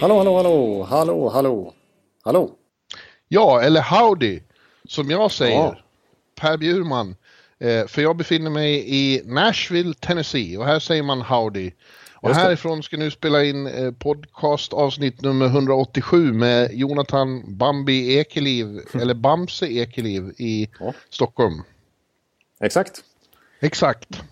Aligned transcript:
Hallå, 0.00 0.18
hallå, 0.18 0.36
hallå, 0.36 0.82
hallå, 0.90 1.28
hallå, 1.28 1.72
hallå. 2.24 2.50
Ja, 3.28 3.60
eller 3.62 3.80
howdy, 3.82 4.40
som 4.88 5.10
jag 5.10 5.30
säger. 5.32 5.54
Ja. 5.56 5.76
Per 6.40 6.56
Bjurman. 6.56 7.16
Eh, 7.58 7.86
för 7.86 8.02
jag 8.02 8.16
befinner 8.16 8.50
mig 8.50 8.84
i 8.86 9.22
Nashville, 9.24 9.94
Tennessee 9.94 10.56
och 10.58 10.64
här 10.64 10.78
säger 10.78 11.02
man 11.02 11.22
howdy. 11.22 11.70
Och 12.14 12.28
Just 12.30 12.40
härifrån 12.40 12.82
ska 12.82 12.96
nu 12.96 13.10
spela 13.10 13.44
in 13.44 13.66
eh, 13.66 13.92
podcast 13.92 14.72
avsnitt 14.72 15.20
nummer 15.22 15.46
187 15.46 16.32
med 16.32 16.70
Jonathan 16.74 17.56
Bambi 17.56 18.18
Ekeliv, 18.18 18.80
eller 19.00 19.14
Bamse 19.14 19.66
Ekeliv 19.66 20.34
i 20.38 20.68
Ja. 20.80 20.92
Stockholm. 21.10 21.62
Exakt. 22.60 23.04
Exakt. 23.64 24.22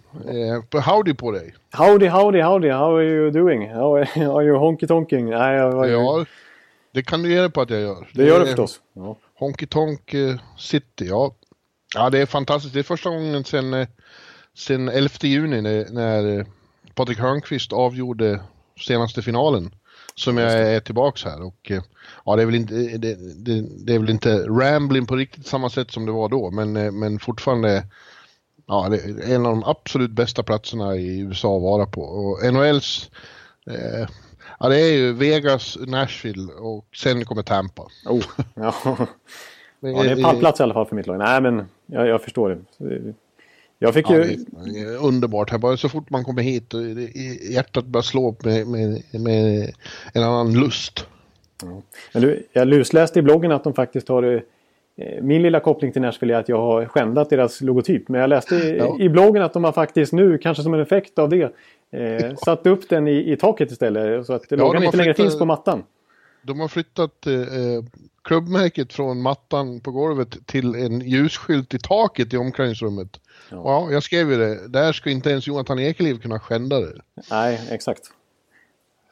Eh, 0.72 0.80
howdy 0.80 1.14
på 1.14 1.30
dig. 1.30 1.54
Howdy, 1.72 2.06
howdy, 2.06 2.40
howdy, 2.40 2.68
how 2.68 2.96
are 2.96 3.04
you 3.04 3.30
doing? 3.30 3.70
How 3.70 3.96
are 3.96 4.44
you 4.46 4.58
honky 4.58 4.86
tonking? 4.86 5.30
Nej, 5.30 5.56
jag 5.56 5.72
var 5.72 5.86
ju... 5.86 5.92
Ja, 5.92 6.24
det 6.94 7.02
kan 7.02 7.22
du 7.22 7.32
ge 7.32 7.40
dig 7.40 7.50
på 7.50 7.60
att 7.60 7.70
jag 7.70 7.80
gör. 7.80 8.08
Det 8.14 8.24
gör 8.24 8.36
du 8.36 8.42
är 8.42 8.46
förstås. 8.46 8.80
Ja. 8.92 9.16
Honky 9.38 9.66
Tonk 9.66 10.14
eh, 10.14 10.36
City, 10.58 11.06
ja. 11.06 11.34
Ja, 11.94 12.10
det 12.10 12.18
är 12.18 12.26
fantastiskt. 12.26 12.74
Det 12.74 12.80
är 12.80 12.84
första 12.84 13.10
gången 13.10 13.44
sedan, 13.44 13.74
eh, 13.74 13.88
sedan 14.54 14.88
11 14.88 15.10
juni 15.20 15.60
när, 15.60 15.92
när 15.92 16.38
eh, 16.38 16.46
Patrik 16.94 17.18
Hörnqvist 17.18 17.72
avgjorde 17.72 18.40
senaste 18.86 19.22
finalen 19.22 19.74
som 20.14 20.38
jag 20.38 20.52
är 20.52 20.80
tillbaks 20.80 21.24
här. 21.24 21.42
Och, 21.42 21.70
eh, 21.70 21.82
ja, 22.24 22.36
det, 22.36 22.42
är 22.42 22.46
väl 22.46 22.54
inte, 22.54 22.74
det, 22.74 23.14
det, 23.44 23.64
det 23.86 23.94
är 23.94 23.98
väl 23.98 24.10
inte 24.10 24.46
rambling 24.46 25.06
på 25.06 25.16
riktigt 25.16 25.46
samma 25.46 25.70
sätt 25.70 25.90
som 25.90 26.06
det 26.06 26.12
var 26.12 26.28
då, 26.28 26.50
men, 26.50 26.76
eh, 26.76 26.92
men 26.92 27.18
fortfarande 27.18 27.84
ja, 28.66 28.88
det 28.88 28.96
är 28.96 29.34
en 29.34 29.46
av 29.46 29.52
de 29.52 29.64
absolut 29.64 30.10
bästa 30.10 30.42
platserna 30.42 30.96
i 30.96 31.20
USA 31.20 31.56
att 31.56 31.62
vara 31.62 31.86
på. 31.86 32.02
Och 32.02 32.52
NHLs 32.52 33.10
eh, 33.66 34.08
Ja, 34.62 34.68
det 34.68 34.80
är 34.80 34.92
ju 34.92 35.12
Vegas, 35.12 35.78
Nashville 35.86 36.52
och 36.52 36.86
sen 36.96 37.24
kommer 37.24 37.42
Tampa. 37.42 37.82
Oh, 38.06 38.24
ja. 38.54 38.74
ja, 39.80 40.02
det 40.02 40.10
är 40.10 40.22
pallplats 40.22 40.60
i 40.60 40.62
alla 40.62 40.74
fall 40.74 40.86
för 40.86 40.96
mitt 40.96 41.06
lag. 41.06 41.18
Nej, 41.18 41.40
men 41.40 41.64
jag, 41.86 42.06
jag 42.06 42.22
förstår 42.22 42.58
det. 42.78 43.14
Jag 43.78 43.94
fick 43.94 44.10
Ja, 44.10 44.16
ju... 44.16 44.44
är 44.78 45.04
underbart 45.04 45.50
här. 45.50 45.58
Bara 45.58 45.76
så 45.76 45.88
fort 45.88 46.10
man 46.10 46.24
kommer 46.24 46.42
hit 46.42 46.74
och 46.74 46.82
hjärtat 47.50 47.86
börjar 47.86 48.02
slå 48.02 48.36
med, 48.44 48.66
med, 48.66 49.02
med 49.12 49.72
en 50.14 50.22
annan 50.22 50.52
lust. 50.52 51.06
Men 52.12 52.22
du, 52.22 52.46
jag 52.52 52.68
lusläste 52.68 53.18
i 53.18 53.22
bloggen 53.22 53.52
att 53.52 53.64
de 53.64 53.74
faktiskt 53.74 54.08
har... 54.08 54.44
eh, 54.96 55.22
Min 55.22 55.42
lilla 55.42 55.60
koppling 55.60 55.92
till 55.92 56.02
Nashville 56.02 56.34
är 56.34 56.38
att 56.38 56.48
jag 56.48 56.60
har 56.60 56.86
skändat 56.86 57.30
deras 57.30 57.60
logotyp. 57.60 58.08
Men 58.08 58.20
jag 58.20 58.30
läste 58.30 58.54
i, 58.54 58.76
Ja. 58.78 58.96
i 59.00 59.08
bloggen 59.08 59.42
att 59.42 59.52
de 59.52 59.64
har 59.64 59.72
faktiskt 59.72 60.12
nu, 60.12 60.38
kanske 60.38 60.62
som 60.62 60.74
en 60.74 60.80
effekt 60.80 61.18
av 61.18 61.28
det, 61.28 61.54
eh, 61.90 62.34
satt 62.34 62.66
upp 62.66 62.88
den 62.88 63.08
i, 63.08 63.32
i 63.32 63.36
taket 63.36 63.70
istället. 63.70 64.26
Så 64.26 64.32
att 64.32 64.48
de 64.48 64.56
loggan 64.56 64.84
inte 64.84 64.96
längre 64.96 65.14
finns 65.14 65.38
på 65.38 65.44
mattan. 65.44 65.82
De 66.42 66.60
har 66.60 66.68
flyttat 66.68 67.26
eh, 67.26 67.34
eh, 67.34 67.82
klubbmärket 68.24 68.92
från 68.92 69.22
mattan 69.22 69.80
på 69.80 69.90
golvet 69.90 70.46
till 70.46 70.74
en 70.74 71.00
ljusskylt 71.00 71.74
i 71.74 71.78
taket 71.78 72.34
i 72.34 72.36
omklädningsrummet. 72.36 73.20
Ja. 73.50 73.88
jag 73.90 74.02
skrev 74.02 74.30
ju 74.30 74.36
det. 74.38 74.68
Där 74.68 74.92
ska 74.92 75.10
inte 75.10 75.30
ens 75.30 75.46
Jonathan 75.46 75.78
Ekeliv 75.78 76.18
kunna 76.20 76.40
skända 76.40 76.80
det. 76.80 76.92
Nej, 77.30 77.60
exakt. 77.70 78.00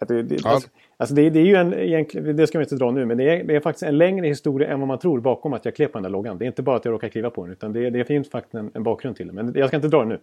Det, 0.08 0.22
det, 0.22 0.36
Ja. 0.44 0.50
alltså, 0.50 0.68
alltså 1.00 1.14
det, 1.14 1.30
det 1.30 1.38
är 1.40 1.44
ju 1.44 1.54
en, 1.54 1.74
egentligen, 1.74 2.36
det 2.36 2.46
ska 2.46 2.58
vi 2.58 2.64
inte 2.64 2.76
dra 2.76 2.90
nu, 2.90 3.06
men 3.06 3.18
det 3.18 3.24
är, 3.24 3.44
det 3.44 3.56
är 3.56 3.60
faktiskt 3.60 3.82
en 3.82 3.98
längre 3.98 4.26
historia 4.26 4.68
än 4.68 4.80
vad 4.80 4.88
man 4.88 4.98
tror 4.98 5.20
bakom 5.20 5.52
att 5.52 5.64
jag 5.64 5.76
klev 5.76 5.86
på 5.86 5.92
den 5.92 6.02
där 6.02 6.10
loggan. 6.10 6.38
Det 6.38 6.44
är 6.44 6.46
inte 6.46 6.62
bara 6.62 6.76
att 6.76 6.84
jag 6.84 6.92
råkar 6.92 7.08
kliva 7.08 7.30
på 7.30 7.42
den, 7.44 7.52
utan 7.52 7.72
det, 7.72 7.90
det 7.90 8.04
finns 8.04 8.30
faktiskt 8.30 8.54
en, 8.54 8.70
en 8.74 8.82
bakgrund 8.82 9.16
till 9.16 9.26
det. 9.26 9.32
Men 9.32 9.52
jag 9.56 9.68
ska 9.68 9.76
inte 9.76 9.88
dra 9.88 9.98
den 9.98 10.08
nu. 10.08 10.20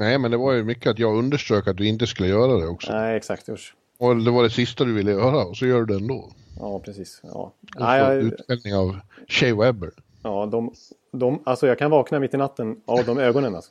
Nej, 0.00 0.18
men 0.18 0.30
det 0.30 0.36
var 0.36 0.52
ju 0.52 0.64
mycket 0.64 0.90
att 0.90 0.98
jag 0.98 1.16
underströk 1.18 1.68
att 1.68 1.76
du 1.76 1.86
inte 1.86 2.06
skulle 2.06 2.28
göra 2.28 2.60
det 2.60 2.66
också. 2.66 2.92
Nej, 2.92 3.16
exakt. 3.16 3.48
Usch. 3.48 3.74
Och 3.98 4.16
det 4.16 4.30
var 4.30 4.42
det 4.42 4.50
sista 4.50 4.84
du 4.84 4.92
ville 4.94 5.10
göra 5.10 5.44
och 5.44 5.56
så 5.56 5.66
gör 5.66 5.78
du 5.80 5.86
det 5.86 5.94
ändå. 5.94 6.30
Ja, 6.58 6.78
precis. 6.78 7.20
Ja. 7.24 7.30
Och 7.30 7.52
Nej, 7.80 8.00
jag, 8.00 8.16
Utställning 8.16 8.74
av 8.74 8.96
Shea 9.28 9.54
Webber. 9.54 9.90
ja, 10.22 10.46
de, 10.46 10.72
de, 11.12 11.42
alltså 11.44 11.66
jag 11.66 11.78
kan 11.78 11.90
vakna 11.90 12.18
mitt 12.20 12.34
i 12.34 12.36
natten 12.36 12.76
av 12.84 13.04
de 13.04 13.18
ögonen. 13.18 13.54
Alltså. 13.54 13.70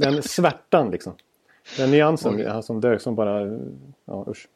Den 0.00 0.22
svärtan 0.22 0.90
liksom. 0.90 1.12
Den 1.76 1.90
nyansen 1.90 2.34
Oj. 2.34 2.62
som 2.62 2.80
dök 2.80 3.00
som 3.00 3.14
bara... 3.14 3.58
Ja, 4.04 4.26
usch. 4.28 4.48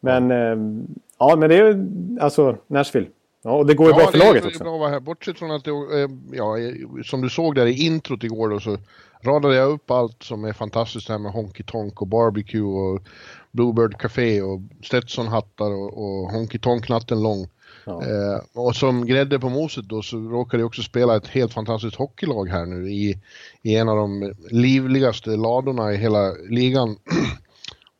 Men, 0.00 0.30
ehm, 0.30 0.86
ja, 1.18 1.36
men 1.36 1.48
det 1.48 1.56
är 1.56 1.86
alltså 2.20 2.56
Nashville. 2.66 3.08
Ja, 3.42 3.50
och 3.50 3.66
det 3.66 3.74
går 3.74 3.86
ju 3.86 3.94
bra 3.94 4.06
för 4.06 4.12
det 4.12 4.18
laget 4.18 4.42
det 4.42 4.48
också. 4.48 4.64
bra. 4.64 5.00
Bortsett 5.00 5.38
från 5.38 5.50
att 5.50 5.64
det, 5.64 5.70
eh, 5.70 6.08
ja, 6.32 6.56
som 7.04 7.20
du 7.20 7.28
såg 7.28 7.54
där 7.54 7.66
i 7.66 7.86
introt 7.86 8.24
igår 8.24 8.48
då 8.48 8.60
så 8.60 8.76
radade 9.22 9.56
jag 9.56 9.70
upp 9.70 9.90
allt 9.90 10.22
som 10.22 10.44
är 10.44 10.52
fantastiskt 10.52 11.08
här 11.08 11.18
med 11.18 11.32
Honky 11.32 11.62
Tonk 11.62 12.02
och 12.02 12.08
barbecue 12.08 12.62
och 12.62 13.02
Bluebird 13.50 13.98
Café 13.98 14.42
och 14.42 14.60
Stetson-hattar 14.82 15.70
och, 15.70 15.98
och 15.98 16.30
Honky 16.30 16.58
Tonk 16.58 16.88
natten 16.88 17.22
lång. 17.22 17.48
Ja. 17.84 18.02
Eh, 18.02 18.40
och 18.54 18.76
som 18.76 19.06
grädde 19.06 19.38
på 19.38 19.48
moset 19.48 19.84
då 19.84 20.02
så 20.02 20.16
råkar 20.16 20.58
det 20.58 20.64
också 20.64 20.82
spela 20.82 21.16
ett 21.16 21.26
helt 21.26 21.52
fantastiskt 21.52 21.96
hockeylag 21.96 22.48
här 22.48 22.66
nu 22.66 22.90
i, 22.90 23.18
i 23.62 23.76
en 23.76 23.88
av 23.88 23.96
de 23.96 24.34
livligaste 24.50 25.30
ladorna 25.30 25.92
i 25.92 25.96
hela 25.96 26.32
ligan. 26.48 26.96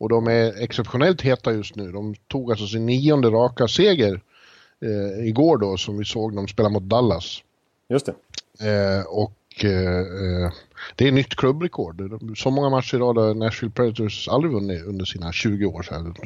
och 0.01 0.09
de 0.09 0.27
är 0.27 0.63
exceptionellt 0.63 1.21
heta 1.21 1.53
just 1.53 1.75
nu. 1.75 1.91
De 1.91 2.15
tog 2.27 2.51
alltså 2.51 2.67
sin 2.67 2.85
nionde 2.85 3.27
raka 3.29 3.67
seger 3.67 4.21
eh, 4.81 5.27
igår 5.27 5.57
då 5.57 5.77
som 5.77 5.97
vi 5.97 6.05
såg 6.05 6.35
dem 6.35 6.47
spela 6.47 6.69
mot 6.69 6.83
Dallas. 6.83 7.43
Just 7.89 8.05
det. 8.05 8.11
Eh, 8.69 9.05
och 9.05 9.65
eh, 9.65 9.99
eh, 9.99 10.51
det 10.95 11.07
är 11.07 11.11
nytt 11.11 11.35
klubbrekord. 11.35 12.19
Så 12.37 12.51
många 12.51 12.69
matcher 12.69 12.95
i 12.95 12.99
rad 12.99 13.17
har 13.17 13.33
Nashville 13.33 13.71
Predators 13.71 14.27
aldrig 14.27 14.53
vunnit 14.53 14.85
under 14.85 15.05
sina 15.05 15.31
20 15.31 15.65
år. 15.65 15.81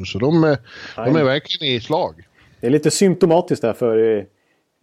Så, 0.05 0.19
de, 0.19 0.43
är- 0.43 0.57
de 0.95 1.15
är 1.15 1.23
verkligen 1.23 1.75
i 1.75 1.79
slag. 1.79 2.27
Det 2.61 2.67
är 2.67 2.71
lite 2.71 2.91
symptomatiskt 2.91 3.61
där 3.61 3.73
för 3.73 4.17
eh, 4.17 4.23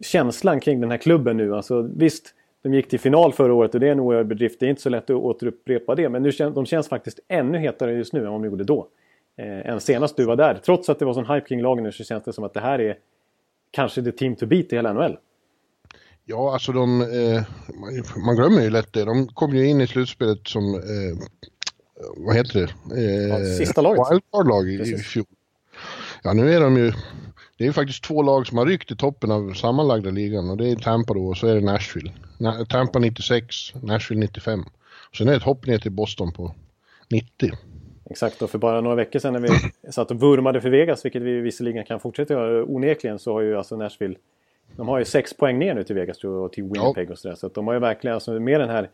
känslan 0.05 0.59
kring 0.59 0.81
den 0.81 0.91
här 0.91 0.97
klubben 0.97 1.37
nu. 1.37 1.55
Alltså, 1.55 1.89
visst, 1.95 2.33
de 2.63 2.73
gick 2.73 2.89
till 2.89 2.99
final 2.99 3.33
förra 3.33 3.53
året 3.53 3.73
och 3.73 3.79
det 3.79 3.87
är 3.87 3.91
en 3.91 3.99
oerhörd 3.99 4.27
bedrift. 4.27 4.59
Det 4.59 4.65
är 4.65 4.69
inte 4.69 4.81
så 4.81 4.89
lätt 4.89 5.03
att 5.09 5.15
återupprepa 5.15 5.95
det. 5.95 6.09
Men 6.09 6.23
nu 6.23 6.31
kän, 6.31 6.53
de 6.53 6.65
känns 6.65 6.87
faktiskt 6.87 7.19
ännu 7.27 7.57
hetare 7.57 7.93
just 7.93 8.13
nu 8.13 8.19
än 8.19 8.31
vad 8.31 8.41
de 8.41 8.45
gjorde 8.45 8.63
då. 8.63 8.87
Eh, 9.37 9.69
än 9.69 9.79
senast 9.81 10.17
du 10.17 10.25
var 10.25 10.35
där. 10.35 10.59
Trots 10.65 10.89
att 10.89 10.99
det 10.99 11.05
var 11.05 11.13
sån 11.13 11.25
hype 11.25 11.47
kring 11.47 11.61
lagen 11.61 11.83
nu 11.83 11.91
så 11.91 12.03
känns 12.03 12.23
det 12.23 12.33
som 12.33 12.43
att 12.43 12.53
det 12.53 12.59
här 12.59 12.79
är 12.81 12.97
kanske 13.71 14.03
the 14.03 14.11
team 14.11 14.35
to 14.35 14.45
beat 14.45 14.73
i 14.73 14.75
hela 14.75 14.93
NHL. 14.93 15.17
Ja, 16.25 16.53
alltså 16.53 16.71
de, 16.71 17.01
eh, 17.01 17.43
man- 18.25 18.35
glömmer 18.35 18.61
ju 18.61 18.69
lätt 18.69 18.93
det. 18.93 19.05
De 19.05 19.27
kom 19.27 19.55
ju 19.55 19.67
in 19.67 19.81
i 19.81 19.87
slutspelet 19.87 20.47
som, 20.47 20.73
eh, 20.75 21.17
vad 22.17 22.35
heter 22.35 22.59
det? 22.89 22.95
Eh, 23.01 23.27
Ja, 23.39 23.57
sista 23.57 23.81
laget. 23.81 24.11
Wildcard-lag 24.11 24.69
i, 24.69 24.73
i 24.93 24.97
fjol. 24.97 25.25
Ja, 26.23 26.33
nu 26.33 26.53
är 26.53 26.61
de 26.61 26.77
ju, 26.77 26.91
det 27.57 27.63
är 27.63 27.67
ju 27.67 27.73
faktiskt 27.73 28.03
två 28.03 28.21
lag 28.21 28.47
som 28.47 28.57
har 28.57 28.65
ryckt 28.65 28.91
i 28.91 28.95
toppen 28.95 29.31
av 29.31 29.53
sammanlagda 29.53 30.09
ligan 30.09 30.49
och 30.49 30.57
det 30.57 30.71
är 30.71 30.75
Tampa 30.75 31.13
då 31.13 31.27
och 31.27 31.37
så 31.37 31.47
är 31.47 31.55
det 31.55 31.61
Nashville. 31.61 32.11
Na, 32.37 32.65
Tampa 32.65 32.99
96, 32.99 33.45
Nashville 33.81 34.21
95. 34.21 34.65
Sen 35.17 35.27
är 35.27 35.31
det 35.31 35.37
ett 35.37 35.43
hopp 35.43 35.65
ner 35.65 35.77
till 35.77 35.91
Boston 35.91 36.31
på 36.31 36.55
90. 37.09 37.51
Exakt, 38.09 38.41
och 38.41 38.49
för 38.49 38.57
bara 38.57 38.81
några 38.81 38.95
veckor 38.95 39.19
sedan 39.19 39.33
när 39.33 39.39
vi 39.39 39.49
satt 39.91 40.11
och 40.11 40.19
vurmade 40.19 40.61
för 40.61 40.69
Vegas, 40.69 41.05
vilket 41.05 41.21
vi 41.21 41.41
visserligen 41.41 41.85
kan 41.85 41.99
fortsätta 41.99 42.33
göra 42.33 42.65
onekligen, 42.65 43.19
så 43.19 43.33
har 43.33 43.41
ju 43.41 43.57
alltså 43.57 43.77
Nashville 43.77 44.15
de 44.75 44.87
har 44.87 44.99
ju 44.99 45.05
sex 45.05 45.33
poäng 45.33 45.59
ner 45.59 45.73
nu 45.73 45.83
till 45.83 45.95
Vegas 45.95 46.17
tror 46.17 46.35
jag, 46.35 46.45
och 46.45 46.53
till 46.53 46.63
Winnipeg 46.63 47.11
och 47.11 47.17
sådär. 47.17 47.35
Så 47.35 47.47
att 47.47 47.53
de 47.53 47.67
har 47.67 47.73
ju 47.73 47.79
verkligen, 47.79 48.13
alltså, 48.13 48.31
med 48.31 48.59
den 48.59 48.69
här 48.69 48.89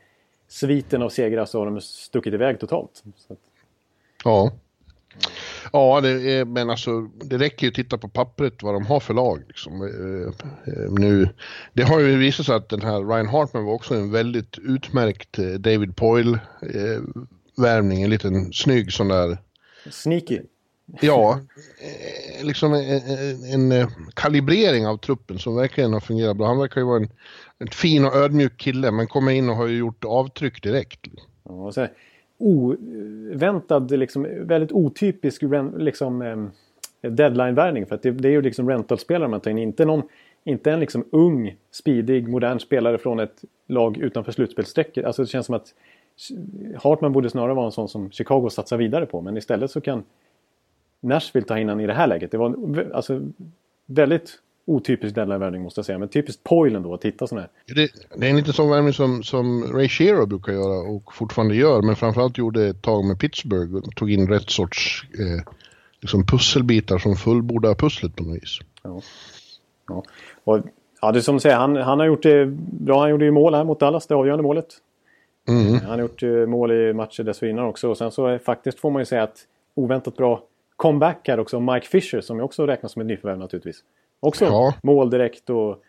sviten 0.47 1.01
av 1.01 1.09
segrar 1.09 1.45
så 1.45 1.59
har 1.59 1.65
de 1.65 1.81
stuckit 1.81 2.33
iväg 2.33 2.59
totalt. 2.59 3.03
Att, 3.27 3.37
Ja. 4.23 4.51
Ja, 5.73 6.07
är, 6.07 6.45
men 6.45 6.69
alltså 6.69 7.01
det 7.01 7.37
räcker 7.37 7.63
ju 7.63 7.69
att 7.69 7.75
titta 7.75 7.97
på 7.97 8.09
pappret 8.09 8.63
vad 8.63 8.73
de 8.73 8.85
har 8.85 8.99
för 8.99 9.13
lag. 9.13 9.43
Liksom. 9.47 9.81
Eh, 9.81 10.27
eh, 10.73 10.91
nu, 10.91 11.29
det 11.73 11.83
har 11.83 11.99
ju 11.99 12.17
visat 12.17 12.45
sig 12.45 12.55
att 12.55 12.69
den 12.69 12.81
här 12.81 13.03
Ryan 13.03 13.27
Hartman 13.27 13.65
var 13.65 13.73
också 13.73 13.95
en 13.95 14.11
väldigt 14.11 14.57
utmärkt 14.57 15.39
eh, 15.39 15.45
David 15.45 15.95
Poyle-värvning. 15.95 18.03
en 18.03 18.09
liten 18.09 18.53
snygg 18.53 18.93
sån 18.93 19.07
där, 19.07 19.37
sneaky. 19.89 20.39
ja, 21.01 21.39
liksom 22.41 22.73
en, 22.73 23.01
en, 23.53 23.71
en 23.71 23.87
kalibrering 24.13 24.87
av 24.87 24.97
truppen 24.97 25.39
som 25.39 25.55
verkligen 25.55 25.93
har 25.93 25.99
fungerat 25.99 26.37
bra. 26.37 26.47
Han 26.47 26.59
verkar 26.59 26.81
ju 26.81 26.87
vara 26.87 26.97
en, 26.97 27.09
en 27.59 27.67
fin 27.67 28.05
och 28.05 28.15
ödmjuk 28.15 28.57
kille 28.57 28.91
men 28.91 29.07
kommer 29.07 29.31
in 29.31 29.49
och 29.49 29.55
har 29.55 29.67
ju 29.67 29.77
gjort 29.77 30.03
avtryck 30.03 30.63
direkt. 30.63 30.99
Ja, 31.43 31.71
så, 31.71 31.87
oväntad, 32.39 33.91
liksom, 33.91 34.27
väldigt 34.41 34.71
otypisk 34.71 35.43
liksom, 35.77 36.21
eh, 36.21 37.09
deadline-värvning. 37.09 37.85
För 37.85 37.95
att 37.95 38.01
det, 38.01 38.11
det, 38.11 38.27
är 38.27 38.31
ju 38.31 38.41
liksom 38.41 38.69
rentalspelare 38.69 39.29
man 39.29 39.41
tar 39.41 39.51
in. 39.51 39.57
Inte, 39.57 39.85
någon, 39.85 40.01
inte 40.43 40.71
en 40.71 40.79
liksom 40.79 41.05
ung, 41.11 41.55
speedig, 41.71 42.27
modern 42.27 42.59
spelare 42.59 42.97
från 42.97 43.19
ett 43.19 43.43
lag 43.67 43.97
utanför 43.97 44.31
slutspelsstrecket. 44.31 45.05
Alltså 45.05 45.21
det 45.21 45.27
känns 45.27 45.45
som 45.45 45.55
att 45.55 45.73
Hartman 46.75 47.13
borde 47.13 47.29
snarare 47.29 47.53
vara 47.53 47.65
en 47.65 47.71
sån 47.71 47.89
som 47.89 48.11
Chicago 48.11 48.49
satsar 48.49 48.77
vidare 48.77 49.05
på. 49.05 49.21
Men 49.21 49.37
istället 49.37 49.71
så 49.71 49.81
kan 49.81 50.03
Nashville 50.99 51.45
ta 51.45 51.59
in 51.59 51.69
honom 51.69 51.83
i 51.83 51.87
det 51.87 51.93
här 51.93 52.07
läget. 52.07 52.31
Det 52.31 52.37
var 52.37 52.55
alltså 52.93 53.21
väldigt 53.85 54.39
otypisk 54.69 55.15
deadline-värvning 55.15 55.61
måste 55.61 55.79
jag 55.79 55.85
säga. 55.85 55.97
Men 55.97 56.09
typiskt 56.09 56.43
Poil 56.43 56.83
då 56.83 56.93
att 56.93 57.05
hitta 57.05 57.27
sådana 57.27 57.41
här. 57.41 57.75
Det, 57.75 57.91
det, 58.15 58.25
är 58.25 58.29
en 58.29 58.37
lite 58.37 58.53
sån 58.53 58.69
värvning 58.69 58.93
som, 58.93 59.23
som 59.23 59.63
Ray 59.73 59.89
Shero 59.89 60.25
brukar 60.25 60.53
göra 60.53 60.89
och 60.89 61.13
fortfarande 61.13 61.55
gör. 61.55 61.81
Men 61.81 61.95
framförallt 61.95 62.37
gjorde 62.37 62.67
ett 62.67 62.81
tag 62.81 63.05
med 63.05 63.19
Pittsburgh 63.19 63.75
och 63.75 63.95
tog 63.95 64.11
in 64.11 64.27
rätt 64.27 64.49
sorts 64.49 65.05
eh, 65.19 65.53
liksom 66.01 66.25
pusselbitar 66.25 66.97
som 66.97 67.15
fullbordar 67.15 67.75
pusslet 67.75 68.15
på 68.15 68.23
något 68.23 68.35
vis. 68.35 68.59
Ja. 68.83 69.01
Ja. 69.87 70.03
Och, 70.43 70.59
ja, 71.01 71.11
det 71.11 71.19
är 71.19 71.21
som 71.21 71.35
du 71.35 71.39
säger, 71.39 71.55
han, 71.55 71.75
han 71.75 71.99
har 71.99 72.05
gjort 72.05 72.23
det 72.23 72.45
bra. 72.71 72.99
Han 72.99 73.09
gjorde 73.09 73.25
ju 73.25 73.31
mål 73.31 73.53
här 73.53 73.63
mot 73.63 73.79
Dallas, 73.79 74.07
det 74.07 74.15
avgörande 74.15 74.43
målet. 74.43 74.67
Mm. 75.47 75.73
Han 75.73 75.91
har 75.91 75.99
gjort 75.99 76.23
uh, 76.23 76.47
mål 76.47 76.71
i 76.71 76.93
matcher 76.93 77.23
dessförinnan 77.23 77.65
också. 77.65 77.89
Och 77.89 77.97
sen 77.97 78.11
så 78.11 78.27
är, 78.27 78.37
faktiskt 78.37 78.79
får 78.79 78.91
man 78.91 79.01
ju 79.01 79.05
säga 79.05 79.23
att 79.23 79.37
oväntat 79.75 80.17
bra 80.17 80.43
comeback 80.75 81.27
här 81.27 81.39
också. 81.39 81.59
Mike 81.59 81.87
Fisher 81.87 82.21
som 82.21 82.37
ju 82.37 82.43
också 82.43 82.67
räknas 82.67 82.91
som 82.91 83.01
ett 83.01 83.07
nyförvärv 83.07 83.39
naturligtvis. 83.39 83.83
Också 84.19 84.45
ja. 84.45 84.73
mål 84.83 85.09
direkt 85.09 85.49
och 85.49 85.83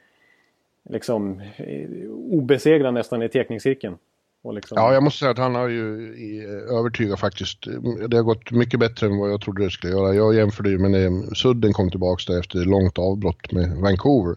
liksom 0.89 1.41
eh, 1.57 2.11
obesegrad 2.11 2.95
nästan 2.95 3.23
i 3.23 3.29
tekningscirkeln. 3.29 3.97
Liksom... 4.55 4.77
Ja, 4.79 4.95
jag 4.95 5.03
måste 5.03 5.19
säga 5.19 5.31
att 5.31 5.39
han 5.39 5.55
har 5.55 5.69
ju 5.69 6.15
övertygat 6.71 7.21
faktiskt. 7.21 7.67
Det 8.09 8.17
har 8.17 8.23
gått 8.23 8.51
mycket 8.51 8.81
bättre 8.81 9.07
än 9.07 9.19
vad 9.19 9.31
jag 9.31 9.41
trodde 9.41 9.65
det 9.65 9.71
skulle 9.71 9.93
göra. 9.93 10.15
Jag 10.15 10.35
jämförde 10.35 10.71
ju 10.71 10.79
med 10.79 10.91
när 10.91 11.35
Sudden 11.35 11.73
kom 11.73 11.91
tillbaka 11.91 12.33
där 12.33 12.41
efter 12.41 12.59
långt 12.59 12.99
avbrott 12.99 13.53
med 13.53 13.77
Vancouver. 13.77 14.37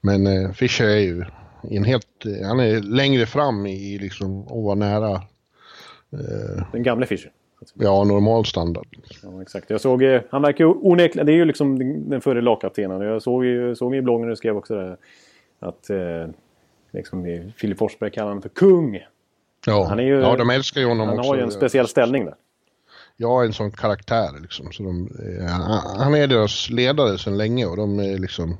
Mm. 0.00 0.22
Men 0.24 0.26
eh, 0.26 0.52
Fischer 0.52 0.84
är 0.84 0.98
ju 0.98 1.24
en 1.70 1.84
helt, 1.84 2.06
han 2.44 2.60
är 2.60 2.80
längre 2.80 3.26
fram 3.26 3.66
i 3.66 3.98
liksom 3.98 4.42
att 4.42 4.64
vara 4.64 4.74
nära. 4.74 5.12
Eh, 6.12 6.66
Den 6.72 6.82
gamle 6.82 7.06
Fischer? 7.06 7.30
Ja, 7.74 8.04
normal 8.04 8.44
standard. 8.44 8.86
Ja, 9.22 9.42
exakt. 9.42 9.70
Jag 9.70 9.80
såg, 9.80 10.02
eh, 10.02 10.22
han 10.30 10.42
verkar 10.42 10.86
onekligen, 10.86 11.26
det 11.26 11.32
är 11.32 11.36
ju 11.36 11.44
liksom 11.44 11.78
den 12.10 12.20
förre 12.20 12.40
lagkaptenen. 12.40 13.00
Jag 13.00 13.22
såg 13.22 13.44
ju, 13.44 13.76
såg 13.76 13.96
i 13.96 14.02
bloggen 14.02 14.28
du 14.28 14.36
skrev 14.36 14.56
också 14.56 14.74
där, 14.74 14.96
att 15.60 15.90
eh, 15.90 16.26
liksom, 16.92 17.52
Filip 17.56 17.78
Forsberg 17.78 18.10
kallar 18.10 18.28
honom 18.28 18.42
för 18.42 18.48
kung. 18.48 19.00
Ja, 19.66 19.86
han 19.88 19.98
är 19.98 20.04
ju, 20.04 20.20
ja 20.20 20.36
de 20.36 20.50
älskar 20.50 20.80
ju 20.80 20.86
honom 20.86 21.08
han 21.08 21.18
också. 21.18 21.30
Han 21.30 21.30
har 21.30 21.36
ju 21.36 21.42
en 21.42 21.50
speciell 21.50 21.88
ställning 21.88 22.24
där. 22.24 22.34
Ja, 23.16 23.44
en 23.44 23.52
sån 23.52 23.70
karaktär 23.70 24.28
liksom. 24.42 24.72
Så 24.72 24.82
de, 24.82 25.08
eh, 25.40 25.98
han 25.98 26.14
är 26.14 26.26
deras 26.26 26.70
ledare 26.70 27.18
sedan 27.18 27.38
länge 27.38 27.66
och 27.66 27.76
de 27.76 27.98
är 27.98 28.18
liksom 28.18 28.56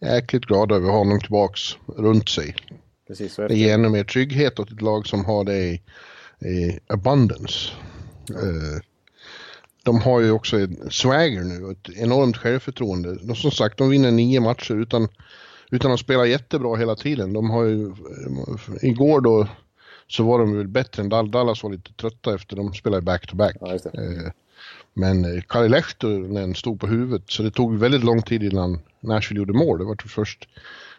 jäkligt 0.00 0.44
glada 0.44 0.74
över 0.74 0.90
honom 0.90 1.20
tillbaks 1.20 1.60
runt 1.96 2.28
sig. 2.28 2.54
Precis, 3.08 3.36
det 3.36 3.54
ger 3.54 3.74
ännu 3.74 3.88
mer 3.88 4.04
trygghet 4.04 4.58
åt 4.58 4.72
ett 4.72 4.82
lag 4.82 5.06
som 5.06 5.24
har 5.24 5.44
det 5.44 5.58
i, 5.58 5.82
i 6.48 6.78
abundance. 6.86 7.72
Eh, 8.30 8.80
de 9.82 10.00
har 10.00 10.20
ju 10.20 10.30
också 10.30 10.58
en 10.58 10.90
swagger 10.90 11.42
nu, 11.42 11.70
ett 11.70 11.98
enormt 11.98 12.36
självförtroende. 12.36 13.14
De, 13.14 13.34
som 13.34 13.50
sagt, 13.50 13.78
de 13.78 13.88
vinner 13.88 14.10
nio 14.10 14.40
matcher 14.40 14.74
utan, 14.74 15.08
utan 15.70 15.92
att 15.92 16.00
spela 16.00 16.26
jättebra 16.26 16.76
hela 16.76 16.96
tiden. 16.96 17.32
De 17.32 17.50
har 17.50 17.64
ju, 17.64 17.94
igår 18.82 19.20
då 19.20 19.46
så 20.06 20.24
var 20.24 20.38
de 20.38 20.56
väl 20.56 20.68
bättre 20.68 21.02
än 21.02 21.08
Dallas 21.08 21.62
var 21.62 21.70
lite 21.70 21.92
trötta 21.92 22.34
efter 22.34 22.56
de 22.56 22.74
spelade 22.74 23.02
back-to-back. 23.02 23.56
-back. 23.60 23.90
Ja, 23.92 24.02
eh, 24.02 24.32
men 24.94 25.24
eh, 25.24 25.42
Kari 25.42 25.68
Lehtonen 25.68 26.54
stod 26.54 26.80
på 26.80 26.86
huvudet 26.86 27.22
så 27.26 27.42
det 27.42 27.50
tog 27.50 27.78
väldigt 27.78 28.04
lång 28.04 28.22
tid 28.22 28.42
innan 28.42 28.78
Nashville 29.00 29.38
gjorde 29.38 29.52
mål. 29.52 29.78
Det 29.78 29.84
var 29.84 29.96
först 30.08 30.48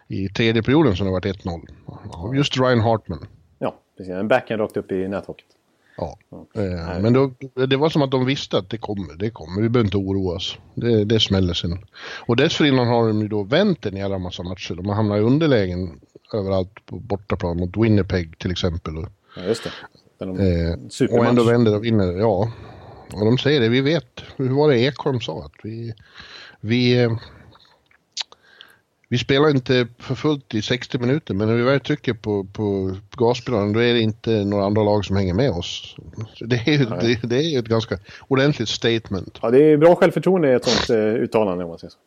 i 0.07 0.29
tredje 0.29 0.63
perioden 0.63 0.95
som 0.95 1.05
det 1.05 1.11
var 1.11 1.21
1-0. 1.21 2.35
Just 2.35 2.57
Ryan 2.57 2.79
Hartman. 2.79 3.27
Ja, 3.59 3.79
precis. 3.97 4.13
En 4.13 4.27
backhand 4.27 4.61
rakt 4.61 4.77
upp 4.77 4.91
i 4.91 5.07
näthocket. 5.07 5.45
Ja, 6.01 6.17
eh, 6.55 6.99
men 7.01 7.13
då, 7.13 7.31
det 7.65 7.77
var 7.77 7.89
som 7.89 8.01
att 8.01 8.11
de 8.11 8.25
visste 8.25 8.57
att 8.57 8.69
det 8.69 8.77
kommer, 8.77 9.15
det 9.15 9.29
kommer, 9.29 9.61
vi 9.61 9.69
behöver 9.69 9.87
inte 9.87 9.97
oroa 9.97 10.35
oss. 10.35 10.57
Det, 10.75 11.05
det 11.05 11.19
smäller 11.19 11.53
sen. 11.53 11.85
Och 12.25 12.35
dessförinnan 12.35 12.87
har 12.87 13.07
de 13.07 13.21
ju 13.21 13.27
då 13.27 13.43
vänt 13.43 13.85
en 13.85 13.97
jävla 13.97 14.17
massa 14.17 14.43
matcher. 14.43 14.75
De 14.75 14.85
har 14.89 14.95
hamnat 14.95 15.17
i 15.17 15.21
underlägen 15.21 15.99
överallt 16.33 16.85
på 16.85 16.95
bortaplan 16.95 17.57
mot 17.57 17.77
Winnipeg 17.77 18.37
till 18.37 18.51
exempel. 18.51 18.93
Ja, 19.35 19.43
just 19.43 19.63
det. 19.63 19.71
De, 20.25 20.39
eh, 20.39 21.17
och 21.17 21.25
ändå 21.25 21.43
vänder 21.43 21.75
och 21.75 21.83
vinner, 21.83 22.11
ja. 22.13 22.51
Och 23.13 23.25
de 23.25 23.37
säger 23.37 23.59
det, 23.59 23.69
vi 23.69 23.81
vet. 23.81 24.21
Hur 24.35 24.49
var 24.49 24.69
det 24.69 24.79
Ekholm 24.79 25.21
sa? 25.21 25.45
Att 25.45 25.55
vi, 25.63 25.93
vi, 26.61 27.03
eh, 27.03 27.11
vi 29.11 29.17
spelar 29.17 29.49
inte 29.49 29.87
för 29.99 30.15
fullt 30.15 30.55
i 30.55 30.61
60 30.61 30.99
minuter, 30.99 31.33
men 31.33 31.47
när 31.47 31.55
vi 31.55 31.63
väl 31.63 31.79
trycker 31.79 32.13
på, 32.13 32.43
på 32.53 32.95
gaspedalen 33.17 33.73
då 33.73 33.79
är 33.79 33.93
det 33.93 33.99
inte 33.99 34.45
några 34.45 34.65
andra 34.65 34.83
lag 34.83 35.05
som 35.05 35.15
hänger 35.15 35.33
med 35.33 35.51
oss. 35.51 35.95
Det 36.39 36.55
är 36.55 36.71
ju 36.71 36.85
det, 36.85 37.27
det, 37.27 37.35
är 37.35 37.59
ett 37.59 37.65
ganska 37.65 37.97
ordentligt 38.27 38.69
statement. 38.69 39.39
Ja, 39.41 39.51
det 39.51 39.63
är 39.63 39.77
bra 39.77 39.95
självförtroende 39.95 40.49
i 40.49 40.53
ett 40.53 40.65
sånt 40.65 40.97
uh, 40.97 41.15
uttalande 41.15 41.63
om 41.63 41.69
man 41.69 41.79
säger 41.79 41.91
så. 41.91 41.97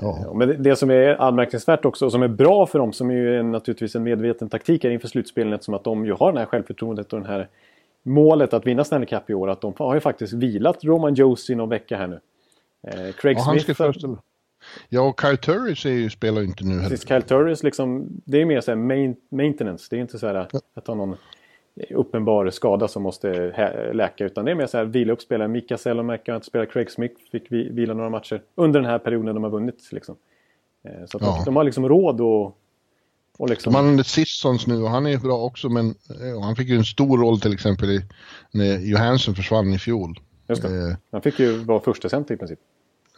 Ja. 0.00 0.32
Men 0.34 0.62
det 0.62 0.76
som 0.76 0.90
är 0.90 1.22
anmärkningsvärt 1.22 1.84
också, 1.84 2.04
och 2.04 2.12
som 2.12 2.22
är 2.22 2.28
bra 2.28 2.66
för 2.66 2.78
dem, 2.78 2.92
som 2.92 3.10
är 3.10 3.14
ju 3.14 3.42
naturligtvis 3.42 3.94
en 3.94 4.02
medveten 4.02 4.48
taktik 4.48 4.84
här 4.84 4.90
inför 4.90 5.08
slutspelet, 5.08 5.64
som 5.64 5.74
att 5.74 5.84
de 5.84 6.06
ju 6.06 6.12
har 6.12 6.32
det 6.32 6.38
här 6.38 6.46
självförtroendet 6.46 7.12
och 7.12 7.20
det 7.20 7.28
här 7.28 7.48
målet 8.02 8.54
att 8.54 8.66
vinna 8.66 8.84
Stanley 8.84 9.06
Cup 9.06 9.30
i 9.30 9.34
år. 9.34 9.50
Att 9.50 9.60
de 9.60 9.74
har 9.78 9.94
ju 9.94 10.00
faktiskt 10.00 10.32
vilat 10.32 10.84
Roman 10.84 11.14
Josie 11.14 11.56
någon 11.56 11.68
vecka 11.68 11.96
här 11.96 12.06
nu. 12.06 12.20
Eh, 12.86 13.12
Craig 13.12 13.36
ja, 13.38 13.42
Smith... 13.42 13.80
Ja, 14.88 15.00
och 15.00 15.20
Kyle 15.20 15.36
Turris 15.36 15.86
är 15.86 15.90
ju, 15.90 16.10
spelar 16.10 16.40
ju 16.40 16.46
inte 16.46 16.64
nu 16.64 16.74
heller. 16.74 16.88
Precis, 16.88 17.08
Kyle 17.08 17.22
Turris 17.22 17.62
liksom, 17.62 18.08
det 18.24 18.40
är 18.40 18.44
mer 18.44 18.60
så 18.60 18.76
main, 18.76 19.16
maintenance. 19.28 19.86
Det 19.90 19.96
är 19.96 20.00
inte 20.00 20.18
så 20.18 20.26
här 20.26 20.48
ja. 20.52 20.60
att 20.74 20.86
ha 20.86 20.94
någon 20.94 21.16
uppenbar 21.90 22.50
skada 22.50 22.88
som 22.88 23.02
måste 23.02 23.52
läka. 23.92 24.24
Utan 24.24 24.44
det 24.44 24.50
är 24.50 24.54
mer 24.54 24.66
så 24.66 24.78
här 24.78 24.84
vila 24.84 25.12
upp 25.12 25.22
spelare. 25.22 25.48
Mika 25.48 25.78
Selomäki 25.78 26.30
har 26.30 26.36
inte 26.36 26.46
spelat. 26.46 26.70
Craig 26.70 26.90
Smith 26.90 27.14
fick 27.32 27.52
vila 27.52 27.94
några 27.94 28.10
matcher 28.10 28.42
under 28.54 28.80
den 28.80 28.90
här 28.90 28.98
perioden 28.98 29.34
de 29.34 29.44
har 29.44 29.50
vunnit. 29.50 29.88
Liksom. 29.92 30.16
Eh, 30.84 31.06
så 31.06 31.18
ja. 31.20 31.26
de, 31.26 31.44
de, 31.44 31.56
har 31.56 31.64
liksom 31.64 31.88
råd 31.88 32.20
att 32.20 32.54
och 33.38 33.48
liksom... 33.48 33.72
De 33.72 33.96
har 33.96 34.02
Sissons 34.02 34.66
nu 34.66 34.82
och 34.82 34.90
han 34.90 35.06
är 35.06 35.18
bra 35.18 35.38
också 35.38 35.68
men 35.68 35.86
eh, 35.88 36.40
han 36.42 36.56
fick 36.56 36.68
ju 36.68 36.76
en 36.76 36.84
stor 36.84 37.18
roll 37.18 37.40
till 37.40 37.52
exempel 37.52 37.88
när 38.50 38.78
Johansson 38.78 39.34
försvann 39.34 39.72
i 39.72 39.78
fjol. 39.78 40.20
Just 40.48 40.62
det. 40.62 40.68
Eh, 40.68 40.96
han 41.10 41.22
fick 41.22 41.38
ju 41.38 41.52
vara 41.52 41.80
första 41.80 42.08
center 42.08 42.34
i 42.34 42.36
princip. 42.36 42.58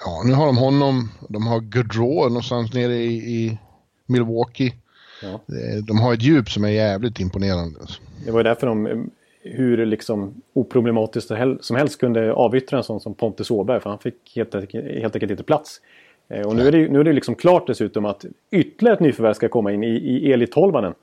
Ja, 0.05 0.23
nu 0.25 0.33
har 0.33 0.47
de 0.47 0.57
honom. 0.57 1.11
De 1.29 1.47
har 1.47 1.61
Gaudreau 1.61 2.29
någonstans 2.29 2.75
nere 2.75 2.95
i, 2.95 3.17
i 3.17 3.59
Milwaukee. 4.07 4.75
Ja. 5.23 5.29
Eh, 5.29 5.85
de 5.85 5.99
har 5.99 6.15
ett 6.15 6.23
djup 6.23 6.51
som 6.51 6.65
är 6.65 6.69
jävligt 6.69 7.21
imponerande. 7.21 7.81
Det 8.25 8.31
var 8.31 8.45
därför 8.45 8.67
de 8.67 9.11
hur 9.43 9.87
liksom 9.87 10.43
oproblematiskt 10.53 11.31
som 11.61 11.77
helst 11.77 12.01
kunde 12.01 12.33
avyttra 12.33 12.79
en 12.79 12.85
sån 12.85 13.01
som 13.01 13.15
Pontus 13.15 13.51
Åberg. 13.51 13.81
För 13.81 13.91
han 13.91 13.99
fick 13.99 14.37
helt, 14.37 14.55
helt 14.55 15.15
enkelt 15.15 15.31
inte 15.31 15.43
plats. 15.43 15.81
Eh, 16.29 16.47
och 16.47 16.57
nu 16.57 16.69
är 16.69 16.73
det, 16.73 16.89
nu 16.89 17.01
är 17.01 17.05
det 17.05 17.13
liksom 17.13 17.35
klart 17.35 17.67
dessutom 17.67 18.05
att 18.05 18.25
ytterligare 18.51 18.95
ett 18.95 19.01
nyförvärv 19.01 19.35
ska 19.35 19.49
komma 19.49 19.73
in 19.73 19.85
i, 19.85 19.97
i 19.97 20.33
Eli 20.33 20.47
Tolvanen. 20.47 20.95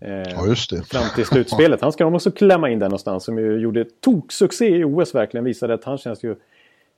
Eh, 0.00 0.12
ja, 0.12 0.46
just 0.46 0.70
det. 0.70 0.82
Fram 0.82 1.04
till 1.14 1.24
slutspelet. 1.26 1.80
Han 1.80 1.92
ska 1.92 2.04
de 2.04 2.14
också 2.14 2.30
klämma 2.30 2.70
in 2.70 2.78
där 2.78 2.86
någonstans. 2.86 3.24
Som 3.24 3.38
ju 3.38 3.58
gjorde 3.58 3.84
toksuccé 4.00 4.76
i 4.76 4.84
OS 4.84 5.14
verkligen. 5.14 5.44
Visade 5.44 5.74
att 5.74 5.84
han 5.84 5.98
känns 5.98 6.24
ju... 6.24 6.36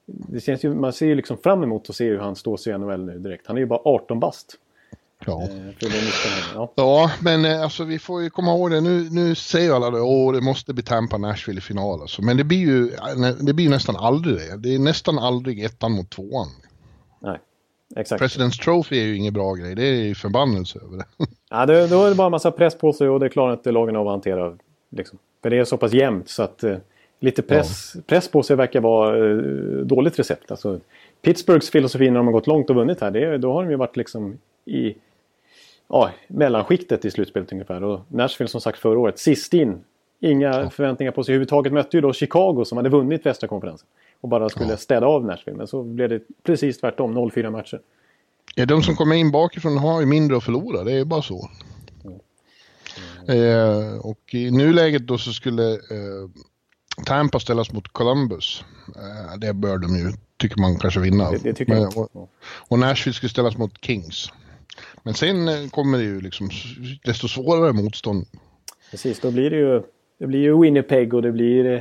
Det 0.08 0.40
känns 0.40 0.64
ju 0.64 0.74
man 0.74 0.92
ser 0.92 1.06
ju 1.06 1.14
liksom 1.14 1.38
fram 1.38 1.62
emot 1.62 1.90
att 1.90 1.96
se 1.96 2.08
hur 2.08 2.18
han 2.18 2.36
står 2.36 2.56
sig 2.56 2.72
i 2.72 2.78
NHL 2.78 3.04
nu 3.04 3.18
direkt. 3.18 3.46
Han 3.46 3.56
är 3.56 3.60
ju 3.60 3.66
bara 3.66 3.80
18 3.84 4.20
bast. 4.20 4.56
Ja. 5.26 5.42
Eh, 5.42 5.88
ja. 6.54 6.72
ja, 6.74 7.10
men 7.20 7.44
eh, 7.44 7.62
alltså 7.62 7.84
vi 7.84 7.98
får 7.98 8.22
ju 8.22 8.30
komma 8.30 8.50
ihåg 8.50 8.70
det. 8.70 8.80
Nu, 8.80 9.08
nu 9.10 9.34
säger 9.34 9.72
alla 9.72 9.90
det, 9.90 10.00
åh 10.00 10.32
det 10.32 10.40
måste 10.40 10.74
bli 10.74 10.82
Tampa 10.82 11.18
Nashville 11.18 11.58
i 11.58 11.60
final. 11.60 12.00
Alltså. 12.00 12.22
Men 12.22 12.36
det 12.36 12.44
blir 12.44 12.58
ju 12.58 12.90
det 13.40 13.52
blir 13.52 13.68
nästan 13.68 13.96
aldrig 13.96 14.36
det. 14.36 14.56
Det 14.56 14.74
är 14.74 14.78
nästan 14.78 15.18
aldrig 15.18 15.64
ettan 15.64 15.92
mot 15.92 16.10
tvåan. 16.10 16.48
Nej. 17.20 17.38
Exakt. 17.96 18.22
President's 18.22 18.62
Trophy 18.64 18.98
är 18.98 19.04
ju 19.04 19.16
ingen 19.16 19.34
bra 19.34 19.54
grej. 19.54 19.74
Det 19.74 19.86
är 19.86 20.02
ju 20.02 20.14
förbannelse 20.14 20.78
över 20.78 20.96
det. 20.96 21.04
Ja, 21.50 21.66
det, 21.66 21.86
då 21.86 22.04
är 22.04 22.08
det 22.08 22.14
bara 22.14 22.26
en 22.26 22.30
massa 22.30 22.50
press 22.50 22.78
på 22.78 22.92
sig 22.92 23.08
och 23.08 23.20
det 23.20 23.28
klarar 23.28 23.52
inte 23.52 23.72
lagen 23.72 23.96
av 23.96 24.08
att 24.08 24.12
hantera. 24.12 24.58
Liksom. 24.90 25.18
För 25.42 25.50
det 25.50 25.58
är 25.58 25.64
så 25.64 25.76
pass 25.76 25.92
jämnt 25.92 26.28
så 26.28 26.42
att 26.42 26.64
eh, 26.64 26.76
lite 27.20 27.42
press, 27.42 27.92
ja. 27.94 28.00
press 28.06 28.28
på 28.28 28.42
sig 28.42 28.56
verkar 28.56 28.80
vara 28.80 29.30
eh, 29.30 29.36
dåligt 29.84 30.18
recept. 30.18 30.50
Alltså, 30.50 30.80
Pittsburghs 31.22 31.70
filosofi 31.70 32.10
när 32.10 32.16
de 32.16 32.26
har 32.26 32.32
gått 32.32 32.46
långt 32.46 32.70
och 32.70 32.76
vunnit 32.76 33.00
här, 33.00 33.10
det, 33.10 33.38
då 33.38 33.52
har 33.52 33.62
de 33.62 33.70
ju 33.70 33.76
varit 33.76 33.96
liksom 33.96 34.38
i 34.64 34.94
ja, 35.88 36.10
mellanskiktet 36.28 37.04
i 37.04 37.10
slutspelet 37.10 37.52
ungefär. 37.52 37.84
Och 37.84 38.00
Nashville 38.08 38.48
som 38.48 38.60
sagt 38.60 38.78
förra 38.78 38.98
året, 38.98 39.18
sist 39.18 39.54
in. 39.54 39.84
Inga 40.20 40.46
ja. 40.46 40.70
förväntningar 40.70 41.12
på 41.12 41.24
sig 41.24 41.32
överhuvudtaget. 41.32 41.72
Mötte 41.72 41.96
ju 41.96 42.00
då 42.00 42.12
Chicago 42.12 42.64
som 42.64 42.78
hade 42.78 42.88
vunnit 42.88 43.26
västra 43.26 43.48
konferensen 43.48 43.88
och 44.20 44.28
bara 44.28 44.48
skulle 44.48 44.70
ja. 44.70 44.76
städa 44.76 45.06
av 45.06 45.24
Nashville. 45.24 45.58
Men 45.58 45.66
så 45.66 45.82
blev 45.82 46.08
det 46.08 46.22
precis 46.42 46.80
tvärtom, 46.80 47.18
0-4 47.18 47.50
matcher. 47.50 47.80
Ja, 48.54 48.66
de 48.66 48.82
som 48.82 48.96
kommer 48.96 49.16
in 49.16 49.30
bakifrån 49.30 49.78
har 49.78 50.00
ju 50.00 50.06
mindre 50.06 50.36
att 50.36 50.44
förlora, 50.44 50.84
det 50.84 50.92
är 50.92 51.04
bara 51.04 51.22
så. 51.22 51.50
Mm. 52.04 52.18
Eh, 53.28 53.98
och 53.98 54.34
i 54.34 54.50
nuläget 54.50 55.06
då 55.06 55.18
så 55.18 55.32
skulle 55.32 55.72
eh, 55.72 56.28
Tampa 57.06 57.40
ställas 57.40 57.72
mot 57.72 57.88
Columbus. 57.88 58.64
Eh, 58.96 59.38
det 59.38 59.54
bör 59.54 59.78
de 59.78 59.96
ju, 59.96 60.12
tycker 60.36 60.60
man 60.60 60.78
kanske 60.78 61.00
vinna. 61.00 61.30
Det, 61.30 61.38
det 61.42 61.54
tycker 61.54 61.72
Men, 61.72 61.82
jag. 61.82 61.98
och, 61.98 62.30
och 62.68 62.78
Nashville 62.78 63.14
skulle 63.14 63.30
ställas 63.30 63.56
mot 63.58 63.84
Kings. 63.84 64.32
Men 65.02 65.14
sen 65.14 65.48
eh, 65.48 65.68
kommer 65.70 65.98
det 65.98 66.04
ju 66.04 66.20
liksom 66.20 66.50
desto 67.04 67.28
svårare 67.28 67.72
motstånd. 67.72 68.26
Precis, 68.90 69.20
då 69.20 69.30
blir 69.30 69.50
det 69.50 69.56
ju, 69.56 69.82
det 70.18 70.26
blir 70.26 70.40
ju 70.40 70.60
Winnipeg 70.60 71.14
och 71.14 71.22
det 71.22 71.32
blir 71.32 71.64
eh, 71.74 71.80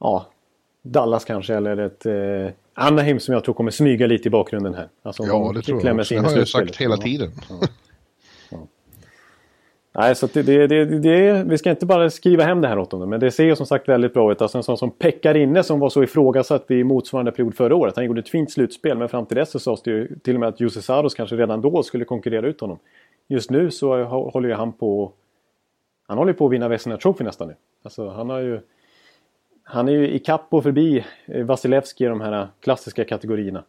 ja, 0.00 0.30
Dallas 0.82 1.24
kanske 1.24 1.54
eller 1.54 1.76
ett 1.76 2.06
eh, 2.06 2.54
Anaheim 2.74 3.20
som 3.20 3.34
jag 3.34 3.44
tror 3.44 3.54
kommer 3.54 3.70
smyga 3.70 4.06
lite 4.06 4.28
i 4.28 4.30
bakgrunden 4.30 4.74
här. 4.74 4.88
Alltså, 5.02 5.22
Ja, 5.22 5.32
de 5.32 5.54
det 5.54 5.62
tror 5.62 5.86
jag 5.86 5.96
Det 5.96 6.16
har 6.18 6.36
jag 6.36 6.48
sagt 6.48 6.76
hela 6.76 6.94
Ja. 6.96 7.02
tiden. 7.02 7.32
Nej, 9.98 10.14
så 10.14 10.26
det, 10.26 10.42
det, 10.42 10.66
det, 10.66 10.84
det, 10.84 11.44
vi 11.46 11.58
ska 11.58 11.70
inte 11.70 11.86
bara 11.86 12.10
skriva 12.10 12.44
hem 12.44 12.60
det 12.60 12.68
här 12.68 12.78
åt 12.78 12.92
honom. 12.92 13.10
men 13.10 13.20
det 13.20 13.30
ser 13.30 13.44
ju 13.44 13.56
som 13.56 13.66
sagt 13.66 13.88
väldigt 13.88 14.14
bra 14.14 14.32
ut. 14.32 14.42
Alltså 14.42 14.58
en 14.58 14.64
sån 14.64 14.78
som 14.78 14.90
Pekka 14.90 15.62
som 15.62 15.80
var 15.80 15.88
så 15.88 16.02
ifrågasatt 16.02 16.64
vid 16.68 16.86
motsvarande 16.86 17.32
period 17.32 17.54
förra 17.54 17.76
året. 17.76 17.96
Han 17.96 18.04
gjorde 18.04 18.20
ett 18.20 18.28
fint 18.28 18.50
slutspel, 18.50 18.98
men 18.98 19.08
fram 19.08 19.26
till 19.26 19.36
dess 19.36 19.50
så 19.50 19.58
sades 19.58 19.82
det 19.82 19.90
ju 19.90 20.18
till 20.18 20.34
och 20.34 20.40
med 20.40 20.48
att 20.48 20.60
Jussi 20.60 20.82
Saros 20.82 21.14
kanske 21.14 21.36
redan 21.36 21.60
då 21.60 21.82
skulle 21.82 22.04
konkurrera 22.04 22.46
ut 22.46 22.60
honom. 22.60 22.78
Just 23.28 23.50
nu 23.50 23.70
så 23.70 24.04
håller 24.04 24.48
ju 24.48 24.54
han 24.54 24.72
på 24.72 25.12
Han 26.06 26.18
håller 26.18 26.32
ju 26.32 26.38
på 26.38 26.46
att 26.46 26.52
vinna 26.52 26.68
Vezina 26.68 26.96
Trophy 26.96 27.24
nästan 27.24 27.48
nu. 27.48 27.54
Alltså 27.82 28.08
han 28.08 28.30
har 28.30 28.38
ju 28.38 28.60
Han 29.62 29.88
är 29.88 29.92
ju 29.92 30.10
i 30.10 30.18
kapp 30.18 30.46
och 30.50 30.62
förbi 30.62 31.04
eh, 31.26 31.44
Vasilevski 31.44 32.04
i 32.04 32.08
de 32.08 32.20
här 32.20 32.48
klassiska 32.60 33.04
kategorierna. 33.04 33.64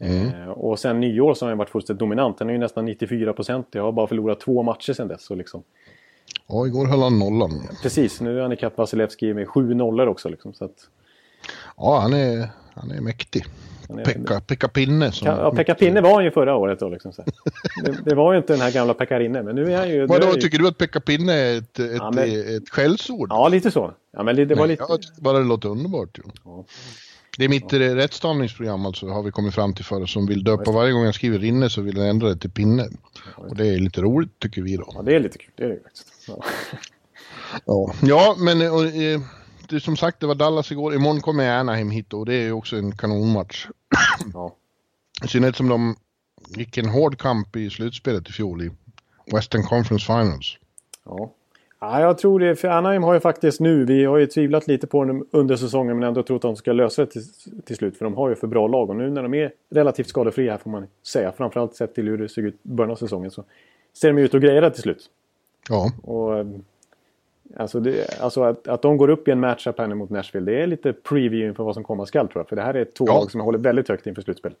Eh, 0.00 0.48
och 0.48 0.78
sen 0.78 1.00
nyår 1.00 1.34
så 1.34 1.44
har 1.44 1.50
han 1.50 1.58
varit 1.58 1.70
fullständigt 1.70 2.00
dominant. 2.00 2.36
Han 2.38 2.48
är 2.48 2.52
ju 2.52 2.58
nästan 2.58 2.84
94 2.84 3.32
procent. 3.32 3.66
Jag 3.70 3.82
har 3.82 3.92
bara 3.92 4.06
förlorat 4.06 4.40
två 4.40 4.62
matcher 4.62 4.92
sen 4.92 5.08
dess. 5.08 5.24
Så 5.24 5.34
liksom. 5.34 5.62
Ja, 6.48 6.66
igår 6.66 6.86
höll 6.86 7.00
han 7.02 7.18
nollan. 7.18 7.50
Precis, 7.82 8.20
nu 8.20 8.38
är 8.38 8.42
han 8.42 8.52
ikapp 8.52 8.78
Vasilevski 8.78 9.34
med 9.34 9.48
sju 9.48 9.74
nollor 9.74 10.06
också. 10.06 10.28
Liksom, 10.28 10.54
så 10.54 10.64
att, 10.64 10.88
Ja, 11.76 11.98
han 12.00 12.12
är, 12.12 12.48
han 12.74 12.90
är 12.90 13.00
mäktig. 13.00 13.44
Pekka, 14.04 14.40
Pekka 14.40 14.68
Pinne. 14.68 15.12
Som, 15.12 15.26
ja, 15.28 15.50
Pekka 15.50 15.74
Pinne 15.74 16.00
var 16.00 16.14
han 16.14 16.24
ju 16.24 16.30
förra 16.30 16.56
året 16.56 16.78
då. 16.80 16.88
Liksom. 16.88 17.12
Det, 17.84 17.96
det 18.04 18.14
var 18.14 18.32
ju 18.32 18.38
inte 18.38 18.52
den 18.52 18.62
här 18.62 18.72
gamla 18.72 18.94
Pekka 18.94 19.18
Rinne, 19.18 19.42
men 19.42 19.54
nu 19.56 19.72
är 19.72 19.76
han 19.78 19.88
ju... 19.88 20.06
Vadå, 20.06 20.26
ju- 20.34 20.40
tycker 20.40 20.58
du 20.58 20.68
att 20.68 20.78
Pekka 20.78 21.00
Pinne 21.00 21.32
är 21.32 21.58
ett, 21.58 21.78
ett, 21.78 21.90
Ja, 21.98 22.10
men- 22.10 22.56
ett 22.56 22.68
skällsord? 22.68 23.28
Ja, 23.30 23.48
lite 23.48 23.70
så. 23.70 23.94
Ja, 24.12 24.22
men 24.22 24.36
det, 24.36 24.44
det 24.44 24.54
var 24.54 24.62
Nej, 24.62 24.68
lite... 24.68 24.84
Jag 24.88 25.02
tycker 25.02 25.22
bara 25.22 25.38
det 25.38 25.44
låter 25.44 25.68
underbart. 25.68 26.18
Ju. 26.18 26.22
Ja. 26.44 26.64
Det 27.40 27.44
är 27.44 27.48
mitt 27.48 27.72
ja. 27.72 27.78
rättstavningsprogram 27.78 28.86
alltså, 28.86 29.08
har 29.08 29.22
vi 29.22 29.30
kommit 29.30 29.54
fram 29.54 29.74
till 29.74 29.84
förr, 29.84 30.06
som 30.06 30.26
vill 30.26 30.44
döpa 30.44 30.72
varje 30.72 30.92
gång 30.92 31.04
jag 31.04 31.14
skriver 31.14 31.38
Rinne 31.38 31.70
så 31.70 31.80
vill 31.80 31.96
jag 31.96 32.08
ändra 32.08 32.28
det 32.28 32.36
till 32.36 32.50
Pinne. 32.50 32.88
Och 33.36 33.56
det 33.56 33.68
är 33.68 33.78
lite 33.78 34.02
roligt 34.02 34.38
tycker 34.38 34.62
vi 34.62 34.76
då. 34.76 34.92
Ja, 34.94 35.02
det 35.02 35.14
är 35.14 35.20
lite 35.20 35.38
kul. 35.38 35.50
Det 35.56 35.64
är 35.64 35.68
det 35.68 35.82
faktiskt. 35.82 36.06
Ja. 36.26 36.44
Ja, 37.66 37.94
ja 38.02 38.36
men 38.38 38.70
och, 38.70 38.84
eh, 38.84 39.20
det, 39.68 39.80
som 39.80 39.96
sagt 39.96 40.20
det 40.20 40.26
var 40.26 40.34
Dallas 40.34 40.72
igår. 40.72 40.94
Imorgon 40.94 41.20
kommer 41.20 41.50
Anaheim 41.50 41.90
hit 41.90 42.12
och 42.12 42.26
det 42.26 42.34
är 42.34 42.42
ju 42.42 42.52
också 42.52 42.76
en 42.76 42.96
kanonmatch. 42.96 43.66
Ja. 44.34 44.56
I 45.24 45.28
synnerhet 45.28 45.56
som 45.56 45.68
de 45.68 45.96
gick 46.56 46.78
en 46.78 46.88
hård 46.88 47.18
kamp 47.18 47.56
i 47.56 47.70
slutspelet 47.70 48.28
i 48.28 48.32
fjol 48.32 48.62
i 48.62 48.70
Western 49.32 49.62
Conference 49.62 50.06
Finals. 50.06 50.58
Ja. 51.04 51.34
Ja, 51.92 52.00
jag 52.00 52.18
tror 52.18 52.40
det. 52.40 52.56
För 52.56 52.68
Anaheim 52.68 53.02
har 53.02 53.14
ju 53.14 53.20
faktiskt 53.20 53.60
nu, 53.60 53.84
vi 53.84 54.04
har 54.04 54.16
ju 54.18 54.26
tvivlat 54.26 54.66
lite 54.66 54.86
på 54.86 55.04
dem 55.04 55.26
under 55.30 55.56
säsongen 55.56 55.98
men 55.98 56.08
ändå 56.08 56.22
trott 56.22 56.36
att 56.36 56.42
de 56.42 56.56
ska 56.56 56.72
lösa 56.72 57.04
det 57.04 57.10
till, 57.10 57.22
till 57.64 57.76
slut. 57.76 57.96
För 57.98 58.04
de 58.04 58.14
har 58.14 58.28
ju 58.28 58.34
för 58.34 58.46
bra 58.46 58.66
lag 58.66 58.90
och 58.90 58.96
nu 58.96 59.10
när 59.10 59.22
de 59.22 59.34
är 59.34 59.52
relativt 59.70 60.08
skadefria 60.08 60.50
här 60.52 60.58
får 60.58 60.70
man 60.70 60.86
säga. 61.06 61.32
Framförallt 61.32 61.74
sett 61.76 61.94
till 61.94 62.08
hur 62.08 62.18
det 62.18 62.28
såg 62.28 62.44
ut 62.44 62.54
i 62.54 62.58
början 62.68 62.90
av 62.90 62.96
säsongen 62.96 63.30
så 63.30 63.44
ser 64.00 64.12
de 64.12 64.18
ut 64.22 64.34
att 64.34 64.42
greja 64.42 64.60
det 64.60 64.70
till 64.70 64.82
slut. 64.82 65.04
Ja, 65.68 65.92
Och, 66.02 66.38
eh, 66.38 66.46
alltså 67.56 67.80
det, 67.80 68.20
alltså 68.20 68.42
att, 68.42 68.68
att 68.68 68.82
de 68.82 68.96
går 68.96 69.10
upp 69.10 69.28
i 69.28 69.30
en 69.30 69.40
matchup 69.40 69.78
här 69.78 69.86
nu 69.86 69.94
mot 69.94 70.10
Nashville, 70.10 70.52
det 70.52 70.62
är 70.62 70.66
lite 70.66 70.92
preview 70.92 71.48
inför 71.48 71.64
vad 71.64 71.74
som 71.74 71.84
komma 71.84 72.06
skall 72.06 72.28
tror 72.28 72.40
jag. 72.40 72.48
För 72.48 72.56
det 72.56 72.62
här 72.62 72.74
är 72.74 72.84
två 72.84 73.04
Ja. 73.08 73.14
lag 73.14 73.30
som 73.30 73.40
håller 73.40 73.58
väldigt 73.58 73.88
högt 73.88 74.06
inför 74.06 74.22
slutspel. 74.22 74.54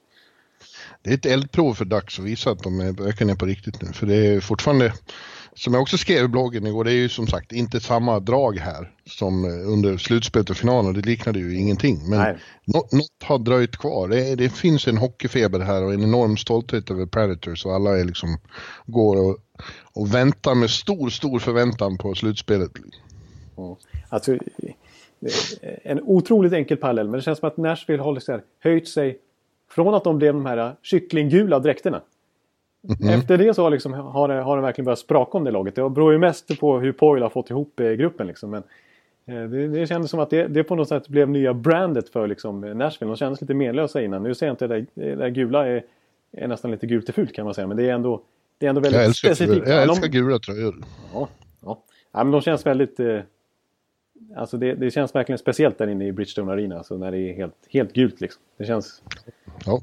det 1.02 1.10
är 1.10 1.14
ett 1.14 1.26
eldprov 1.26 1.74
för 1.74 1.84
Dax 1.84 2.18
att 2.18 2.24
visa 2.24 2.50
att 2.50 2.62
de 2.62 2.80
är, 2.80 2.92
verkligen 3.04 3.30
är 3.30 3.34
på 3.38 3.46
riktigt 3.46 3.82
nu. 3.82 3.88
För 3.92 4.06
det 4.06 4.14
är 4.26 4.40
fortfarande, 4.40 4.92
som 5.60 5.74
jag 5.74 5.82
också 5.82 5.98
skrev 5.98 6.24
i 6.24 6.28
bloggen 6.28 6.66
igår, 6.66 6.84
det 6.84 6.90
är 6.90 6.96
ju 6.96 7.08
som 7.08 7.26
sagt 7.26 7.52
inte 7.52 7.80
samma 7.80 8.20
drag 8.20 8.56
här 8.56 8.90
som 9.06 9.44
eh, 9.44 9.72
under 9.72 9.96
slutspelet 9.96 10.50
och 10.50 10.56
finalen. 10.56 10.94
Det 10.94 11.00
liknade 11.00 11.38
ju 11.38 11.56
ingenting. 11.56 12.08
Men 12.08 12.18
Nej. 12.18 12.36
något, 12.64 12.92
något 12.92 13.22
har 13.24 13.38
dröjt 13.38 13.76
kvar. 13.76 14.08
Det, 14.08 14.34
det 14.34 14.48
finns 14.48 14.88
en 14.88 14.96
hockeyfeber 14.96 15.60
här 15.60 15.84
och 15.84 15.92
en 15.92 16.02
enorm 16.02 16.36
stolthet 16.36 16.90
över 16.90 17.06
Predators 17.06 17.66
och 17.66 17.74
alla 17.74 17.98
är 17.98 18.04
liksom 18.04 18.38
går 18.86 19.16
och, 19.16 19.38
och 19.92 20.14
väntar 20.14 20.54
med 20.54 20.70
stor, 20.70 21.10
stor 21.10 21.38
förväntan 21.38 21.98
på 21.98 22.14
slutspelet. 22.14 22.70
Ja. 23.56 23.76
Alltså, 24.08 24.32
är 24.32 24.38
en 25.82 26.00
otroligt 26.02 26.52
enkel 26.52 26.76
parallell, 26.76 27.08
men 27.08 27.18
det 27.18 27.22
känns 27.22 27.38
som 27.38 27.48
att 27.48 27.56
Nashville 27.56 28.02
har 28.02 28.30
här, 28.32 28.42
höjt 28.60 28.88
sig 28.88 29.18
från 29.70 29.94
att 29.94 30.04
de 30.04 30.18
blev 30.18 30.34
de 30.34 30.46
här 30.46 30.76
kycklinggula 30.82 31.58
dräkterna. 31.58 32.02
Efter 32.88 33.38
det 33.38 33.54
så 33.54 33.62
har, 33.62 33.70
liksom, 33.70 33.92
har, 33.92 34.28
det, 34.28 34.34
har 34.34 34.56
det 34.56 34.62
verkligen 34.62 34.84
börjat 34.84 34.98
spraka 34.98 35.38
om 35.38 35.44
det 35.44 35.50
laget. 35.50 35.74
Det 35.74 35.90
beror 35.90 36.12
ju 36.12 36.18
mest 36.18 36.60
på 36.60 36.78
hur 36.78 36.92
Poyle 36.92 37.22
har 37.22 37.30
fått 37.30 37.50
ihop 37.50 37.80
eh, 37.80 37.90
gruppen. 37.92 38.26
Liksom. 38.26 38.50
Men, 38.50 38.62
eh, 39.26 39.50
det, 39.50 39.68
det 39.68 39.86
kändes 39.86 40.10
som 40.10 40.20
att 40.20 40.30
det, 40.30 40.46
det 40.46 40.64
på 40.64 40.74
något 40.76 40.88
sätt 40.88 41.08
blev 41.08 41.28
nya 41.28 41.54
brandet 41.54 42.08
för 42.08 42.26
liksom, 42.26 42.60
Nashville. 42.60 43.10
De 43.10 43.16
kändes 43.16 43.40
lite 43.40 43.54
menlösa 43.54 44.02
innan. 44.02 44.22
Nu 44.22 44.34
ser 44.34 44.46
jag 44.46 44.52
inte 44.52 44.66
det 44.66 44.74
där, 44.74 44.86
det 44.94 45.14
där 45.14 45.28
gula 45.28 45.66
är, 45.66 45.84
är 46.32 46.48
nästan 46.48 46.70
lite 46.70 46.86
gult 46.86 47.08
och 47.08 47.14
fult 47.14 47.34
kan 47.34 47.44
man 47.44 47.54
säga. 47.54 47.66
Men 47.66 47.76
det 47.76 47.88
är 47.88 47.94
ändå, 47.94 48.20
det 48.58 48.66
är 48.66 48.70
ändå 48.70 48.80
väldigt 48.80 48.96
Jag 48.98 49.04
älskar, 49.04 49.34
specifikt. 49.34 49.68
jag 49.68 49.76
Ja, 49.76 49.82
älskar 49.82 50.08
gula 50.08 50.38
tröjor. 50.38 50.74
Ja, 51.14 51.28
ja. 51.64 51.82
ja 52.12 52.24
men 52.24 52.30
de 52.30 52.40
känns 52.40 52.66
väldigt... 52.66 53.00
Alltså 54.36 54.56
det, 54.56 54.74
det 54.74 54.90
känns 54.90 55.14
verkligen 55.14 55.38
speciellt 55.38 55.78
där 55.78 55.88
inne 55.88 56.06
i 56.06 56.12
Bridgestone 56.12 56.52
Arena. 56.52 56.78
Alltså 56.78 56.96
när 56.96 57.10
det 57.10 57.18
är 57.18 57.34
helt, 57.34 57.54
helt 57.68 57.92
gult 57.92 58.20
liksom. 58.20 58.42
Det 58.58 58.64
känns... 58.64 59.02
Ja, 59.64 59.80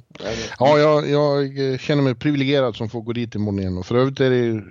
ja 0.60 0.79
jag, 0.79 1.10
jag 1.10 1.79
känner 1.79 2.03
mig 2.03 2.15
privilegierad 2.15 2.75
som 2.75 2.89
får 2.89 3.01
gå 3.01 3.13
dit 3.13 3.36
imorgon 3.36 3.60
igen. 3.60 3.77
Och 3.77 3.86
för 3.86 3.96
övrigt 3.96 4.20
är 4.20 4.29
det 4.29 4.48
eh, 4.48 4.62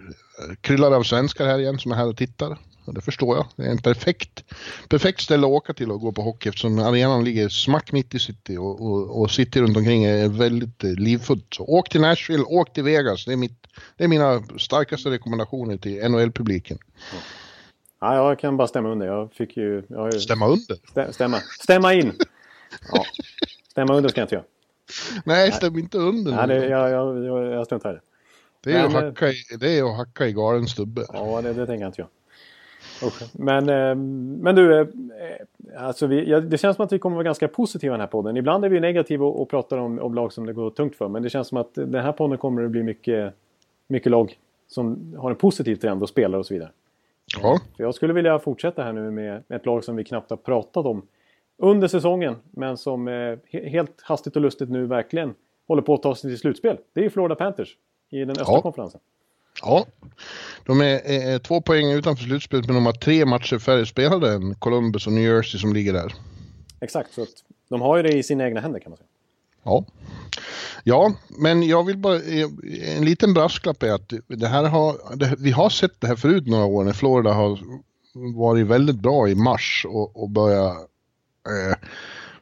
kryllar 0.60 0.92
av 0.92 1.02
svenskar 1.02 1.46
här 1.46 1.58
igen 1.58 1.78
som 1.78 1.92
är 1.92 1.96
här 1.96 2.08
och 2.08 2.16
tittar. 2.16 2.58
Och 2.84 2.94
det 2.94 3.00
förstår 3.00 3.36
jag. 3.36 3.46
Det 3.56 3.62
är 3.62 3.70
en 3.70 3.78
perfekt, 3.78 4.44
perfekt 4.88 5.20
ställe 5.20 5.46
att 5.46 5.52
åka 5.52 5.72
till 5.72 5.90
och 5.90 6.00
gå 6.00 6.12
på 6.12 6.22
hockey 6.22 6.48
eftersom 6.48 6.78
arenan 6.78 7.24
ligger 7.24 7.48
smack 7.48 7.92
mitt 7.92 8.14
i 8.14 8.18
city 8.18 8.56
och, 8.56 8.86
och, 8.86 9.20
och 9.20 9.30
city 9.30 9.60
runt 9.60 9.76
omkring 9.76 10.04
är 10.04 10.28
väldigt 10.28 10.84
eh, 10.84 10.90
livfullt. 10.90 11.54
Så 11.54 11.64
åk 11.64 11.88
till 11.88 12.00
Nashville, 12.00 12.44
åk 12.44 12.72
till 12.72 12.84
Vegas. 12.84 13.24
Det 13.24 13.32
är, 13.32 13.36
mitt, 13.36 13.66
det 13.96 14.04
är 14.04 14.08
mina 14.08 14.42
starkaste 14.58 15.10
rekommendationer 15.10 15.76
till 15.76 16.10
NHL-publiken. 16.10 16.78
Ja, 17.12 17.18
jag 18.14 18.38
kan 18.38 18.56
bara 18.56 18.68
stämma 18.68 18.88
under. 18.88 19.06
Jag 19.06 19.32
fick 19.32 19.56
ju... 19.56 19.82
Jag 19.88 20.14
ju 20.14 20.20
Stämma 20.20 20.46
under? 20.46 20.76
stä, 20.90 21.12
stämma. 21.12 21.36
Stämma 21.60 21.94
in! 21.94 22.12
Ja. 22.92 23.04
Stämma 23.70 23.94
under 23.94 24.08
ska 24.08 24.20
jag 24.20 24.24
inte 24.24 24.34
göra. 24.34 24.44
Nej, 25.24 25.52
stäm 25.52 25.78
inte 25.78 25.98
under. 25.98 26.32
Nej, 26.32 26.46
det, 26.46 26.68
jag, 26.68 26.90
jag, 26.90 27.24
jag, 27.24 27.44
jag 27.46 27.66
struntar 27.66 27.90
i 27.90 27.94
det. 27.94 28.00
det, 28.60 28.78
är 28.78 28.84
att 28.84 28.92
men, 28.92 29.04
hacka 29.04 29.28
i, 29.28 29.34
det 29.60 29.78
är 29.78 29.90
att 29.90 29.96
hacka 29.96 30.26
i 30.26 30.32
galen 30.32 30.66
stubbe. 30.66 31.06
Ja, 31.12 31.42
det, 31.42 31.52
det 31.52 31.66
tänker 31.66 31.84
jag 31.84 31.88
inte 31.88 32.00
göra. 32.00 32.10
Men, 33.32 33.68
eh, 33.68 33.94
men 34.42 34.54
du, 34.54 34.80
eh, 34.80 34.86
alltså 35.76 36.06
vi, 36.06 36.30
ja, 36.30 36.40
det 36.40 36.58
känns 36.58 36.76
som 36.76 36.84
att 36.84 36.92
vi 36.92 36.98
kommer 36.98 37.16
vara 37.16 37.24
ganska 37.24 37.48
positiva 37.48 37.90
i 37.90 37.94
den 37.94 38.00
här 38.00 38.06
podden. 38.06 38.36
Ibland 38.36 38.64
är 38.64 38.68
vi 38.68 38.80
negativa 38.80 39.26
och, 39.26 39.42
och 39.42 39.50
pratar 39.50 39.78
om, 39.78 39.98
om 39.98 40.14
lag 40.14 40.32
som 40.32 40.46
det 40.46 40.52
går 40.52 40.70
tungt 40.70 40.96
för. 40.96 41.08
Men 41.08 41.22
det 41.22 41.30
känns 41.30 41.48
som 41.48 41.58
att 41.58 41.74
den 41.74 41.94
här 41.94 42.12
podden 42.12 42.38
kommer 42.38 42.62
det 42.62 42.68
bli 42.68 42.82
mycket, 42.82 43.34
mycket 43.86 44.10
lag 44.10 44.38
som 44.68 45.14
har 45.18 45.30
en 45.30 45.36
positiv 45.36 45.76
trend 45.76 46.02
och 46.02 46.08
spelar 46.08 46.38
och 46.38 46.46
så 46.46 46.54
vidare. 46.54 46.70
Ja, 47.42 47.60
För 47.76 47.84
jag 47.84 47.94
skulle 47.94 48.12
vilja 48.12 48.38
fortsätta 48.38 48.82
här 48.82 48.92
nu 48.92 49.10
med 49.10 49.42
ett 49.48 49.66
lag 49.66 49.84
som 49.84 49.96
vi 49.96 50.04
knappt 50.04 50.30
har 50.30 50.36
pratat 50.36 50.86
om 50.86 51.06
under 51.58 51.88
säsongen. 51.88 52.36
Men 52.50 52.76
som 52.76 53.08
eh, 53.08 53.12
he- 53.12 53.68
helt 53.68 54.00
hastigt 54.02 54.36
och 54.36 54.42
lustigt 54.42 54.70
nu 54.70 54.86
verkligen 54.86 55.34
håller 55.68 55.82
på 55.82 55.94
att 55.94 56.02
ta 56.02 56.14
sig 56.14 56.30
till 56.30 56.38
slutspel. 56.38 56.76
Det 56.92 57.04
är 57.04 57.10
Florida 57.10 57.34
Panthers 57.34 57.76
i 58.10 58.18
den 58.18 58.30
östra 58.30 58.44
Ja. 58.48 58.60
konferensen. 58.62 59.00
Ja, 59.62 59.86
de 60.66 60.80
är, 60.80 61.10
är 61.34 61.38
två 61.38 61.60
poäng 61.60 61.92
utanför 61.92 62.24
slutspelet 62.24 62.66
men 62.66 62.74
de 62.74 62.86
har 62.86 62.92
tre 62.92 63.24
matcher 63.26 63.58
färre 63.58 63.86
spelade 63.86 64.32
än 64.32 64.54
Columbus 64.54 65.06
och 65.06 65.12
New 65.12 65.24
Jersey 65.24 65.60
som 65.60 65.72
ligger 65.72 65.92
där. 65.92 66.12
Exakt, 66.80 67.12
så 67.12 67.22
att 67.22 67.28
de 67.68 67.80
har 67.80 67.96
ju 67.96 68.02
det 68.02 68.12
i 68.12 68.22
sina 68.22 68.44
egna 68.46 68.60
händer 68.60 68.80
kan 68.80 68.90
man 68.90 68.96
säga. 68.96 69.08
Ja. 69.66 69.84
Ja, 70.84 71.12
men 71.28 71.62
jag 71.62 71.84
vill 71.84 71.98
bara, 71.98 72.16
eh, 72.16 72.48
en 72.96 73.04
liten 73.04 73.34
brasklapp 73.34 73.82
är 73.82 73.92
att 73.92 74.12
det 74.26 74.46
här 74.46 74.64
har, 74.64 75.16
det, 75.16 75.34
vi 75.38 75.50
har 75.50 75.70
sett 75.70 76.00
det 76.00 76.06
här 76.06 76.16
förut 76.16 76.46
några 76.46 76.64
år 76.64 76.84
när 76.84 76.92
Florida 76.92 77.32
har 77.32 77.58
varit 78.36 78.66
väldigt 78.66 78.96
bra 78.96 79.28
i 79.28 79.34
mars 79.34 79.86
och, 79.88 80.22
och 80.22 80.30
börja 80.30 80.64
eh, 80.64 81.76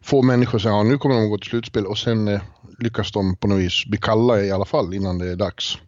få 0.01 0.23
människor 0.23 0.59
att 0.59 0.63
säga 0.63 0.75
ja, 0.75 0.83
nu 0.83 0.99
kommer 0.99 1.15
de 1.15 1.25
att 1.25 1.31
gå 1.31 1.39
till 1.39 1.51
slutspel 1.51 1.87
och 1.87 1.99
sen 1.99 2.29
eh, 2.29 2.41
lyckas 2.79 3.13
de 3.13 3.37
på 3.37 3.49
något 3.49 3.59
vis 3.59 3.87
bli 3.87 3.99
kalla 3.99 4.41
i 4.41 4.53
alla 4.53 4.65
fall 4.65 4.95
innan 4.95 5.19
det 5.19 5.31
är 5.31 5.37
dags. 5.37 5.79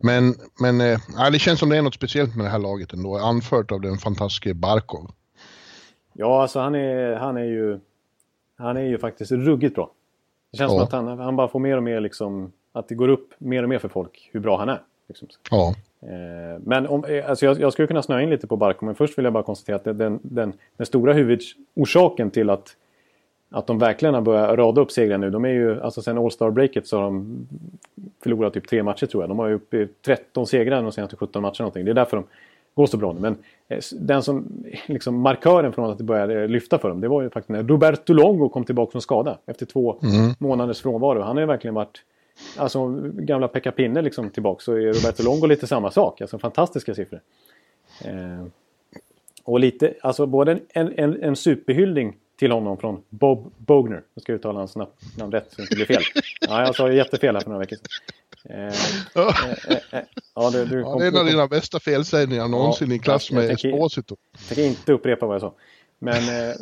Men, 0.00 0.34
men 0.60 0.80
eh, 0.80 0.98
det 1.32 1.38
känns 1.38 1.60
som 1.60 1.68
det 1.68 1.76
är 1.76 1.82
något 1.82 1.94
speciellt 1.94 2.36
med 2.36 2.46
det 2.46 2.50
här 2.50 2.58
laget 2.58 2.92
ändå, 2.92 3.16
anfört 3.16 3.72
av 3.72 3.80
den 3.80 3.98
fantastiska 3.98 4.54
Barkov. 4.54 5.10
Ja, 6.12 6.42
alltså 6.42 6.60
han 6.60 6.74
är, 6.74 7.16
han 7.16 7.36
är 7.36 7.44
ju... 7.44 7.80
Han 8.58 8.76
är 8.76 8.82
ju 8.82 8.98
faktiskt 8.98 9.32
ruggigt 9.32 9.74
bra. 9.74 9.90
Det 10.54 10.58
känns 10.58 10.72
Ja. 10.72 10.78
som 10.78 10.84
att 10.86 10.92
han, 10.92 11.18
han 11.18 11.36
bara 11.36 11.48
får 11.48 11.58
mer 11.58 11.76
och 11.76 11.82
mer 11.82 12.00
liksom... 12.00 12.52
Att 12.72 12.88
det 12.88 12.94
går 12.94 13.08
upp 13.08 13.34
mer 13.38 13.62
och 13.62 13.68
mer 13.68 13.78
för 13.78 13.88
folk 13.88 14.30
hur 14.32 14.40
bra 14.40 14.58
han 14.58 14.68
är. 14.68 14.80
Liksom. 15.08 15.28
Ja, 15.50 15.74
Eh, 16.06 16.60
men 16.64 16.86
om, 16.86 17.04
eh, 17.04 17.30
alltså 17.30 17.46
jag, 17.46 17.60
jag, 17.60 17.72
skulle 17.72 17.88
kunna 17.88 18.02
snöa 18.02 18.22
in 18.22 18.30
lite 18.30 18.46
på 18.46 18.56
Barco, 18.56 18.84
men 18.84 18.94
först 18.94 19.18
vill 19.18 19.24
jag 19.24 19.32
bara 19.32 19.42
konstatera 19.42 19.76
att 19.76 19.84
den, 19.84 20.20
den, 20.22 20.52
den 20.76 20.86
stora 20.86 21.12
huvudorsaken 21.12 22.30
till 22.30 22.50
att, 22.50 22.76
att 23.50 23.66
de 23.66 23.78
verkligen 23.78 24.14
har 24.14 24.22
börjat 24.22 24.58
rada 24.58 24.80
upp 24.80 24.90
segrar 24.90 25.18
nu. 25.18 25.30
De 25.30 25.44
är 25.44 25.48
ju, 25.48 25.80
alltså 25.80 26.02
sen 26.02 26.18
All-Star-breaket 26.18 26.86
så 26.86 26.96
har 26.96 27.04
de 27.04 27.46
förlorat 28.22 28.54
typ 28.54 28.68
tre 28.68 28.82
matcher 28.82 29.06
tror 29.06 29.22
jag. 29.22 29.30
De 29.30 29.38
har 29.38 29.48
ju 29.48 29.54
uppe 29.54 29.76
i 29.76 29.88
13 30.04 30.46
segrar 30.46 30.82
de 30.82 30.92
senaste 30.92 31.16
17 31.16 31.42
matcherna. 31.42 31.54
Någonting. 31.58 31.84
Det 31.84 31.90
är 31.90 31.94
därför 31.94 32.16
de 32.16 32.24
går 32.74 32.86
så 32.86 32.96
bra 32.96 33.12
nu. 33.12 33.20
Men 33.20 33.36
eh, 33.68 33.78
den 33.92 34.22
som, 34.22 34.64
liksom 34.86 35.20
markören 35.20 35.72
från 35.72 35.90
att 35.90 35.98
det 35.98 36.04
började 36.04 36.48
lyfta 36.48 36.78
för 36.78 36.88
dem, 36.88 37.00
det 37.00 37.08
var 37.08 37.22
ju 37.22 37.30
faktiskt 37.30 37.48
när 37.48 37.62
Roberto 37.62 38.12
Longo 38.12 38.48
kom 38.48 38.64
tillbaka 38.64 38.92
från 38.92 39.02
skada 39.02 39.38
efter 39.46 39.66
två 39.66 40.00
mm. 40.02 40.34
månaders 40.38 40.80
frånvaro. 40.80 41.20
Han 41.20 41.36
har 41.36 41.40
ju 41.40 41.46
verkligen 41.46 41.74
varit 41.74 42.02
Alltså 42.56 42.86
gamla 43.12 43.48
Pekka 43.48 43.72
Pinne 43.72 44.02
liksom 44.02 44.30
tillbaka 44.30 44.62
så 44.62 44.72
är 44.72 44.92
Roberto 44.92 45.22
Longo 45.22 45.46
lite 45.46 45.66
samma 45.66 45.90
sak. 45.90 46.20
Alltså 46.20 46.38
fantastiska 46.38 46.94
siffror. 46.94 47.20
Eh, 48.04 48.46
och 49.44 49.60
lite, 49.60 49.94
alltså 50.00 50.26
både 50.26 50.58
en, 50.68 50.92
en, 50.96 51.22
en 51.22 51.36
superhyllning 51.36 52.16
till 52.36 52.52
honom 52.52 52.78
från 52.78 53.02
Bob 53.08 53.52
Bogner. 53.56 54.02
Nu 54.14 54.20
ska 54.20 54.32
jag 54.32 54.38
uttala 54.38 54.58
hans 54.58 54.76
namn 54.76 55.32
rätt 55.32 55.46
så 55.50 55.56
det 55.56 55.62
inte 55.62 55.74
blir 55.74 55.86
fel. 55.86 56.02
Ja, 56.40 56.60
jag 56.60 56.74
sa 56.74 56.92
jättefel 56.92 57.34
här 57.34 57.42
för 57.42 57.50
några 57.50 57.60
veckor 57.60 57.76
sedan. 57.76 57.88
Eh, 58.50 58.66
eh, 58.66 59.50
eh, 59.68 59.98
eh 59.98 60.04
ja, 60.34 60.50
det, 60.50 60.64
du, 60.64 60.80
ja, 60.80 60.96
det 60.98 61.04
är 61.04 61.08
en 61.08 61.16
av 61.16 61.24
dina 61.24 61.48
bästa 61.48 61.80
felsägningar 61.80 62.48
någonsin 62.48 62.88
ja, 62.88 62.94
i 62.94 62.98
klass 62.98 63.30
med 63.30 63.50
Esposito. 63.50 64.16
Jag 64.32 64.40
tänker 64.48 64.64
inte 64.64 64.92
upprepa 64.92 65.26
vad 65.26 65.34
jag 65.34 65.40
sa. 65.40 65.54
Men 65.98 66.22
eh, 66.28 66.54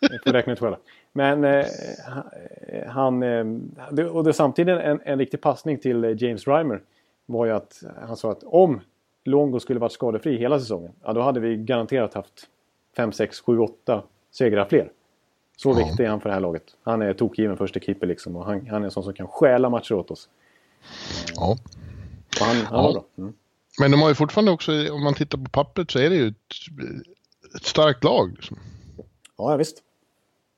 jag 0.10 0.22
får 0.24 0.32
räkna 0.32 0.52
ut 0.52 0.58
själva. 0.58 0.78
Men 1.12 1.44
eh, 1.44 1.66
han... 2.86 3.22
Eh, 3.22 4.06
och 4.06 4.24
det 4.24 4.32
samtidigt 4.32 4.78
en, 4.80 5.00
en 5.04 5.18
riktig 5.18 5.40
passning 5.40 5.78
till 5.78 6.04
eh, 6.04 6.22
James 6.22 6.46
Reimer 6.46 6.82
var 7.26 7.46
ju 7.46 7.52
att 7.52 7.82
han 8.06 8.16
sa 8.16 8.32
att 8.32 8.42
om 8.42 8.80
Longo 9.24 9.60
skulle 9.60 9.80
varit 9.80 9.92
skadefri 9.92 10.38
hela 10.38 10.60
säsongen, 10.60 10.92
ja 11.02 11.12
då 11.12 11.20
hade 11.20 11.40
vi 11.40 11.56
garanterat 11.56 12.14
haft 12.14 12.46
5, 12.96 13.12
6, 13.12 13.40
7, 13.40 13.58
8 13.58 14.02
segrar 14.30 14.64
fler. 14.64 14.90
Så 15.56 15.70
ja. 15.70 15.86
viktig 15.86 16.04
är 16.04 16.08
han 16.08 16.20
för 16.20 16.28
det 16.28 16.34
här 16.34 16.40
laget. 16.40 16.62
Han 16.82 17.02
är 17.02 17.12
tokgiven 17.12 17.56
första 17.56 17.80
keeper 17.80 18.06
liksom 18.06 18.36
och 18.36 18.44
han, 18.44 18.66
han 18.66 18.82
är 18.82 18.84
en 18.84 18.90
sån 18.90 19.04
som 19.04 19.12
kan 19.12 19.28
stjäla 19.28 19.70
matcher 19.70 19.94
åt 19.94 20.10
oss. 20.10 20.28
Ja. 21.36 21.56
Och 22.40 22.46
han, 22.46 22.56
han 22.56 22.84
ja. 22.84 22.92
bra. 22.92 23.04
Mm. 23.18 23.34
Men 23.80 23.90
de 23.90 24.02
har 24.02 24.08
ju 24.08 24.14
fortfarande 24.14 24.50
också, 24.50 24.92
om 24.92 25.04
man 25.04 25.14
tittar 25.14 25.38
på 25.38 25.50
pappret 25.50 25.90
så 25.90 25.98
är 25.98 26.10
det 26.10 26.16
ju 26.16 26.28
ett, 26.28 26.36
ett 27.56 27.64
starkt 27.64 28.04
lag. 28.04 28.32
Liksom. 28.32 28.58
Ja, 29.36 29.56
visst. 29.56 29.82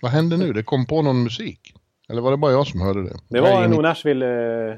Vad 0.03 0.11
hände 0.13 0.37
nu? 0.37 0.53
Det 0.53 0.63
kom 0.63 0.87
på 0.87 1.03
någon 1.03 1.23
musik? 1.23 1.75
Eller 2.09 2.23
var 2.23 2.31
det 2.31 2.37
bara 2.37 2.53
jag 2.53 2.67
som 2.67 2.81
hörde 2.81 3.03
det? 3.03 3.17
Det 3.29 3.41
var 3.41 3.69
nog 3.69 3.83
Nashville... 3.83 4.27
Eh... 4.71 4.77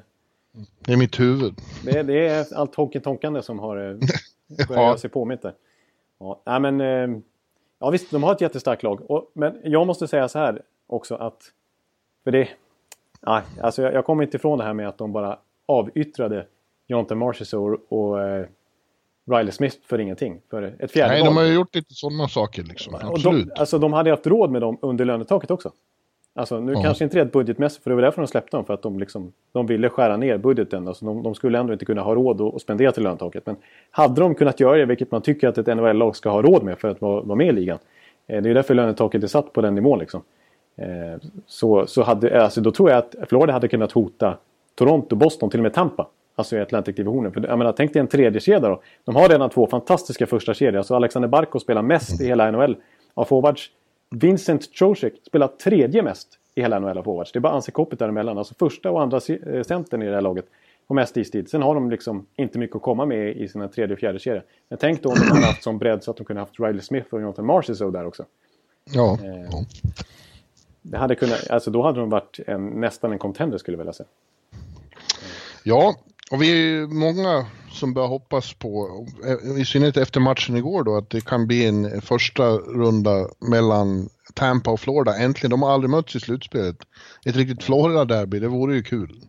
I 0.87 0.97
mitt 0.97 1.21
huvud. 1.21 1.54
Det, 1.85 2.02
det 2.02 2.26
är 2.26 2.54
allt 2.54 2.75
Honken 2.75 3.02
Tonkande 3.02 3.42
som 3.42 3.59
har 3.59 3.76
eh, 3.76 3.97
börjat 4.68 4.82
ja. 4.82 4.99
sig 4.99 5.11
påmint 5.11 5.42
där. 5.42 5.54
Ja, 6.18 6.42
nej, 6.47 6.61
men... 6.61 6.80
Eh... 6.80 7.18
Ja 7.78 7.90
visst, 7.90 8.11
de 8.11 8.23
har 8.23 8.32
ett 8.32 8.40
jättestarkt 8.40 8.82
lag. 8.82 9.11
Och, 9.11 9.30
men 9.35 9.61
jag 9.64 9.87
måste 9.87 10.09
säga 10.09 10.28
så 10.28 10.38
här 10.38 10.62
också 10.87 11.14
att... 11.14 11.52
För 12.25 12.30
det... 12.30 12.49
Nej, 13.21 13.42
alltså 13.61 13.82
jag, 13.82 13.94
jag 13.94 14.04
kommer 14.04 14.25
inte 14.25 14.37
ifrån 14.37 14.59
det 14.59 14.64
här 14.64 14.73
med 14.73 14.88
att 14.88 14.99
de 14.99 15.12
bara 15.12 15.38
avyttrade 15.66 16.47
Jonathan 16.92 17.18
Marchessault 17.18 17.80
och, 17.88 18.11
och 18.11 18.20
eh, 18.20 18.46
Riley 19.30 19.52
Smith 19.52 19.76
för 19.87 20.00
ingenting. 20.00 20.40
För 20.50 20.75
ett 20.78 20.90
fjärde 20.90 21.12
Nej, 21.12 21.25
de 21.25 21.37
har 21.37 21.44
ju 21.44 21.54
gjort 21.54 21.75
lite 21.75 21.94
sådana 21.94 22.28
saker 22.28 22.62
liksom. 22.62 22.94
Absolut. 22.94 23.46
De, 23.46 23.61
alltså 23.61 23.78
de 23.78 23.92
hade 23.92 24.11
haft 24.11 24.26
råd 24.26 24.50
med 24.50 24.62
dem 24.62 24.78
under 24.82 25.04
lönetaket 25.04 25.50
också. 25.50 25.72
Alltså 26.34 26.61
nu 26.61 26.72
ja. 26.72 26.82
kanske 26.82 27.04
inte 27.04 27.18
det 27.18 27.25
budgetmässigt, 27.25 27.82
för 27.82 27.90
det 27.90 27.94
var 27.94 28.02
därför 28.02 28.22
de 28.22 28.28
släppte 28.28 28.56
dem. 28.56 28.64
För 28.64 28.75
att 28.75 28.82
de, 28.82 28.99
liksom, 28.99 29.32
de 29.52 29.66
ville 29.66 29.88
skära 29.88 30.16
ner 30.16 30.38
budgeten. 30.38 30.88
Alltså 30.88 31.04
de, 31.04 31.22
de 31.22 31.34
skulle 31.34 31.58
ändå 31.58 31.72
inte 31.72 31.84
kunna 31.84 32.02
ha 32.02 32.14
råd 32.14 32.40
att, 32.40 32.62
spendera 32.62 32.92
till 32.92 33.02
lönetaket. 33.02 33.46
Men 33.46 33.56
hade 33.90 34.20
de 34.20 34.34
kunnat 34.34 34.61
göra 34.61 34.76
det, 34.76 34.84
vilket 34.84 35.11
man 35.11 35.22
tycker 35.22 35.49
att 35.49 35.58
ett 35.58 35.66
NHL-lag 35.66 36.16
ska 36.16 36.30
ha 36.30 36.42
råd 36.42 36.62
med 36.62 36.78
för 36.78 36.88
att 36.88 37.00
vara, 37.00 37.22
vara 37.22 37.37
med 37.37 37.49
i 37.49 37.52
ligan. 37.52 37.78
Eh, 38.26 38.42
det 38.42 38.50
är 38.50 38.54
därför 38.54 38.75
lönetaket 38.75 39.22
är 39.22 39.26
satt 39.26 39.52
på 39.52 39.61
den 39.61 39.75
nivån. 39.75 39.99
Liksom. 39.99 40.22
Eh, 40.76 40.87
så, 41.46 41.87
så 41.87 42.02
hade, 42.02 42.42
alltså, 42.42 42.61
då 42.61 42.70
tror 42.70 42.90
jag 42.90 42.99
att 42.99 43.14
Florida 43.28 43.52
hade 43.52 43.68
kunnat 43.68 43.92
hota 43.92 44.37
Toronto, 44.74 45.16
Boston, 45.16 45.50
till 45.50 45.61
och 45.61 45.62
med 45.62 45.74
Tampa. 45.74 46.07
Alltså 46.35 46.57
i 46.57 46.61
Atlantic-divisionen. 46.61 47.33
För 47.33 47.47
jag 47.49 47.59
menar, 47.59 47.73
tänk 47.73 47.92
dig 47.92 48.01
en 48.01 48.09
tredje 48.09 48.40
kedja 48.40 48.68
då. 48.68 48.83
De 49.05 49.16
har 49.16 49.29
redan 49.29 49.51
två 49.51 49.66
fantastiska 49.66 50.27
första 50.27 50.55
kedjor. 50.55 50.79
Alltså 50.79 50.95
Alexander 50.95 51.29
Barko 51.29 51.61
spelar 51.61 51.83
mest 51.83 52.21
i 52.21 52.27
hela 52.27 52.51
NHL 52.51 52.77
av 53.14 53.25
forwards. 53.25 53.71
Vincent 54.11 54.73
Trocek 54.73 55.14
spelar 55.27 55.49
tredje 55.49 56.03
mest 56.03 56.38
i 56.55 56.61
hela 56.61 56.79
NHL 56.79 56.99
av 56.99 57.03
forwards. 57.03 57.33
Det 57.33 57.38
är 57.38 57.40
bara 57.40 57.53
Anse 57.53 57.71
Koppit 57.71 57.99
däremellan. 57.99 58.38
Alltså 58.38 58.55
första 58.55 58.90
och 58.90 59.03
andra 59.03 59.21
eh, 59.29 59.62
centern 59.62 60.03
i 60.03 60.07
det 60.07 60.14
här 60.14 60.21
laget 60.21 60.47
har 60.88 60.95
mest 60.95 61.16
istid. 61.16 61.51
Sen 61.51 61.62
har 61.62 61.75
de 61.75 61.90
liksom 61.90 62.27
inte 62.37 62.59
mycket 62.59 62.77
att 62.77 62.83
komma 62.83 63.07
med 63.07 63.37
i 63.37 63.49
sina 63.49 63.68
tredje 63.68 63.95
och 63.95 64.01
fjärde 64.01 64.18
kedja. 64.18 64.42
Men 64.68 64.79
tänk 64.79 65.03
då 65.03 65.09
om 65.09 65.14
de 65.14 65.31
hade 65.31 65.47
haft 65.47 65.62
som 65.62 65.79
bredd 65.79 66.03
så 66.03 66.11
att 66.11 66.16
de 66.16 66.25
kunde 66.25 66.42
haft 66.42 66.61
Riley 66.61 66.81
Smith 66.81 67.14
och 67.14 67.21
Jonathan 67.21 67.47
Marchessault 67.47 67.92
där 67.92 68.07
också. 68.07 68.25
Ja. 68.85 69.18
Eh, 69.25 69.61
det 70.83 70.99
hade 70.99 71.14
kunnat, 71.14 71.51
alltså 71.51 71.71
då 71.71 71.83
hade 71.83 72.01
de 72.01 72.11
varit 72.11 72.40
en, 72.47 72.66
nästan 72.66 73.12
en 73.12 73.18
contender 73.18 73.59
skulle 73.59 73.75
jag 73.75 73.79
vilja 73.79 73.92
säga. 73.92 74.09
Ja, 75.64 75.95
och 76.33 76.42
vi 76.42 76.51
är 76.51 76.87
många 76.87 77.47
som 77.71 77.95
börjar 77.95 78.09
hoppas 78.09 78.55
på, 78.55 79.07
i 79.59 79.64
synnerhet 79.64 79.97
efter 79.97 80.21
matchen 80.21 80.57
igår 80.57 80.85
då, 80.85 80.97
att 80.97 81.11
det 81.11 81.25
kan 81.25 81.47
bli 81.47 81.66
en 81.66 82.01
första 82.01 82.49
runda 82.53 83.29
mellan 83.51 84.09
Tampa 84.35 84.71
och 84.71 84.81
Florida. 84.81 85.16
Äntligen, 85.16 85.51
de 85.51 85.62
har 85.62 85.71
aldrig 85.71 85.90
mötts 85.90 86.16
i 86.16 86.21
slutspelet. 86.21 86.77
Ett 87.27 87.37
riktigt 87.37 87.62
Florida-derby, 87.62 88.38
det 88.38 88.49
vore 88.49 88.75
ju 88.75 88.83
kul. 88.83 89.21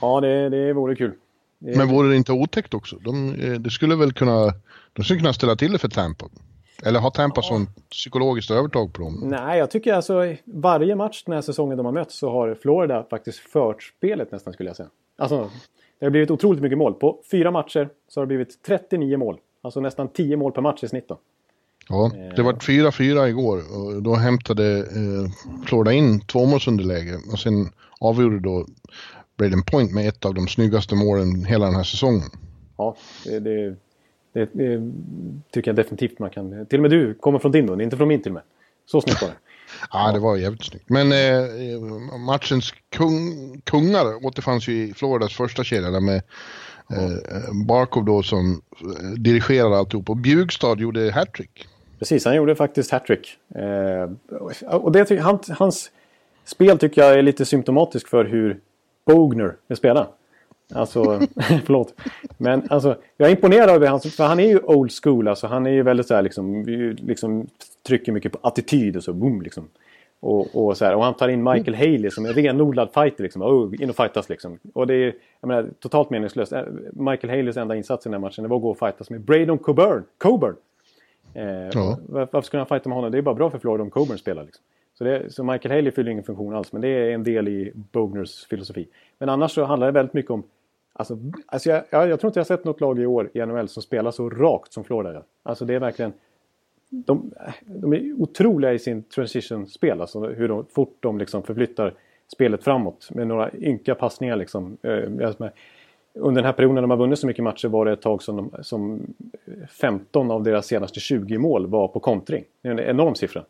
Ja, 0.00 0.20
det, 0.20 0.48
det 0.48 0.72
vore 0.72 0.96
kul. 0.96 1.12
Det... 1.58 1.76
Men 1.76 1.88
vore 1.88 2.08
det 2.08 2.16
inte 2.16 2.32
otäckt 2.32 2.74
också? 2.74 2.96
De, 2.96 3.34
eh, 3.34 3.52
det 3.52 3.70
skulle 3.70 3.96
väl 3.96 4.12
kunna, 4.12 4.52
de 4.92 5.04
skulle 5.04 5.20
kunna 5.20 5.32
ställa 5.32 5.56
till 5.56 5.72
det 5.72 5.78
för 5.78 5.88
Tampa. 5.88 6.26
Eller 6.82 7.00
har 7.00 7.10
Tampa 7.10 7.40
ja. 7.40 7.48
sånt 7.48 7.88
psykologiskt 7.90 8.50
övertag 8.50 8.92
på 8.92 9.02
dem? 9.02 9.20
Nej, 9.24 9.58
jag 9.58 9.70
tycker 9.70 9.94
alltså 9.94 10.34
varje 10.44 10.96
match 10.96 11.22
den 11.24 11.34
här 11.34 11.42
säsongen 11.42 11.76
de 11.76 11.86
har 11.86 11.92
mött 11.92 12.10
så 12.10 12.30
har 12.30 12.54
Florida 12.62 13.06
faktiskt 13.10 13.38
fört 13.38 13.82
spelet 13.82 14.32
nästan 14.32 14.52
skulle 14.52 14.68
jag 14.68 14.76
säga. 14.76 14.88
Alltså, 15.18 15.50
det 15.98 16.06
har 16.06 16.10
blivit 16.10 16.30
otroligt 16.30 16.62
mycket 16.62 16.78
mål. 16.78 16.94
På 16.94 17.20
fyra 17.30 17.50
matcher 17.50 17.88
så 18.08 18.20
har 18.20 18.26
det 18.26 18.28
blivit 18.28 18.62
39 18.62 19.16
mål. 19.16 19.38
Alltså 19.62 19.80
nästan 19.80 20.08
10 20.08 20.36
mål 20.36 20.52
per 20.52 20.62
match 20.62 20.84
i 20.84 20.88
snitt 20.88 21.08
då. 21.08 21.18
Ja, 21.88 22.10
det 22.36 22.42
var 22.42 22.52
4-4 22.52 23.28
igår 23.28 23.56
och 23.56 24.02
då 24.02 24.14
hämtade 24.14 24.78
eh, 24.78 25.64
Florida 25.66 25.92
in 25.92 26.20
tvåmålsunderläge 26.20 27.18
och 27.32 27.38
sen 27.38 27.68
avgjorde 28.00 28.40
då 28.40 28.66
Braden 29.36 29.62
Point 29.62 29.92
med 29.92 30.08
ett 30.08 30.24
av 30.24 30.34
de 30.34 30.48
snyggaste 30.48 30.94
målen 30.94 31.44
hela 31.44 31.66
den 31.66 31.74
här 31.74 31.82
säsongen. 31.82 32.30
Ja, 32.76 32.96
det, 33.24 33.38
det, 33.40 33.76
det, 34.32 34.48
det 34.52 34.92
tycker 35.50 35.68
jag 35.68 35.76
definitivt 35.76 36.18
man 36.18 36.30
kan... 36.30 36.66
Till 36.66 36.78
och 36.78 36.82
med 36.82 36.90
du 36.90 37.14
kommer 37.14 37.38
från 37.38 37.52
din 37.52 37.66
då, 37.66 37.82
inte 37.82 37.96
från 37.96 38.08
min 38.08 38.22
till 38.22 38.30
och 38.30 38.34
med. 38.34 38.42
Så 38.86 39.00
snyggt 39.00 39.22
var 39.22 39.28
det. 39.28 39.34
Ja, 39.92 40.12
det 40.12 40.18
var 40.18 40.36
jävligt 40.36 40.64
snyggt. 40.64 40.90
Men 40.90 41.12
eh, 41.12 42.18
matchens 42.18 42.74
kung, 42.96 43.60
kungar 43.64 44.26
återfanns 44.26 44.68
ju 44.68 44.72
i 44.72 44.94
Floridas 44.94 45.34
första 45.34 45.64
kedja 45.64 45.90
där 45.90 46.00
med 46.00 46.22
eh, 46.90 47.54
Barkov 47.66 48.04
då 48.04 48.22
som 48.22 48.62
eh, 48.80 49.10
dirigerade 49.10 49.76
alltihop. 49.76 50.10
Och 50.10 50.16
Bjugstad 50.16 50.80
gjorde 50.80 51.12
hattrick. 51.12 51.66
Precis, 51.98 52.24
han 52.24 52.36
gjorde 52.36 52.56
faktiskt 52.56 52.90
hattrick. 52.90 53.36
Eh, 53.54 54.10
och 54.70 54.92
det, 54.92 55.20
han, 55.20 55.38
hans 55.48 55.90
spel 56.44 56.78
tycker 56.78 57.02
jag 57.02 57.18
är 57.18 57.22
lite 57.22 57.44
symptomatiskt 57.44 58.08
för 58.08 58.24
hur 58.24 58.60
Bogner 59.06 59.56
vill 59.68 59.76
spela. 59.76 60.08
Alltså, 60.72 61.04
förlåt. 61.64 61.94
Men 62.38 62.62
alltså, 62.70 62.96
jag 63.16 63.28
är 63.28 63.34
imponerad 63.34 63.70
över 63.70 63.86
hans, 63.86 64.16
för 64.16 64.24
han 64.24 64.40
är 64.40 64.48
ju 64.48 64.58
old 64.58 64.92
school. 65.02 65.28
Alltså, 65.28 65.46
han 65.46 65.66
är 65.66 65.70
ju 65.70 65.82
väldigt 65.82 66.06
så 66.06 66.14
här 66.14 66.22
liksom, 66.22 66.64
liksom 66.96 67.46
trycker 67.86 68.12
mycket 68.12 68.32
på 68.32 68.38
attityd 68.42 68.96
och 68.96 69.04
så, 69.04 69.12
boom 69.12 69.42
liksom. 69.42 69.68
Och, 70.20 70.66
och, 70.66 70.76
så 70.76 70.84
här, 70.84 70.94
och 70.94 71.04
han 71.04 71.14
tar 71.14 71.28
in 71.28 71.42
Michael 71.42 71.74
Haley 71.74 72.10
som 72.10 72.26
en 72.26 72.32
renodlad 72.32 72.88
fighter 72.94 73.22
liksom. 73.22 73.42
Oh, 73.42 73.82
in 73.82 73.90
och 73.90 73.96
fightas 73.96 74.28
liksom. 74.28 74.58
Och 74.72 74.86
det 74.86 74.94
är 74.94 75.14
jag 75.40 75.48
menar, 75.48 75.70
totalt 75.80 76.10
meningslöst. 76.10 76.52
Michael 76.92 77.30
Haleys 77.30 77.56
enda 77.56 77.76
insats 77.76 78.06
i 78.06 78.08
den 78.08 78.14
här 78.14 78.20
matchen 78.20 78.42
det 78.42 78.48
var 78.48 78.56
att 78.56 78.62
gå 78.62 78.70
och 78.70 78.78
fightas 78.78 79.10
med 79.10 79.20
Braden 79.20 79.58
Coburn. 79.58 80.04
Coburn. 80.18 80.56
Eh, 81.34 81.44
ja. 81.72 81.98
Varför 82.08 82.40
skulle 82.40 82.60
han 82.60 82.66
fighta 82.66 82.88
med 82.88 82.96
honom? 82.96 83.12
Det 83.12 83.18
är 83.18 83.22
bara 83.22 83.34
bra 83.34 83.50
för 83.50 83.58
Florida 83.58 83.82
om 83.82 83.90
Coburn 83.90 84.18
spelar. 84.18 84.44
Liksom. 84.44 84.62
Så, 84.98 85.04
det, 85.04 85.32
så 85.32 85.44
Michael 85.44 85.74
Haley 85.74 85.90
fyller 85.90 86.10
ingen 86.10 86.24
funktion 86.24 86.54
alls. 86.54 86.72
Men 86.72 86.82
det 86.82 86.88
är 86.88 87.10
en 87.10 87.24
del 87.24 87.48
i 87.48 87.72
Bogners 87.74 88.46
filosofi. 88.46 88.86
Men 89.18 89.28
annars 89.28 89.52
så 89.52 89.64
handlar 89.64 89.86
det 89.86 89.92
väldigt 89.92 90.14
mycket 90.14 90.30
om 90.30 90.42
Alltså, 90.96 91.18
alltså 91.46 91.70
jag, 91.70 91.84
jag, 91.90 92.08
jag, 92.08 92.20
tror 92.20 92.28
inte 92.28 92.40
jag 92.40 92.46
sett 92.46 92.64
något 92.64 92.80
lag 92.80 92.98
i 92.98 93.06
år 93.06 93.30
i 93.34 93.46
NHL 93.46 93.68
som 93.68 93.82
spelar 93.82 94.10
så 94.10 94.30
rakt 94.30 94.72
som 94.72 94.84
Florida 94.84 95.12
gör. 95.12 95.24
Alltså 95.42 95.64
det 95.64 95.74
är 95.74 95.78
verkligen... 95.78 96.12
De, 96.88 97.32
de 97.60 97.92
är 97.92 98.12
otroliga 98.12 98.72
i 98.72 98.78
sin 98.78 99.02
transition-spel. 99.02 100.00
Alltså 100.00 100.26
hur 100.26 100.48
de, 100.48 100.66
fort 100.66 100.96
de 101.00 101.18
liksom 101.18 101.42
förflyttar 101.42 101.94
spelet 102.32 102.64
framåt 102.64 103.08
med 103.10 103.26
några 103.26 103.50
ynka 103.54 103.94
passningar. 103.94 104.36
Liksom. 104.36 104.76
Eh, 104.82 105.32
under 106.14 106.42
den 106.42 106.44
här 106.44 106.52
perioden 106.52 106.74
när 106.74 106.82
de 106.82 106.90
har 106.90 106.96
vunnit 106.98 107.18
så 107.18 107.26
mycket 107.26 107.44
matcher 107.44 107.68
var 107.68 107.84
det 107.84 107.92
ett 107.92 108.02
tag 108.02 108.22
som, 108.22 108.36
de, 108.36 108.64
som 108.64 109.00
15 109.80 110.30
av 110.30 110.42
deras 110.42 110.66
senaste 110.66 111.00
20 111.00 111.38
mål 111.38 111.66
var 111.66 111.88
på 111.88 112.00
kontring. 112.00 112.44
Det 112.62 112.68
är 112.68 112.72
en 112.72 112.80
enorm 112.80 113.14
siffra. 113.14 113.44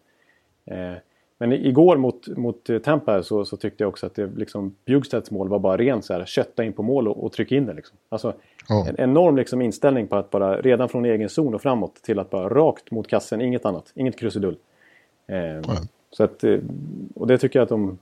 Eh, 0.64 0.94
Eh, 1.40 1.48
Men 1.48 1.52
igår 1.52 1.96
mot, 1.96 2.28
mot 2.28 2.70
Tampa 2.84 3.22
så, 3.22 3.44
så 3.44 3.56
tyckte 3.56 3.84
jag 3.84 3.88
också 3.88 4.06
att 4.06 4.14
det, 4.14 4.26
liksom, 4.36 4.74
Bjugstedts 4.84 5.30
mål 5.30 5.48
var 5.48 5.58
bara 5.58 5.76
rent 5.76 6.04
så 6.04 6.12
här, 6.12 6.24
kötta 6.24 6.64
in 6.64 6.72
på 6.72 6.82
mål 6.82 7.08
och, 7.08 7.24
och 7.24 7.32
trycka 7.32 7.54
in 7.54 7.66
det. 7.66 7.74
Liksom. 7.74 7.96
Alltså, 8.08 8.34
oh. 8.68 8.88
En 8.88 9.00
enorm 9.00 9.36
liksom, 9.36 9.62
inställning 9.62 10.06
på 10.06 10.16
att 10.16 10.30
bara 10.30 10.60
redan 10.60 10.88
från 10.88 11.04
egen 11.04 11.28
zon 11.28 11.54
och 11.54 11.62
framåt 11.62 11.94
till 12.02 12.18
att 12.18 12.30
bara 12.30 12.48
rakt 12.48 12.90
mot 12.90 13.08
kassen, 13.08 13.40
inget 13.40 13.64
annat. 13.64 13.92
Inget 13.94 14.18
krusidull. 14.18 14.56
Eh, 15.26 15.76
så 16.10 16.24
att, 16.24 16.44
eh, 16.44 16.58
och 17.14 17.26
det 17.26 17.38
tycker 17.38 17.58
jag 17.58 17.64
att 17.64 17.68
de 17.68 17.98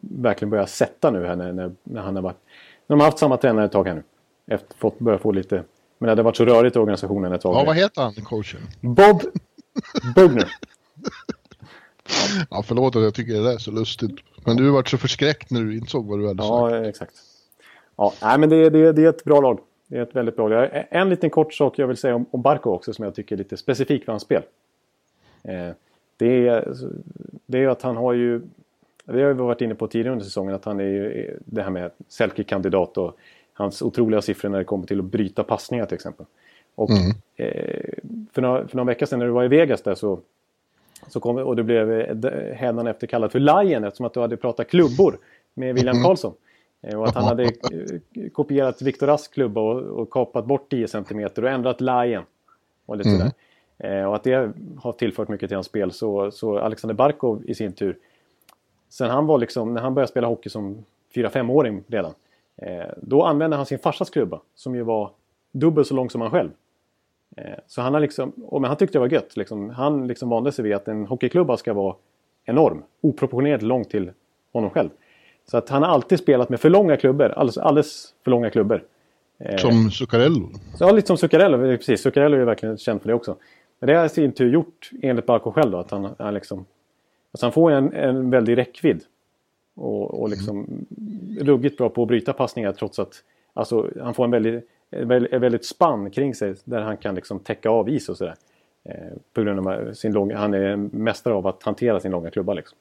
verkligen 0.00 0.50
börjar 0.50 0.66
sätta 0.66 1.10
nu 1.10 1.26
här 1.26 1.36
när, 1.36 1.52
när, 1.52 1.72
när 1.82 2.02
han 2.02 2.14
har 2.16 2.22
varit... 2.22 2.38
När 2.86 2.96
de 2.96 3.00
har 3.00 3.06
haft 3.06 3.18
samma 3.18 3.36
tränare 3.36 3.64
ett 3.64 3.72
tag 3.72 3.88
här 3.88 3.94
nu. 3.94 4.02
Efter, 4.46 4.76
fått, 4.76 4.98
börjar 4.98 5.18
få 5.18 5.32
lite... 5.32 5.62
Men 5.98 6.08
det 6.08 6.22
har 6.22 6.24
varit 6.24 6.36
så 6.36 6.44
rörigt 6.44 6.76
i 6.76 6.78
organisationen 6.78 7.32
ett 7.32 7.40
tag. 7.40 7.54
Ja, 7.54 7.64
vad 7.64 7.76
heter 7.76 8.02
han, 8.02 8.14
coachen? 8.14 8.60
Bob 8.80 9.22
Bugner. 10.14 10.48
Ja, 12.50 12.62
förlåt 12.62 12.96
att 12.96 13.02
jag 13.02 13.14
tycker 13.14 13.32
det 13.32 13.52
är 13.52 13.58
så 13.58 13.70
lustigt. 13.70 14.16
Men 14.46 14.56
du 14.56 14.70
varit 14.70 14.88
så 14.88 14.98
förskräckt 14.98 15.50
när 15.50 15.60
du 15.60 15.76
insåg 15.76 16.06
vad 16.06 16.18
du 16.18 16.26
hade 16.26 16.42
sagt. 16.42 16.48
Ja, 16.48 16.86
exakt. 16.86 17.14
Ja, 17.96 18.12
nej, 18.22 18.38
men 18.38 18.48
det, 18.48 18.70
det, 18.70 18.92
det 18.92 19.04
är 19.04 19.08
ett 19.08 19.24
bra 19.24 19.40
lag. 19.40 19.60
Det 19.86 19.96
är 19.96 20.02
ett 20.02 20.16
väldigt 20.16 20.36
bra 20.36 20.48
lag. 20.48 20.84
En 20.90 21.08
liten 21.08 21.30
kort 21.30 21.54
sak 21.54 21.78
jag 21.78 21.86
vill 21.86 21.96
säga 21.96 22.14
om, 22.14 22.26
om 22.30 22.42
Barco 22.42 22.70
också 22.70 22.92
som 22.92 23.04
jag 23.04 23.14
tycker 23.14 23.36
är 23.36 23.38
lite 23.38 23.56
specifik 23.56 24.04
för 24.04 24.12
hans 24.12 24.22
spel. 24.22 24.42
Eh, 25.42 25.70
det, 26.16 26.48
är, 26.48 26.74
det 27.46 27.58
är 27.58 27.68
att 27.68 27.82
han 27.82 27.96
har 27.96 28.12
ju... 28.12 28.40
Det 29.04 29.22
har 29.22 29.28
vi 29.28 29.42
varit 29.42 29.60
inne 29.60 29.74
på 29.74 29.86
tidigare 29.86 30.12
under 30.12 30.24
säsongen 30.24 30.54
att 30.54 30.64
han 30.64 30.80
är 30.80 30.84
ju 30.84 31.38
det 31.44 31.62
här 31.62 31.70
med 31.70 31.90
Selke-kandidat 32.08 32.98
och 32.98 33.16
hans 33.52 33.82
otroliga 33.82 34.22
siffror 34.22 34.48
när 34.48 34.58
det 34.58 34.64
kommer 34.64 34.86
till 34.86 34.98
att 34.98 35.04
bryta 35.04 35.44
passningar 35.44 35.86
till 35.86 35.94
exempel. 35.94 36.26
Och 36.74 36.90
mm. 36.90 37.10
eh, 37.36 37.94
för, 38.32 38.42
några, 38.42 38.68
för 38.68 38.76
några 38.76 38.86
veckor 38.86 39.06
sedan 39.06 39.18
när 39.18 39.26
du 39.26 39.32
var 39.32 39.44
i 39.44 39.48
Vegas 39.48 39.82
där 39.82 39.94
så 39.94 40.20
så 41.08 41.20
kom, 41.20 41.36
och 41.36 41.56
du 41.56 41.62
blev 41.62 41.92
eh, 41.92 42.86
efter 42.86 43.06
kallad 43.06 43.32
för 43.32 43.38
Lion 43.38 43.84
eftersom 43.84 44.06
att 44.06 44.14
du 44.14 44.20
hade 44.20 44.36
pratat 44.36 44.68
klubbor 44.68 45.18
med 45.54 45.74
William 45.74 45.96
mm. 45.96 46.04
Karlsson. 46.04 46.34
Eh, 46.82 47.00
och 47.00 47.08
att 47.08 47.14
han 47.14 47.24
hade 47.24 47.44
eh, 47.44 48.30
kopierat 48.32 48.82
Viktor 48.82 49.06
Rasks 49.06 49.28
klubba 49.28 49.60
och, 49.60 50.00
och, 50.00 50.10
kapat 50.10 50.44
bort 50.44 50.70
10 50.70 50.88
cm 50.88 51.28
och 51.36 51.48
ändrat 51.48 51.80
Lion. 51.80 52.24
Och, 52.86 52.96
lite 52.96 53.10
mm. 53.10 53.20
sådär. 53.20 54.06
och 54.06 54.14
att 54.14 54.24
det 54.24 54.52
har 54.76 54.92
tillfört 54.92 55.28
mycket 55.28 55.48
till 55.48 55.56
hans 55.56 55.66
spel. 55.66 55.92
Så, 55.92 56.30
så 56.30 56.58
Alexander 56.58 56.94
Barkov 56.94 57.42
i 57.46 57.54
sin 57.54 57.72
tur. 57.72 57.96
Sen 58.88 59.10
han 59.10 59.26
var 59.26 59.38
liksom, 59.38 59.74
när 59.74 59.80
han 59.80 59.94
började 59.94 60.10
spela 60.10 60.26
hockey 60.26 60.50
som 60.50 60.84
4-5-åring 61.14 61.84
redan. 61.86 62.12
då 62.96 63.22
använde 63.22 63.56
han 63.56 63.66
sin 63.66 63.78
farsas 63.78 64.10
klubba 64.10 64.40
som 64.54 64.74
ju 64.74 64.82
var 64.82 65.10
dubbelt 65.52 65.88
så 65.88 65.94
lång 65.94 66.10
som 66.10 66.20
han 66.20 66.30
själv. 66.30 66.50
Eh, 67.36 67.58
så 67.66 67.82
han 67.82 67.94
har 67.94 68.00
liksom, 68.00 68.30
och 68.30 68.60
men 68.60 68.68
han 68.68 68.76
tyckte 68.76 68.98
det 68.98 69.00
var 69.00 69.08
gött. 69.08 69.36
Liksom. 69.36 69.70
Han 69.70 70.06
liksom 70.06 70.28
vande 70.28 70.52
sig 70.52 70.62
vid 70.62 70.74
att 70.74 70.88
en 70.88 71.06
hockeyklubba 71.06 71.56
ska 71.56 71.72
vara 71.72 71.96
enorm. 72.44 72.82
Oproportionerligt 73.00 73.62
lång 73.62 73.84
till 73.84 74.10
honom 74.52 74.70
själv. 74.70 74.88
Så 75.50 75.56
att 75.56 75.68
han 75.68 75.82
har 75.82 75.90
alltid 75.90 76.18
spelat 76.18 76.48
med 76.48 76.60
för 76.60 76.70
långa 76.70 76.96
klubbor. 76.96 77.28
Alldeles, 77.28 77.58
alldeles 77.58 78.14
för 78.24 78.30
långa 78.30 78.50
klubbor. 78.50 78.84
Eh, 79.38 79.56
som 79.56 79.90
Zuccarello? 79.90 80.50
Ja, 80.80 80.92
lite 80.92 81.06
som 81.06 81.16
Zuccarello. 81.16 81.58
Precis, 81.58 82.02
Zuccarello 82.02 82.36
är 82.36 82.44
verkligen 82.44 82.78
känd 82.78 83.02
för 83.02 83.08
det 83.08 83.14
också. 83.14 83.36
Men 83.80 83.86
det 83.86 83.94
har 83.94 84.06
i 84.06 84.08
sin 84.08 84.32
tur 84.32 84.52
gjort, 84.52 84.90
enligt 85.02 85.26
Barco 85.26 85.52
själv, 85.52 85.70
då, 85.70 85.78
att 85.78 85.90
han, 85.90 86.14
han, 86.18 86.34
liksom, 86.34 86.66
alltså 87.32 87.46
han 87.46 87.52
får 87.52 87.70
en, 87.70 87.92
en 87.92 88.30
väldig 88.30 88.56
räckvidd. 88.56 89.02
Och, 89.76 90.20
och 90.20 90.28
liksom 90.28 90.56
mm. 90.58 91.46
ruggigt 91.46 91.78
bra 91.78 91.88
på 91.88 92.02
att 92.02 92.08
bryta 92.08 92.32
passningar 92.32 92.72
trots 92.72 92.98
att 92.98 93.14
alltså, 93.54 93.90
han 94.00 94.14
får 94.14 94.24
en 94.24 94.30
väldigt 94.30 94.68
är 94.90 95.38
väldigt 95.38 95.64
spann 95.64 96.10
kring 96.10 96.34
sig 96.34 96.54
där 96.64 96.80
han 96.80 96.96
kan 96.96 97.14
liksom 97.14 97.38
täcka 97.38 97.70
av 97.70 97.88
is 97.88 98.08
och 98.08 98.16
sådär. 98.16 98.34
Eh, 98.84 98.94
på 99.32 99.42
grund 99.42 99.68
av 99.68 99.92
sin 99.92 100.12
långa, 100.12 100.38
han 100.38 100.54
är 100.54 100.76
mästare 100.76 101.34
av 101.34 101.46
att 101.46 101.62
hantera 101.62 102.00
sin 102.00 102.10
långa 102.10 102.30
klubba. 102.30 102.54
Liksom. 102.54 102.78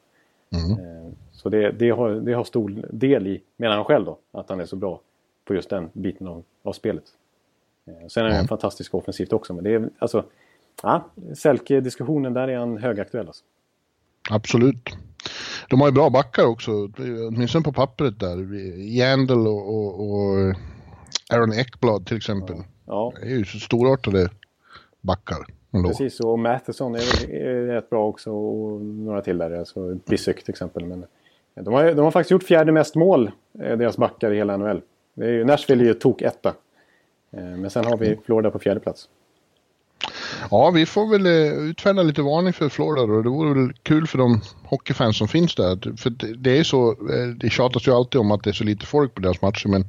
Mm. 0.50 0.72
Eh, 0.72 1.12
så 1.32 1.50
det, 1.50 1.72
det, 1.72 1.90
har, 1.90 2.10
det 2.10 2.34
har 2.34 2.44
stor 2.44 2.86
del 2.92 3.28
i, 3.28 3.42
menar 3.58 3.76
han 3.76 3.86
själv 3.86 4.06
då, 4.06 4.18
att 4.32 4.50
han 4.50 4.60
är 4.60 4.66
så 4.66 4.76
bra 4.76 5.02
på 5.46 5.54
just 5.54 5.70
den 5.70 5.90
biten 5.94 6.28
av, 6.28 6.44
av 6.64 6.74
spelet. 6.74 7.04
Eh, 7.86 8.08
sen 8.08 8.26
är 8.26 8.30
han 8.30 8.38
mm. 8.38 8.48
fantastisk 8.48 8.94
offensivt 8.96 9.34
också, 9.34 9.54
men 9.54 9.64
det 9.64 9.74
är 9.74 9.90
alltså... 10.00 10.24
Ja, 10.84 11.10
Selke-diskussionen 11.36 12.34
där 12.34 12.48
är 12.48 12.58
han 12.58 12.78
högaktuell 12.78 13.28
alltså. 13.28 13.44
Absolut. 14.30 14.90
De 15.70 15.82
har 15.82 15.88
ju 15.88 15.94
bra 15.94 16.10
backar 16.10 16.46
också, 16.46 16.72
åtminstone 17.28 17.64
på 17.64 17.74
pappret 17.74 18.20
där. 18.20 18.54
Jandel 18.98 19.48
och, 19.48 19.76
och, 19.76 20.12
och 20.12 20.56
Aaron 21.34 21.54
Ekblad 21.54 22.06
till 22.06 22.18
exempel. 22.18 22.56
Ja. 22.86 23.14
Det 23.22 23.28
är 23.28 23.38
ju 23.38 23.46
så 23.46 23.60
storartade 23.60 24.30
backar. 25.02 25.46
Ändå. 25.72 25.90
Precis, 25.90 26.20
och 26.20 26.40
Matheson 26.40 26.96
är, 26.96 27.32
är 27.32 27.68
rätt 27.68 27.90
bra 27.90 28.08
också 28.08 28.32
och 28.32 28.82
några 28.82 29.22
till 29.22 29.38
där. 29.38 29.52
Alltså 29.52 29.96
Bissek 29.96 30.44
till 30.44 30.52
exempel. 30.52 30.86
Men 30.86 31.06
de, 31.56 31.74
har, 31.74 31.94
de 31.94 32.00
har 32.00 32.12
faktiskt 32.12 32.32
gjort 32.32 32.44
fjärde 32.44 32.72
mest 32.72 32.96
mål, 32.96 33.32
eh, 33.60 33.78
deras 33.78 33.98
backar 33.98 34.32
i 34.32 34.36
hela 34.36 34.58
NHL. 34.58 34.82
Det 35.14 35.26
är 35.26 35.32
ju, 35.32 35.46
Nashville 35.46 35.84
är 35.84 35.88
ju 35.88 35.94
tok 35.94 36.22
etta. 36.22 36.54
Eh, 37.32 37.44
men 37.44 37.70
sen 37.70 37.86
har 37.86 37.98
vi 37.98 38.18
Florida 38.26 38.52
på 38.52 38.60
fjärde 38.60 38.80
plats. 38.80 39.10
Ja, 40.52 40.72
vi 40.72 40.86
får 40.86 41.08
väl 41.12 41.26
eh, 41.26 41.70
utfärda 41.70 42.04
lite 42.04 42.22
varning 42.22 42.54
för 42.54 42.70
Florida 42.70 43.06
då. 43.06 43.22
Det 43.22 43.30
vore 43.30 43.54
väl 43.54 43.74
kul 43.84 44.08
för 44.08 44.18
de 44.18 44.42
hockeyfans 44.64 45.18
som 45.18 45.28
finns 45.28 45.56
där. 45.56 45.98
För 45.98 46.10
det 46.38 46.58
är 46.58 46.64
så, 46.64 46.90
eh, 46.92 47.28
det 47.36 47.50
tjatas 47.50 47.88
ju 47.88 47.92
alltid 47.92 48.22
om 48.22 48.32
att 48.32 48.44
det 48.44 48.50
är 48.50 48.54
så 48.54 48.64
lite 48.64 48.86
folk 48.86 49.14
på 49.14 49.22
deras 49.22 49.42
matcher, 49.42 49.68
men 49.68 49.86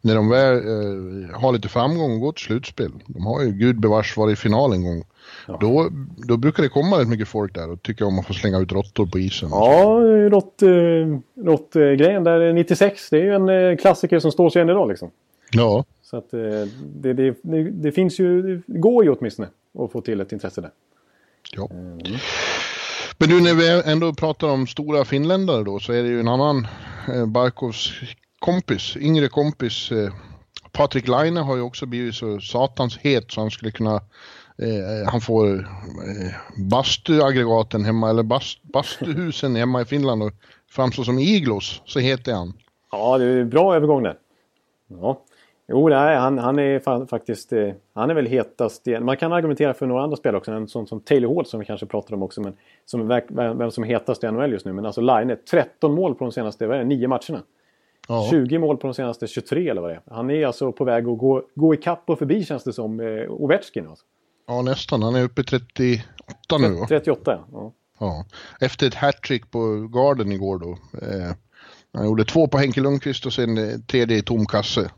när 0.00 0.14
de 0.14 0.28
väl 0.28 0.54
eh, 0.54 1.40
har 1.40 1.52
lite 1.52 1.68
framgång 1.68 2.12
och 2.12 2.20
går 2.20 2.32
till 2.32 2.44
slutspel, 2.44 2.90
de 3.06 3.26
har 3.26 3.42
ju 3.42 3.50
gudbevars 3.50 4.16
varit 4.16 4.32
i 4.32 4.36
final 4.36 4.72
en 4.72 4.84
gång, 4.84 5.04
ja. 5.48 5.58
då, 5.60 5.88
då 6.16 6.36
brukar 6.36 6.62
det 6.62 6.68
komma 6.68 7.00
rätt 7.00 7.08
mycket 7.08 7.28
folk 7.28 7.54
där 7.54 7.70
och 7.70 7.82
tycker 7.82 8.04
om 8.04 8.18
att 8.18 8.26
få 8.26 8.34
slänga 8.34 8.58
ut 8.58 8.72
råttor 8.72 9.06
på 9.06 9.18
isen. 9.18 9.48
Ja, 9.52 10.00
råttgrejen 11.36 12.26
eh, 12.26 12.32
där 12.32 12.52
96, 12.52 13.10
det 13.10 13.16
är 13.18 13.24
ju 13.24 13.70
en 13.70 13.76
klassiker 13.76 14.18
som 14.18 14.32
står 14.32 14.50
sig 14.50 14.62
än 14.62 14.70
idag 14.70 14.88
liksom. 14.88 15.10
Ja. 15.52 15.84
Så 16.02 16.16
att 16.16 16.30
det, 16.30 16.68
det, 17.12 17.34
det, 17.42 17.70
det 17.70 17.92
finns 17.92 18.18
ju, 18.18 18.42
det 18.66 18.78
går 18.78 19.04
ju 19.04 19.10
åtminstone 19.10 19.48
att 19.78 19.92
få 19.92 20.00
till 20.00 20.20
ett 20.20 20.32
intresse 20.32 20.60
där. 20.60 20.70
Ja. 21.52 21.68
Mm. 21.70 21.98
Men 23.18 23.28
du, 23.28 23.40
när 23.40 23.54
vi 23.54 23.92
ändå 23.92 24.14
pratar 24.14 24.48
om 24.48 24.66
stora 24.66 25.04
finländare 25.04 25.64
då 25.64 25.78
så 25.80 25.92
är 25.92 26.02
det 26.02 26.08
ju 26.08 26.20
en 26.20 26.28
annan 26.28 26.66
eh, 27.14 27.26
Barkovs 27.26 27.92
kompis, 28.38 28.96
yngre 28.96 29.28
kompis. 29.28 29.92
Eh, 29.92 30.12
Patrik 30.72 31.08
Laine 31.08 31.36
har 31.36 31.56
ju 31.56 31.62
också 31.62 31.86
blivit 31.86 32.14
så 32.14 32.40
satans 32.40 32.98
het 32.98 33.30
så 33.30 33.40
han 33.40 33.50
skulle 33.50 33.70
kunna 33.70 33.94
eh, 34.58 35.10
han 35.10 35.20
får 35.20 35.58
eh, 35.58 36.64
bastuaggregaten 36.70 37.84
hemma, 37.84 38.10
eller 38.10 38.22
bast, 38.22 38.62
bastuhusen 38.62 39.56
hemma 39.56 39.82
i 39.82 39.84
Finland 39.84 40.22
och 40.22 40.32
framstår 40.70 41.04
som 41.04 41.18
iglos, 41.18 41.82
så 41.84 41.98
heter 41.98 42.32
han. 42.32 42.52
Ja, 42.92 43.18
det 43.18 43.24
är 43.24 43.44
bra 43.44 43.76
övergång 43.76 44.02
där. 44.02 44.18
Ja. 44.88 45.24
Jo, 45.70 45.88
nej, 45.88 46.16
han, 46.16 46.38
han 46.38 46.58
är 46.58 47.06
faktiskt... 47.06 47.52
Eh, 47.52 47.72
han 47.94 48.10
är 48.10 48.14
väl 48.14 48.26
hetast. 48.26 48.86
Man 49.00 49.16
kan 49.16 49.32
argumentera 49.32 49.74
för 49.74 49.86
några 49.86 50.02
andra 50.02 50.16
spelare 50.16 50.38
också. 50.38 50.52
En 50.52 50.68
sån 50.68 50.86
som 50.86 51.00
Taylor 51.00 51.34
Hall 51.34 51.46
som 51.46 51.60
vi 51.60 51.66
kanske 51.66 51.86
pratar 51.86 52.14
om 52.14 52.22
också. 52.22 52.40
Men 52.40 52.56
som 52.84 53.08
vem 53.58 53.70
som 53.70 53.84
är 53.84 53.88
hetast 53.88 54.24
i 54.24 54.30
NHL 54.30 54.52
just 54.52 54.66
nu. 54.66 54.72
Men 54.72 54.86
alltså 54.86 55.00
Line 55.00 55.36
13 55.50 55.94
mål 55.94 56.14
på 56.14 56.24
de 56.24 56.32
senaste 56.32 56.66
vad 56.66 56.76
är 56.76 56.80
det, 56.80 56.86
9 56.86 57.08
matcherna. 57.08 57.42
Ja. 58.08 58.28
20 58.30 58.58
mål 58.58 58.76
på 58.76 58.86
de 58.86 58.94
senaste 58.94 59.26
23 59.26 59.68
eller 59.68 59.80
vad 59.80 59.90
det 59.90 59.94
är. 59.94 60.02
Han 60.10 60.30
är 60.30 60.46
alltså 60.46 60.72
på 60.72 60.84
väg 60.84 61.08
att 61.08 61.18
gå, 61.18 61.42
gå 61.54 61.74
ikapp 61.74 62.02
och 62.06 62.18
förbi 62.18 62.44
känns 62.44 62.64
det 62.64 62.72
som 62.72 63.00
eh, 63.00 63.30
Ovechkin. 63.30 63.88
Alltså. 63.88 64.04
Ja, 64.46 64.62
nästan. 64.62 65.02
Han 65.02 65.14
är 65.14 65.24
uppe 65.24 65.40
i 65.40 65.44
38 65.44 66.04
nu. 66.60 66.68
Va? 66.68 66.86
38, 66.88 67.38
ja. 67.52 67.72
ja. 67.98 68.24
Efter 68.60 68.86
ett 68.86 68.94
hattrick 68.94 69.50
på 69.50 69.88
Garden 69.92 70.32
igår 70.32 70.58
då. 70.58 70.70
Eh, 71.06 71.32
han 71.92 72.04
gjorde 72.04 72.24
två 72.24 72.48
på 72.48 72.58
Henke 72.58 72.80
Lundqvist 72.80 73.26
och 73.26 73.32
sen 73.32 73.58
eh, 73.58 73.78
tredje 73.86 74.16
i 74.16 74.22
tom 74.22 74.46
kasse. 74.46 74.90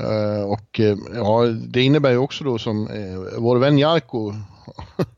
Uh, 0.00 0.42
och 0.42 0.80
uh, 0.80 0.96
ja, 1.14 1.46
det 1.46 1.82
innebär 1.82 2.10
ju 2.10 2.18
också 2.18 2.44
då 2.44 2.58
som 2.58 2.88
uh, 2.90 3.38
vår 3.38 3.58
vän 3.58 3.78
Jarko, 3.78 4.34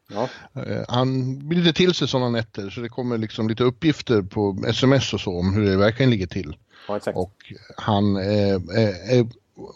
ja. 0.08 0.28
han 0.88 1.38
blir 1.48 1.58
lite 1.58 1.76
till 1.76 1.94
sig 1.94 2.08
sådana 2.08 2.28
nätter 2.28 2.70
så 2.70 2.80
det 2.80 2.88
kommer 2.88 3.18
liksom 3.18 3.48
lite 3.48 3.64
uppgifter 3.64 4.22
på 4.22 4.64
sms 4.66 5.14
och 5.14 5.20
så 5.20 5.38
om 5.38 5.54
hur 5.54 5.70
det 5.70 5.76
verkligen 5.76 6.10
ligger 6.10 6.26
till. 6.26 6.56
Ja, 6.88 7.00
och 7.14 7.34
han, 7.76 8.18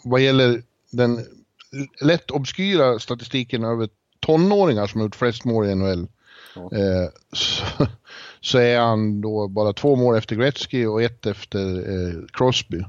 vad 0.03 0.21
gäller 0.21 0.63
den 0.91 1.19
lätt 2.01 2.31
obskyra 2.31 2.99
statistiken 2.99 3.63
över 3.63 3.89
tonåringar 4.19 4.87
som 4.87 4.99
har 4.99 5.05
gjort 5.05 5.15
flest 5.15 5.45
mål 5.45 5.65
i 5.65 5.75
NHL, 5.75 6.07
ja. 6.55 6.69
så, 7.33 7.65
så, 8.41 8.57
är 8.57 8.79
han 8.79 9.21
då 9.21 9.47
bara 9.47 9.73
två 9.73 9.95
mål 9.95 10.15
efter 10.15 10.35
Gretzky 10.35 10.85
och 10.85 11.03
ett 11.03 11.25
efter 11.25 12.27
Crosby. 12.33 12.83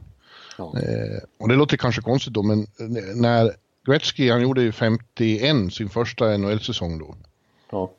Ja. 0.59 0.75
Eh, 0.79 1.23
och 1.39 1.49
det 1.49 1.55
låter 1.55 1.77
kanske 1.77 2.03
konstigt 2.03 2.33
då, 2.35 2.43
men 2.43 2.67
när 3.15 3.53
Gretzky, 3.87 4.31
han 4.31 4.43
gjorde 4.43 4.63
ju 4.63 4.73
51 4.73 5.75
sin 5.75 5.89
första 5.89 6.37
NHL-säsong 6.37 6.99
då. 6.99 7.15
Ja. 7.71 7.91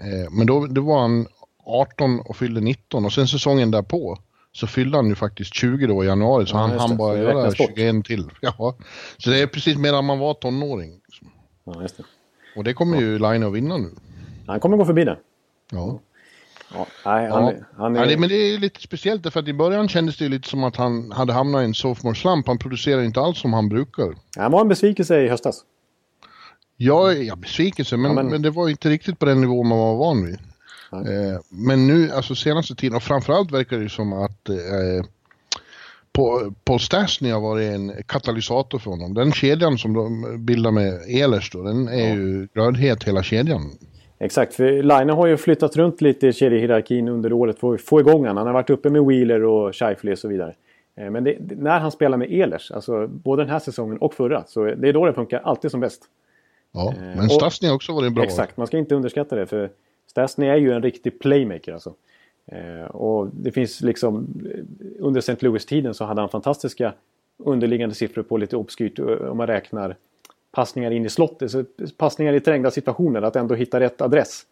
Eh, 0.00 0.30
men 0.30 0.46
då, 0.46 0.66
då 0.66 0.80
var 0.80 1.00
han 1.00 1.26
18 1.64 2.20
och 2.20 2.36
fyllde 2.36 2.60
19 2.60 3.04
och 3.04 3.12
sen 3.12 3.28
säsongen 3.28 3.70
därpå 3.70 4.18
så 4.52 4.66
fyllde 4.66 4.98
han 4.98 5.08
ju 5.08 5.14
faktiskt 5.14 5.54
20 5.54 5.86
då 5.86 6.04
i 6.04 6.06
januari 6.06 6.46
så 6.46 6.56
ja, 6.56 6.60
han 6.60 6.78
hann 6.78 6.96
bara 6.96 7.18
göra 7.18 7.50
21 7.54 8.04
till. 8.04 8.30
Ja. 8.40 8.76
Så 9.16 9.30
det 9.30 9.42
är 9.42 9.46
precis 9.46 9.76
medan 9.76 10.04
man 10.04 10.18
var 10.18 10.34
tonåring. 10.34 11.00
Ja, 11.64 11.82
just 11.82 11.96
det. 11.96 12.04
Och 12.56 12.64
det 12.64 12.74
kommer 12.74 13.00
ju 13.00 13.18
Line 13.18 13.42
att 13.42 13.52
vinna 13.52 13.76
nu. 13.76 13.90
Han 14.46 14.60
kommer 14.60 14.76
gå 14.76 14.84
förbi 14.84 15.04
det. 15.04 15.18
Ja. 15.70 16.00
Ja, 16.72 16.86
nej, 17.04 17.30
han, 17.30 17.44
ja. 17.44 17.52
han 17.76 17.96
är... 17.96 18.10
Ja, 18.10 18.18
men 18.18 18.28
det 18.28 18.34
är 18.34 18.58
lite 18.58 18.80
speciellt 18.80 19.32
för 19.32 19.40
att 19.40 19.48
i 19.48 19.52
början 19.52 19.88
kändes 19.88 20.16
det 20.16 20.28
lite 20.28 20.48
som 20.48 20.64
att 20.64 20.76
han 20.76 21.12
hade 21.12 21.32
hamnat 21.32 21.62
i 21.62 21.64
en 21.64 21.74
sophomore 21.74 22.16
slump. 22.16 22.46
Han 22.46 22.58
producerar 22.58 23.02
inte 23.02 23.20
alls 23.20 23.38
som 23.38 23.52
han 23.52 23.68
brukar. 23.68 24.14
Han 24.36 24.52
var 24.52 24.60
en 24.60 24.68
besvikelse 24.68 25.20
i 25.20 25.28
höstas. 25.28 25.64
Ja, 26.76 27.12
ja 27.12 27.36
besvikelse, 27.36 27.96
men, 27.96 28.10
ja, 28.10 28.14
men... 28.14 28.26
men 28.26 28.42
det 28.42 28.50
var 28.50 28.68
inte 28.68 28.88
riktigt 28.88 29.18
på 29.18 29.26
den 29.26 29.40
nivå 29.40 29.62
man 29.62 29.78
var 29.78 29.96
van 29.96 30.26
vid. 30.26 30.38
Eh, 30.92 31.40
men 31.48 31.86
nu, 31.86 32.10
alltså 32.10 32.34
senaste 32.34 32.74
tiden, 32.74 32.96
och 32.96 33.02
framförallt 33.02 33.52
verkar 33.52 33.78
det 33.78 33.88
som 33.88 34.12
att 34.12 34.48
eh, 34.48 35.06
Paul 36.64 36.80
Stastny 36.80 37.30
har 37.30 37.40
varit 37.40 37.72
en 37.72 37.92
katalysator 38.06 38.78
för 38.78 38.90
honom. 38.90 39.14
Den 39.14 39.32
kedjan 39.32 39.78
som 39.78 39.92
de 39.92 40.36
bildar 40.44 40.70
med 40.70 41.00
Ehlers 41.08 41.50
då, 41.50 41.62
den 41.62 41.88
är 41.88 42.08
ja. 42.08 42.14
ju 42.14 42.48
glödhet 42.54 43.04
hela 43.04 43.22
kedjan. 43.22 43.70
Exakt, 44.24 44.54
för 44.54 44.82
Line 44.82 45.10
har 45.10 45.26
ju 45.26 45.36
flyttat 45.36 45.76
runt 45.76 46.00
lite 46.00 46.26
i 46.26 46.32
kedjehierarkin 46.32 47.08
under 47.08 47.32
året 47.32 47.58
för 47.58 47.74
att 47.74 47.80
få 47.80 48.00
igång 48.00 48.20
honom. 48.20 48.36
Han 48.36 48.46
har 48.46 48.54
varit 48.54 48.70
uppe 48.70 48.90
med 48.90 49.04
Wheeler 49.04 49.42
och 49.44 49.76
Scheifele 49.76 50.12
och 50.12 50.18
så 50.18 50.28
vidare. 50.28 50.54
Eh, 50.96 51.10
men 51.10 51.24
det, 51.24 51.36
när 51.40 51.78
han 51.78 51.92
spelar 51.92 52.18
med 52.18 52.32
Ehlers, 52.32 52.70
alltså 52.70 53.06
både 53.06 53.42
den 53.42 53.50
här 53.50 53.58
säsongen 53.58 53.98
och 53.98 54.14
förra, 54.14 54.44
så 54.44 54.64
det 54.64 54.88
är 54.88 54.92
då 54.92 55.06
det 55.06 55.12
funkar 55.12 55.40
alltid 55.44 55.70
som 55.70 55.80
bäst. 55.80 56.02
Ja, 56.72 56.94
eh, 56.96 57.02
men 57.02 57.30
Stastny 57.30 57.68
har 57.68 57.74
också 57.74 57.92
varit 57.92 58.14
bra. 58.14 58.24
Exakt, 58.24 58.56
man 58.56 58.66
ska 58.66 58.78
inte 58.78 58.94
underskatta 58.94 59.36
det 59.36 59.46
för 59.46 59.70
Stastny 60.10 60.46
är 60.46 60.56
ju 60.56 60.72
en 60.72 60.82
riktig 60.82 61.20
playmaker 61.20 61.72
alltså. 61.72 61.94
Eh, 62.46 62.86
och 62.86 63.28
det 63.32 63.52
finns 63.52 63.80
liksom, 63.80 64.26
under 64.98 65.18
St. 65.18 65.36
Louis-tiden 65.40 65.94
så 65.94 66.04
hade 66.04 66.20
han 66.20 66.28
fantastiska 66.28 66.92
underliggande 67.38 67.94
siffror 67.94 68.22
på 68.22 68.36
lite 68.36 68.56
obskyrt 68.56 68.98
om 68.98 69.36
man 69.36 69.46
räknar 69.46 69.96
passningar 70.54 70.90
in 70.90 71.06
i 71.06 71.10
slottet, 71.10 71.50
så 71.50 71.64
passningar 71.96 72.32
i 72.32 72.40
trängda 72.40 72.70
situationer, 72.70 73.22
att 73.22 73.36
ändå 73.36 73.54
hitta 73.54 73.80
rätt 73.80 74.00
adress. 74.00 74.42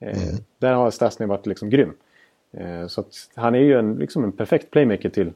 Eh, 0.00 0.22
mm. 0.22 0.44
Där 0.58 0.72
har 0.72 0.90
Stasny 0.90 1.26
varit 1.26 1.46
liksom 1.46 1.70
grym. 1.70 1.92
Eh, 2.52 2.86
så 2.86 3.04
han 3.34 3.54
är 3.54 3.58
ju 3.58 3.78
en, 3.78 3.94
liksom 3.94 4.24
en 4.24 4.32
perfekt 4.32 4.70
playmaker 4.70 5.08
till, 5.08 5.32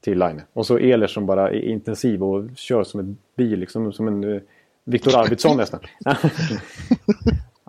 till 0.00 0.18
Line. 0.18 0.42
Och 0.52 0.66
så 0.66 0.78
Eler 0.78 1.06
som 1.06 1.26
bara 1.26 1.50
är 1.50 1.60
intensiv 1.64 2.24
och 2.24 2.44
kör 2.56 2.84
som 2.84 3.00
en 3.00 3.16
bil, 3.36 3.58
liksom 3.58 3.92
som 3.92 4.08
en 4.08 4.24
uh, 4.24 4.40
Viktor 4.84 5.16
Arvidsson 5.16 5.56
nästan. 5.56 5.80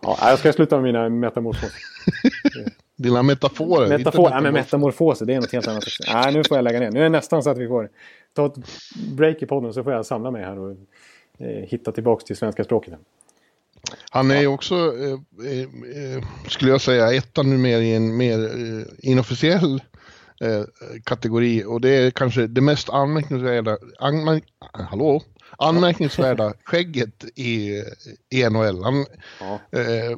ja, 0.01 0.17
jag 0.21 0.39
ska 0.39 0.53
sluta 0.53 0.75
med 0.75 0.83
mina 0.83 1.09
metamorfoser. 1.09 1.71
Dina 2.95 3.23
metaforer? 3.23 3.97
Metafor, 3.97 4.29
nej, 4.29 4.41
men 4.41 4.53
metamorfoser, 4.53 5.25
det 5.25 5.33
är 5.33 5.39
något 5.39 5.51
helt 5.51 5.67
annat. 5.67 5.83
Nej, 6.13 6.33
nu 6.33 6.43
får 6.43 6.57
jag 6.57 6.63
lägga 6.63 6.79
ner. 6.79 6.91
Nu 6.91 6.99
är 6.99 7.03
det 7.03 7.09
nästan 7.09 7.43
så 7.43 7.49
att 7.49 7.57
vi 7.57 7.67
får 7.67 7.89
ta 8.33 8.45
ett 8.45 8.55
break 9.11 9.41
i 9.41 9.45
podden 9.45 9.73
så 9.73 9.83
får 9.83 9.93
jag 9.93 10.05
samla 10.05 10.31
mig 10.31 10.43
här 10.43 10.59
och 10.59 10.71
eh, 10.71 10.77
hitta 11.39 11.91
tillbaka 11.91 12.25
till 12.25 12.35
svenska 12.35 12.63
språket. 12.63 12.93
Han 14.09 14.31
är 14.31 14.41
ju 14.41 14.47
också, 14.47 14.75
eh, 14.75 15.11
eh, 15.51 16.23
skulle 16.47 16.71
jag 16.71 16.81
säga, 16.81 17.13
ettan 17.13 17.49
numera 17.49 17.81
i 17.81 17.95
en 17.95 18.17
mer 18.17 18.39
eh, 18.39 18.85
inofficiell 18.99 19.83
eh, 20.41 20.63
kategori 21.03 21.63
och 21.63 21.81
det 21.81 21.89
är 21.89 22.11
kanske 22.11 22.47
det 22.47 22.61
mest 22.61 22.89
anmärkningsvärda, 22.89 23.77
anmärk, 23.99 24.43
hallå, 24.71 25.21
anmärkningsvärda 25.57 26.53
skägget 26.63 27.25
i, 27.35 27.83
i 28.29 28.49
NHL. 28.49 28.83
Han, 28.83 29.05
ja. 29.39 29.79
Eh, 29.79 30.17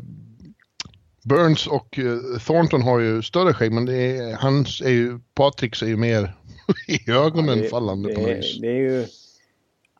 Burns 1.23 1.67
och 1.67 1.99
Thornton 2.45 2.81
har 2.81 2.99
ju 2.99 3.21
större 3.21 3.53
skägg 3.53 3.71
men 3.71 3.85
det 3.85 4.17
är, 4.17 4.35
hans 4.35 4.81
är 4.81 4.89
ju, 4.89 5.19
Patricks 5.33 5.83
är 5.83 5.87
ju 5.87 5.97
mer 5.97 6.35
i 6.87 7.11
ögonen 7.11 7.57
ja, 7.57 7.63
det, 7.63 7.69
fallande 7.69 8.09
det, 8.09 8.15
på 8.15 8.21
något 8.21 8.29
vis. 8.29 8.57
Det 8.61 8.67
är 8.67 8.79
ju 8.79 9.05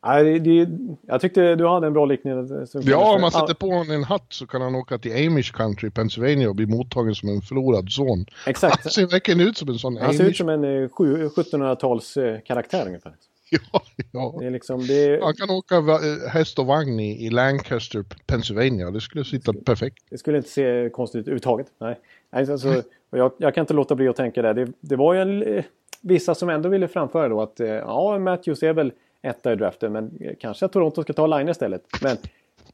Nej, 0.06 0.39
det, 0.39 0.68
jag 1.08 1.22
tyckte 1.22 1.56
du 1.56 1.68
hade 1.68 1.88
en 1.88 1.94
bra 1.94 2.06
liknelse. 2.06 2.80
Ja, 2.82 3.15
om 3.15 3.22
man 3.22 3.32
sätter 3.32 3.54
på 3.54 3.68
honom 3.68 3.91
en 3.91 4.04
hatt 4.04 4.26
så 4.30 4.48
kan 4.48 4.62
han 4.62 4.76
åka 4.76 4.98
till 4.98 5.28
Amish 5.28 5.52
country, 5.54 5.89
Pennsylvania 5.89 6.50
och 6.50 6.56
bli 6.56 6.65
mottagen 6.65 7.15
som 7.15 7.30
en 7.30 7.41
förlorad 7.41 7.91
son. 7.91 8.26
Exakt. 8.48 8.84
Han 8.84 8.91
ser 8.91 9.08
verkligen 9.08 9.39
ut 9.41 9.58
som 9.58 9.70
en 9.70 9.80
sån 9.80 9.98
Han 9.98 10.06
Amish. 10.06 10.18
ser 10.18 10.30
ut 10.30 10.38
som 10.38 10.50
en 10.50 10.65
1700-tals 10.65 12.18
eh, 12.18 12.39
karaktär 12.39 12.88
ungefär. 12.88 13.13
Ja, 13.50 13.82
ja. 14.12 14.36
Det 14.39 14.46
är 14.46 14.52
liksom, 14.52 14.88
det... 14.88 15.20
Han 15.24 15.34
kan 15.34 15.50
åka 15.50 15.76
eh, 15.78 16.30
häst 16.30 16.60
och 16.60 16.65
vagn 16.65 17.00
i, 17.00 17.26
i 17.26 17.30
Lancaster, 17.30 18.06
Pennsylvania. 18.26 18.91
Det 18.91 19.02
skulle 19.02 19.24
sitta 19.24 19.52
det 19.52 19.62
perfekt. 19.62 19.98
Det 20.10 20.18
skulle 20.18 20.38
inte 20.38 20.50
se 20.50 20.89
konstigt 20.89 21.20
ut 21.20 21.28
överhuvudtaget. 21.28 21.68
Nej. 21.78 22.00
Alltså, 22.30 22.84
jag, 23.10 23.32
jag, 23.38 23.56
kan 23.56 23.62
inte 23.62 23.74
låta 23.74 23.96
bli 23.96 24.08
att 24.08 24.15
tänka 24.15 24.41
det. 24.41 24.54
Det, 24.54 24.72
det 24.80 24.96
var 24.96 25.13
ju 25.13 25.22
en, 25.22 25.44
eh, 25.44 25.63
vissa 26.02 26.36
som 26.36 26.50
ändå 26.50 26.70
ville 26.70 26.88
framföra 26.88 27.30
då 27.30 27.41
att 27.41 27.60
ja, 27.60 28.20
Matthews 28.20 28.63
är 28.63 28.74
väl 28.74 28.91
etta 29.26 29.54
i 29.54 29.56
draften. 29.56 29.92
Men 29.92 30.20
kanske 30.40 30.66
att 30.66 30.72
Toronto 30.72 31.04
ska 31.04 31.14
ta 31.14 31.28
Line 31.28 31.50
istället. 31.50 31.82
Men 32.02 32.18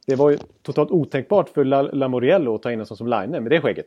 det 0.06 0.14
var 0.14 0.30
ju 0.30 0.38
totalt 0.62 0.90
otänkbart 0.90 1.48
för 1.48 1.64
Lamoriello 1.94 2.54
att 2.54 2.62
ta 2.62 2.72
in 2.72 2.80
en 2.80 2.86
sån 2.86 2.96
som 2.96 3.06
Line 3.06 3.30
med 3.30 3.50
det 3.50 3.60
skägget. 3.60 3.86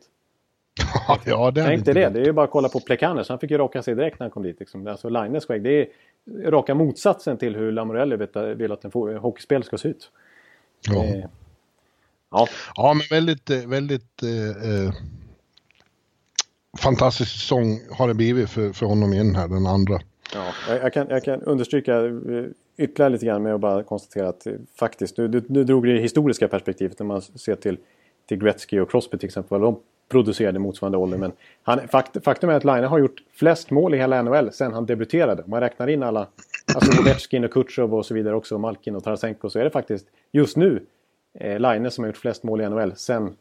ja, 1.24 1.50
det 1.50 1.64
Tänk 1.64 1.84
dig 1.84 1.94
det. 1.94 2.08
Det 2.08 2.20
är 2.20 2.24
ju 2.24 2.32
bara 2.32 2.44
att 2.44 2.50
kolla 2.50 2.68
på 2.68 2.80
Plekaners. 2.80 3.28
Han 3.28 3.38
fick 3.38 3.50
ju 3.50 3.58
raka 3.58 3.82
sig 3.82 3.94
direkt 3.94 4.18
när 4.18 4.24
han 4.24 4.30
kom 4.30 4.42
dit. 4.42 4.60
Liksom. 4.60 4.86
Alltså 4.86 5.08
Lines 5.08 5.46
skägg. 5.46 5.62
Det 5.62 5.80
är 5.80 5.88
raka 6.50 6.74
motsatsen 6.74 7.36
till 7.36 7.56
hur 7.56 7.72
Lamorelli 7.72 8.16
vill 8.54 8.72
att 8.72 8.84
en 8.84 9.16
hockeyspel 9.16 9.64
ska 9.64 9.78
se 9.78 9.88
ut. 9.88 10.10
Ja. 10.88 11.04
Eh, 11.04 11.24
ja. 12.30 12.48
ja, 12.74 12.94
men 12.94 13.06
väldigt, 13.10 13.50
eh, 13.50 13.66
väldigt 13.66 14.22
eh, 14.22 14.70
eh, 14.70 14.92
fantastisk 16.78 17.32
säsong 17.32 17.80
har 17.90 18.08
det 18.08 18.14
blivit 18.14 18.50
för, 18.50 18.72
för 18.72 18.86
honom 18.86 19.12
igen 19.12 19.34
här, 19.34 19.48
den 19.48 19.66
andra. 19.66 20.00
Ja, 20.34 20.52
jag, 20.68 20.92
kan, 20.92 21.06
jag 21.10 21.24
kan 21.24 21.42
understryka 21.42 22.04
eh, 22.06 22.44
ytterligare 22.76 23.10
lite 23.12 23.26
grann 23.26 23.42
med 23.42 23.54
att 23.54 23.60
bara 23.60 23.82
konstatera 23.82 24.28
att 24.28 24.46
eh, 24.46 24.52
faktiskt, 24.78 25.16
du, 25.16 25.28
du 25.28 25.64
drog 25.64 25.86
det 25.86 26.00
historiska 26.00 26.48
perspektivet 26.48 26.98
när 26.98 27.06
man 27.06 27.22
ser 27.22 27.54
till, 27.54 27.78
till 28.28 28.38
Gretzky 28.38 28.78
och 28.78 28.90
Crosby 28.90 29.18
till 29.18 29.26
exempel, 29.26 29.60
vad 29.60 29.60
de 29.60 29.80
producerade 30.08 30.58
motsvarande 30.58 30.98
ålder. 30.98 31.18
Men 31.18 31.32
han, 31.62 31.88
fakt, 31.88 32.24
faktum 32.24 32.50
är 32.50 32.54
att 32.54 32.64
Line 32.64 32.84
har 32.84 32.98
gjort 32.98 33.22
flest 33.32 33.70
mål 33.70 33.94
i 33.94 33.98
hela 33.98 34.22
NHL 34.22 34.52
sen 34.52 34.72
han 34.72 34.86
debuterade. 34.86 35.42
Om 35.42 35.50
man 35.50 35.60
räknar 35.60 35.88
in 35.88 36.02
alla, 36.02 36.26
alltså 36.74 37.00
Ovechkin 37.00 37.44
och 37.44 37.50
Kutjov 37.50 37.94
och 37.94 38.06
så 38.06 38.14
vidare 38.14 38.34
också, 38.34 38.58
Malkin 38.58 38.96
och 38.96 39.04
Tarasenko, 39.04 39.50
så 39.50 39.58
är 39.58 39.64
det 39.64 39.70
faktiskt 39.70 40.06
just 40.32 40.56
nu 40.56 40.82
eh, 41.34 41.60
Line 41.60 41.90
som 41.90 42.04
har 42.04 42.08
gjort 42.08 42.16
flest 42.16 42.42
mål 42.42 42.60
i 42.60 42.68
NHL 42.68 42.92
sen 42.96 43.36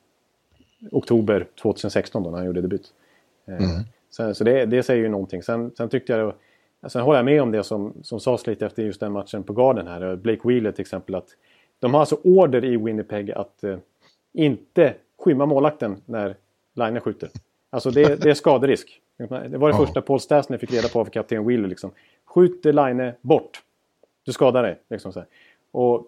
oktober 0.92 1.48
2016 1.62 2.24
då 2.24 2.30
när 2.30 2.38
han 2.38 2.48
gjorde 2.48 2.62
debut. 2.62 2.94
Eh, 3.48 3.54
mm. 3.54 3.84
Sen, 4.10 4.36
så 4.36 4.44
det, 4.44 4.66
det 4.66 4.84
säger 4.84 5.04
ju 5.04 5.10
någonting. 5.10 5.44
Sen, 5.44 5.72
sen 5.78 5.90
tyckte 5.90 6.12
jag 6.12 6.20
det 6.20 6.26
var, 6.26 6.36
Sen 6.88 7.02
håller 7.02 7.20
jag 7.20 7.26
med 7.26 7.42
om 7.42 7.52
det 7.52 7.64
som, 7.64 7.94
som 8.04 8.20
sades 8.20 8.48
lite 8.48 8.66
efter 8.66 8.84
just 8.84 9.00
den 9.00 9.12
matchen 9.12 9.44
på 9.44 9.54
Garden 9.54 9.88
här. 9.88 10.16
Blake 10.16 10.48
Wheeler 10.48 10.72
till 10.72 10.82
exempel. 10.82 11.16
att 11.16 11.30
De 11.80 11.94
har 11.94 12.00
alltså 12.00 12.18
order 12.24 12.66
i 12.66 12.78
Winnipeg 12.78 13.32
att 13.32 13.64
eh, 13.64 13.78
inte 14.34 14.94
skymma 15.20 15.46
målakten 15.46 16.02
när 16.06 16.36
Line 16.74 17.00
skjuter. 17.00 17.30
Alltså 17.70 17.90
det, 17.90 18.22
det 18.22 18.30
är 18.30 18.34
skaderisk. 18.34 19.02
Det 19.18 19.58
var 19.58 19.72
det 19.72 19.78
första 19.78 20.02
Paul 20.02 20.20
Stastny 20.20 20.58
fick 20.58 20.74
reda 20.74 20.88
på 20.88 21.00
av 21.00 21.06
kapten 21.06 21.48
Wheeler. 21.48 21.68
Liksom. 21.68 21.92
Skjut 22.26 22.66
Line 22.66 23.12
bort. 23.22 23.62
Du 24.26 24.34
skadar 24.34 24.64
dig. 24.64 24.80
Liksom 24.90 25.14
så 25.14 25.20
här. 25.20 25.28
Och 25.72 26.06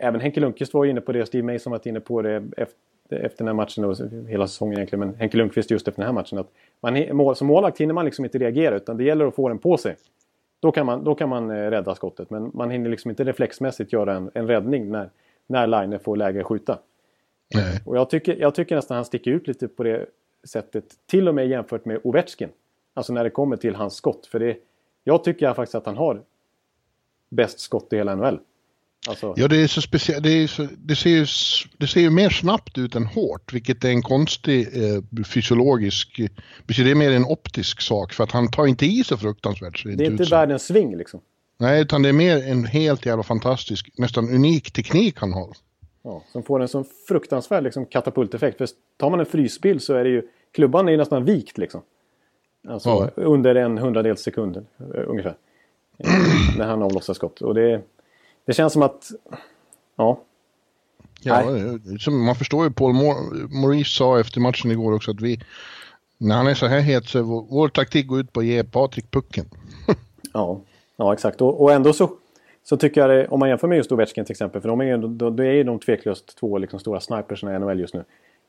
även 0.00 0.20
Henke 0.20 0.40
Lundqvist 0.40 0.74
var 0.74 0.84
inne 0.84 1.00
på 1.00 1.12
det. 1.12 1.26
Steve 1.26 1.52
Mason 1.52 1.70
var 1.70 1.88
inne 1.88 2.00
på 2.00 2.22
det 2.22 2.44
efter, 3.12 3.38
den 3.38 3.46
här 3.46 3.54
matchen. 3.54 3.84
Och 3.84 3.96
hela 4.28 4.46
säsongen 4.46 4.78
egentligen. 4.78 5.00
Men 5.00 5.14
Henke 5.14 5.36
Lundqvist 5.36 5.70
just 5.70 5.88
efter 5.88 6.02
den 6.02 6.06
här 6.06 6.12
matchen. 6.12 6.38
Att 6.38 6.50
man, 6.80 7.36
som 7.36 7.46
målvakt 7.46 7.80
hinner 7.80 7.94
man 7.94 8.04
liksom 8.04 8.24
inte 8.24 8.38
reagera. 8.38 8.76
Utan 8.76 8.96
det 8.96 9.04
gäller 9.04 9.26
att 9.26 9.34
få 9.34 9.48
den 9.48 9.58
på 9.58 9.76
sig. 9.76 9.96
Då 10.60 10.72
kan 10.72 10.86
man, 10.86 11.04
då 11.04 11.14
kan 11.14 11.28
man 11.28 11.50
eh, 11.50 11.54
rädda 11.54 11.94
skottet. 11.94 12.30
Men 12.30 12.50
man 12.54 12.70
hinner 12.70 12.90
liksom 12.90 13.10
inte 13.10 13.24
reflexmässigt 13.24 13.92
göra 13.92 14.14
en, 14.14 14.30
en 14.34 14.46
räddning 14.46 14.90
när, 14.90 15.10
när 15.46 15.66
Line 15.66 15.98
får 15.98 16.16
läge 16.16 16.40
att 16.40 16.46
skjuta. 16.46 16.78
Nej. 17.54 17.80
Och 17.86 17.96
jag 17.96 18.10
tycker, 18.10 18.36
jag 18.36 18.54
tycker 18.54 18.76
nästan 18.76 18.94
han 18.94 19.04
sticker 19.04 19.30
ut 19.30 19.48
lite 19.48 19.68
på 19.68 19.82
det 19.82 20.06
sättet. 20.44 20.84
Till 21.06 21.28
och 21.28 21.34
med 21.34 21.48
jämfört 21.48 21.84
med 21.84 22.00
Ovechkin. 22.04 22.48
Alltså 22.94 23.12
när 23.12 23.24
det 23.24 23.30
kommer 23.30 23.56
till 23.56 23.74
hans 23.74 23.94
skott. 23.94 24.26
För 24.26 24.38
det, 24.38 24.56
jag 25.04 25.24
tycker 25.24 25.54
faktiskt 25.54 25.74
att 25.74 25.86
han 25.86 25.96
har 25.96 26.22
bäst 27.28 27.60
skott 27.60 27.92
i 27.92 27.96
hela 27.96 28.14
NHL. 28.14 28.38
Alltså... 29.08 29.34
Ja, 29.36 29.48
det 29.48 29.56
är 29.56 29.66
så 29.66 29.80
speciellt. 29.80 30.22
Det, 30.22 30.48
det, 30.78 30.96
ser 30.96 31.10
ju, 31.10 31.26
det 31.78 31.86
ser 31.86 32.00
ju 32.00 32.10
mer 32.10 32.30
snabbt 32.30 32.78
ut 32.78 32.94
än 32.94 33.06
hårt, 33.06 33.52
vilket 33.52 33.84
är 33.84 33.88
en 33.88 34.02
konstig 34.02 34.60
eh, 34.60 35.24
fysiologisk... 35.24 36.20
Det 36.66 36.90
är 36.90 36.94
mer 36.94 37.12
en 37.12 37.24
optisk 37.24 37.80
sak, 37.80 38.12
för 38.12 38.24
att 38.24 38.30
han 38.30 38.50
tar 38.50 38.66
inte 38.66 38.86
i 38.86 39.04
så 39.04 39.16
fruktansvärt. 39.16 39.78
Så 39.78 39.88
det, 39.88 39.94
det 39.94 40.04
är 40.04 40.10
inte 40.10 40.24
världens 40.24 40.66
sving 40.66 40.96
liksom. 40.96 41.20
Nej, 41.58 41.82
utan 41.82 42.02
det 42.02 42.08
är 42.08 42.12
mer 42.12 42.48
en 42.48 42.64
helt 42.64 43.06
jävla 43.06 43.22
fantastisk, 43.22 43.90
nästan 43.98 44.28
unik 44.28 44.72
teknik 44.72 45.18
han 45.18 45.32
har. 45.32 45.56
Ja, 46.02 46.22
som 46.32 46.42
får 46.42 46.62
en 46.62 46.68
sån 46.68 46.84
fruktansvärd 47.08 47.64
liksom, 47.64 47.86
katapulteffekt. 47.86 48.58
För 48.58 48.68
tar 48.96 49.10
man 49.10 49.20
en 49.20 49.26
frysbild 49.26 49.82
så 49.82 49.94
är 49.94 50.04
det 50.04 50.10
ju... 50.10 50.22
Klubban 50.52 50.88
är 50.88 50.92
ju 50.92 50.98
nästan 50.98 51.24
vikt 51.24 51.58
liksom. 51.58 51.82
Alltså 52.68 52.88
ja. 53.16 53.22
under 53.22 53.54
en 53.54 53.78
hundradels 53.78 54.20
sekund 54.20 54.56
eh, 54.56 55.02
ungefär. 55.06 55.36
när 56.58 56.66
han 56.66 56.82
avlossar 56.82 57.14
skott. 57.14 57.40
Och 57.40 57.54
det, 57.54 57.82
det 58.44 58.52
känns 58.52 58.72
som 58.72 58.82
att... 58.82 59.10
Ja. 59.96 60.20
Ja, 61.24 61.44
man 62.10 62.34
förstår 62.34 62.64
ju 62.64 62.70
Paul 62.70 62.94
Maurice 63.50 63.90
sa 63.90 64.20
efter 64.20 64.40
matchen 64.40 64.70
igår 64.70 64.92
också 64.94 65.10
att 65.10 65.20
vi... 65.20 65.40
När 66.18 66.36
han 66.36 66.46
är 66.46 66.54
så 66.54 66.66
här 66.66 66.80
het 66.80 67.04
så 67.04 67.22
vår, 67.22 67.46
vår 67.50 67.68
taktik 67.68 68.06
går 68.06 68.20
ut 68.20 68.32
på 68.32 68.40
att 68.40 68.46
ge 68.46 68.64
Patrik 68.64 69.10
pucken. 69.10 69.44
ja, 70.32 70.60
ja, 70.96 71.12
exakt. 71.12 71.40
Och, 71.40 71.62
och 71.62 71.72
ändå 71.72 71.92
så, 71.92 72.10
så 72.64 72.76
tycker 72.76 73.00
jag 73.00 73.10
det, 73.10 73.28
om 73.28 73.40
man 73.40 73.48
jämför 73.48 73.68
med 73.68 73.76
just 73.76 73.92
Ovechkin 73.92 74.24
till 74.24 74.32
exempel, 74.32 74.60
för 74.60 74.68
de 74.68 74.80
är 74.80 74.84
ju, 74.84 74.96
då, 74.96 75.30
då 75.30 75.42
är 75.42 75.52
ju 75.52 75.64
de 75.64 75.78
tveklöst 75.78 76.38
två 76.38 76.58
liksom 76.58 76.80
stora 76.80 77.00
snipers 77.00 77.42
i 77.42 77.46
NHL 77.46 77.80
just 77.80 77.94
nu. 77.94 78.04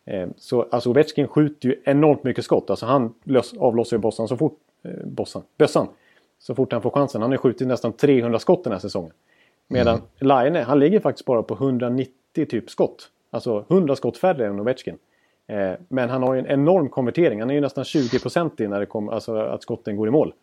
Eh, 0.05 0.27
så 0.37 0.67
alltså 0.71 0.89
Ovechkin 0.89 1.27
skjuter 1.27 1.69
ju 1.69 1.81
enormt 1.83 2.23
mycket 2.23 2.45
skott. 2.45 2.69
Alltså 2.69 2.85
han 2.85 3.13
lös, 3.23 3.53
avlossar 3.53 3.97
ju 3.97 4.01
bossan 4.01 4.27
så 4.27 4.37
fort... 4.37 4.57
Eh, 4.83 5.05
bossan, 5.05 5.43
bössan. 5.57 5.87
Så 6.39 6.55
fort 6.55 6.71
han 6.71 6.81
får 6.81 6.89
chansen. 6.89 7.21
Han 7.21 7.31
har 7.31 7.37
skjutit 7.37 7.67
nästan 7.67 7.93
300 7.93 8.39
skott 8.39 8.63
den 8.63 8.73
här 8.73 8.79
säsongen. 8.79 9.13
Medan 9.73 9.95
mm. 9.95 10.43
Line, 10.43 10.63
han 10.63 10.79
ligger 10.79 10.99
faktiskt 10.99 11.25
bara 11.25 11.43
på 11.43 11.53
190 11.53 12.13
typ 12.33 12.69
skott. 12.69 13.09
Alltså 13.31 13.65
100 13.69 13.95
skott 13.95 14.17
färre 14.17 14.47
än 14.47 14.59
Ovechkin. 14.59 14.97
Eh, 15.47 15.73
men 15.87 16.09
han 16.09 16.23
har 16.23 16.33
ju 16.33 16.39
en 16.39 16.47
enorm 16.47 16.89
konvertering. 16.89 17.39
Han 17.39 17.49
är 17.49 17.53
ju 17.53 17.61
nästan 17.61 17.83
20% 17.83 18.67
när 18.67 18.79
det 18.79 18.85
kommer, 18.85 19.11
alltså 19.11 19.35
att 19.35 19.63
skotten 19.63 19.95
går 19.95 20.07
i 20.07 20.11
mål. 20.11 20.33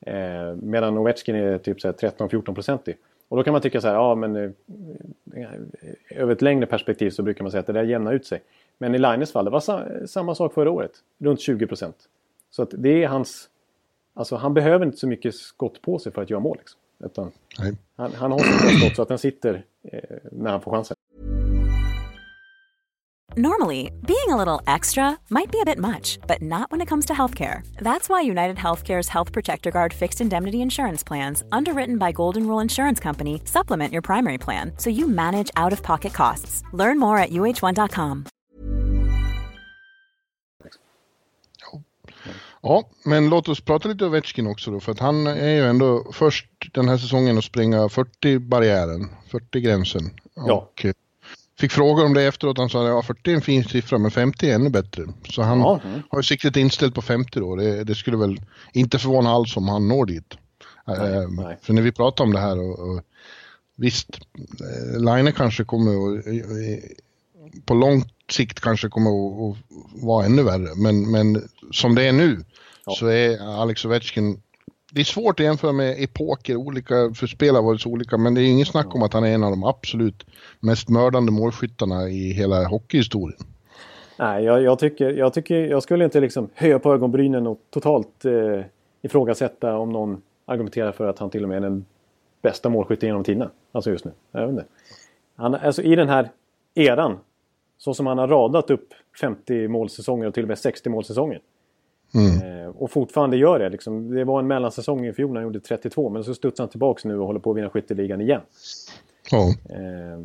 Eh, 0.00 0.54
medan 0.62 0.98
Ovechkin 0.98 1.34
är 1.34 1.58
typ 1.58 1.78
13-14% 1.78 2.94
Och 3.28 3.36
då 3.36 3.42
kan 3.42 3.52
man 3.52 3.62
tycka 3.62 3.80
så 3.80 3.88
här, 3.88 3.94
ja 3.94 4.14
men 4.14 4.36
eh, 4.36 4.50
över 6.10 6.32
ett 6.32 6.42
längre 6.42 6.66
perspektiv 6.66 7.10
så 7.10 7.22
brukar 7.22 7.42
man 7.44 7.50
säga 7.50 7.60
att 7.60 7.66
det 7.66 7.72
där 7.72 7.82
jämnar 7.82 8.12
ut 8.12 8.26
sig. 8.26 8.42
Men 8.78 8.94
i 8.94 8.98
Lines 8.98 9.32
fall, 9.32 9.44
det 9.44 9.50
var 9.50 9.60
sa 9.60 9.84
samma 10.06 10.34
sak 10.34 10.54
förra 10.54 10.70
året. 10.70 10.92
Runt 11.18 11.40
20%. 11.40 11.92
Så 12.50 12.62
att 12.62 12.70
det 12.72 13.04
är 13.04 13.08
hans... 13.08 13.48
Alltså 14.14 14.36
han 14.36 14.54
behöver 14.54 14.86
inte 14.86 14.98
så 14.98 15.06
mycket 15.06 15.34
skott 15.34 15.82
på 15.82 15.98
sig 15.98 16.12
för 16.12 16.22
att 16.22 16.30
göra 16.30 16.40
mål. 16.40 16.56
Liksom. 16.58 16.80
Utan 17.04 17.32
han, 17.96 18.14
han 18.14 18.32
har 18.32 18.38
bra 18.38 18.78
skott 18.78 18.96
så 18.96 19.02
att 19.02 19.08
den 19.08 19.18
sitter 19.18 19.64
eh, 19.82 20.00
när 20.32 20.50
han 20.50 20.60
får 20.60 20.70
chansen. 20.70 20.96
Normally, 23.36 23.92
being 24.04 24.30
a 24.30 24.36
little 24.36 24.60
extra 24.66 25.16
might 25.30 25.52
be 25.52 25.60
a 25.60 25.64
bit 25.64 25.78
much, 25.78 26.18
but 26.26 26.42
not 26.42 26.72
when 26.72 26.80
it 26.80 26.88
comes 26.88 27.06
to 27.06 27.12
healthcare. 27.12 27.60
That's 27.76 28.08
why 28.08 28.22
United 28.22 28.56
Healthcare's 28.56 29.08
Health 29.08 29.32
Protector 29.32 29.70
Guard 29.70 29.92
fixed 29.94 30.20
indemnity 30.20 30.60
insurance 30.60 31.04
plans, 31.04 31.44
underwritten 31.52 31.98
by 31.98 32.10
Golden 32.10 32.48
Rule 32.48 32.58
Insurance 32.58 32.98
Company, 32.98 33.42
supplement 33.44 33.92
your 33.92 34.02
primary 34.02 34.38
plan 34.38 34.72
so 34.78 34.90
you 34.90 35.06
manage 35.06 35.52
out 35.56 35.72
of 35.72 35.82
pocket 35.84 36.12
costs. 36.14 36.64
Learn 36.72 36.98
more 36.98 37.18
at 37.18 37.30
uh1.com. 37.30 38.24
Ja, 42.62 42.88
men 43.04 43.28
låt 43.28 43.48
oss 43.48 43.60
prata 43.60 43.88
lite 43.88 44.04
Ovechkin 44.04 44.46
också 44.46 44.70
då, 44.70 44.80
för 44.80 44.92
att 44.92 44.98
han 44.98 45.26
är 45.26 45.54
ju 45.54 45.66
ändå 45.66 46.12
först 46.12 46.46
den 46.72 46.88
här 46.88 46.98
säsongen 46.98 47.38
att 47.38 47.44
springa 47.44 47.88
40 47.88 48.38
barriären, 48.38 49.08
40 49.30 49.60
gränsen. 49.60 50.10
Ja. 50.34 50.52
Och 50.52 50.84
eh, 50.84 50.92
fick 51.60 51.72
frågor 51.72 52.04
om 52.04 52.14
det 52.14 52.22
efteråt. 52.22 52.58
Han 52.58 52.68
sa 52.68 52.82
att 52.82 52.88
ja, 52.88 53.02
40 53.02 53.30
är 53.30 53.34
en 53.34 53.40
fin 53.40 53.64
siffra, 53.64 53.98
men 53.98 54.10
50 54.10 54.50
är 54.50 54.54
ännu 54.54 54.70
bättre. 54.70 55.02
Så 55.30 55.42
han 55.42 55.60
ja. 55.60 55.80
har 56.10 56.18
ju 56.18 56.22
siktet 56.22 56.56
inställt 56.56 56.94
på 56.94 57.02
50 57.02 57.40
då. 57.40 57.56
Det, 57.56 57.84
det, 57.84 57.94
skulle 57.94 58.16
väl 58.16 58.40
inte 58.72 58.98
förvåna 58.98 59.30
alls 59.30 59.56
om 59.56 59.68
han 59.68 59.88
når 59.88 60.06
dit. 60.06 60.34
Nej, 60.86 60.96
äh, 60.96 61.28
nej. 61.28 61.58
För 61.62 61.72
när 61.72 61.82
vi 61.82 61.92
pratar 61.92 62.24
om 62.24 62.32
det 62.32 62.40
här 62.40 62.58
och, 62.58 62.78
och 62.78 63.02
visst, 63.76 64.08
eh, 64.60 65.00
Line 65.00 65.32
kanske 65.32 65.64
kommer 65.64 66.18
att 66.18 66.24
på 67.64 67.74
lång 67.74 68.04
sikt 68.30 68.60
kanske 68.60 68.88
kommer 68.88 69.10
att, 69.10 69.56
att 69.56 70.02
vara 70.02 70.26
ännu 70.26 70.42
värre. 70.42 70.74
Men, 70.76 71.10
men 71.10 71.48
som 71.70 71.94
det 71.94 72.02
är 72.02 72.12
nu 72.12 72.44
ja. 72.86 72.92
så 72.92 73.06
är 73.06 73.60
Alex 73.60 73.84
Ovechkin 73.84 74.42
det 74.92 75.00
är 75.00 75.04
svårt 75.04 75.40
att 75.40 75.46
jämföra 75.46 75.72
med 75.72 76.02
epoker, 76.02 76.56
olika, 76.56 76.94
för 77.14 77.26
spel 77.26 77.54
har 77.54 77.62
varit 77.62 77.80
så 77.80 77.90
olika, 77.90 78.16
men 78.16 78.34
det 78.34 78.42
är 78.42 78.44
ingen 78.44 78.66
snack 78.66 78.94
om 78.94 79.02
att 79.02 79.12
han 79.12 79.24
är 79.24 79.34
en 79.34 79.44
av 79.44 79.50
de 79.50 79.64
absolut 79.64 80.26
mest 80.60 80.88
mördande 80.88 81.32
målskyttarna 81.32 82.08
i 82.08 82.32
hela 82.32 82.64
hockeyhistorien. 82.64 83.38
Nej, 84.18 84.44
jag, 84.44 84.62
jag, 84.62 84.78
tycker, 84.78 85.10
jag, 85.10 85.34
tycker, 85.34 85.54
jag 85.54 85.82
skulle 85.82 86.04
inte 86.04 86.20
liksom 86.20 86.48
höja 86.54 86.78
på 86.78 86.92
ögonbrynen 86.94 87.46
och 87.46 87.60
totalt 87.70 88.24
eh, 88.24 88.64
ifrågasätta 89.02 89.76
om 89.76 89.92
någon 89.92 90.22
argumenterar 90.46 90.92
för 90.92 91.08
att 91.08 91.18
han 91.18 91.30
till 91.30 91.42
och 91.42 91.48
med 91.48 91.56
är 91.56 91.60
den 91.60 91.84
bästa 92.42 92.68
målskytten 92.68 93.06
genom 93.06 93.24
tiderna. 93.24 93.50
Alltså 93.72 93.90
just 93.90 94.04
nu. 94.04 94.10
Jag 94.32 94.40
vet 94.40 94.50
inte. 94.50 94.64
Han, 95.36 95.54
alltså 95.54 95.82
i 95.82 95.96
den 95.96 96.08
här 96.08 96.30
eran, 96.74 97.18
så 97.78 97.94
som 97.94 98.06
han 98.06 98.18
har 98.18 98.28
radat 98.28 98.70
upp 98.70 98.88
50 99.20 99.68
målsäsonger 99.68 100.26
och 100.26 100.34
till 100.34 100.42
och 100.42 100.48
med 100.48 100.58
60 100.58 100.90
målsäsonger. 100.90 101.40
Mm. 102.14 102.62
Eh, 102.62 102.68
och 102.68 102.90
fortfarande 102.90 103.36
gör 103.36 103.58
det. 103.58 103.68
Liksom. 103.68 104.10
Det 104.14 104.24
var 104.24 104.38
en 104.38 104.46
mellansäsong 104.46 105.06
i 105.06 105.12
fjol 105.12 105.28
när 105.32 105.36
han 105.36 105.44
gjorde 105.44 105.60
32 105.60 106.10
men 106.10 106.24
så 106.24 106.34
studsar 106.34 106.64
han 106.64 106.70
tillbaka 106.70 107.08
nu 107.08 107.18
och 107.18 107.26
håller 107.26 107.40
på 107.40 107.50
att 107.50 107.56
vinna 107.56 107.70
skytteligan 107.70 108.20
igen. 108.20 108.40
Ja. 109.30 109.48
Eh, 109.48 110.24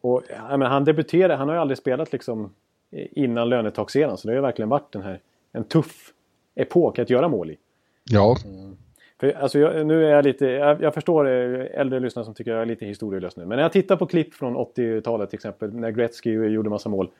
och, 0.00 0.22
men 0.50 0.62
han 0.62 0.84
debuterade, 0.84 1.34
han 1.34 1.48
har 1.48 1.54
ju 1.54 1.60
aldrig 1.60 1.78
spelat 1.78 2.12
liksom 2.12 2.50
innan 2.92 3.48
lönetakseran 3.48 4.18
så 4.18 4.28
det 4.28 4.32
har 4.32 4.36
ju 4.36 4.42
verkligen 4.42 4.68
varit 4.68 4.92
den 4.92 5.02
här, 5.02 5.20
en 5.52 5.64
tuff 5.64 6.12
epok 6.54 6.98
att 6.98 7.10
göra 7.10 7.28
mål 7.28 7.50
i. 7.50 7.58
Ja. 8.04 8.36
Mm. 8.44 8.76
För, 9.20 9.32
alltså, 9.32 9.58
jag, 9.58 9.86
nu 9.86 10.06
är 10.06 10.10
jag 10.10 10.24
lite, 10.24 10.46
jag, 10.46 10.82
jag, 10.82 10.94
förstår 10.94 11.26
äldre 11.26 12.00
lyssnare 12.00 12.24
som 12.24 12.34
tycker 12.34 12.50
jag 12.50 12.62
är 12.62 12.66
lite 12.66 12.86
historielös 12.86 13.36
nu. 13.36 13.44
Men 13.44 13.56
när 13.56 13.62
jag 13.62 13.72
tittar 13.72 13.96
på 13.96 14.06
klipp 14.06 14.34
från 14.34 14.56
80-talet 14.56 15.30
till 15.30 15.36
exempel 15.36 15.74
när 15.74 15.90
Gretzky 15.90 16.30
gjorde 16.30 16.70
massa 16.70 16.88
mål. 16.88 17.10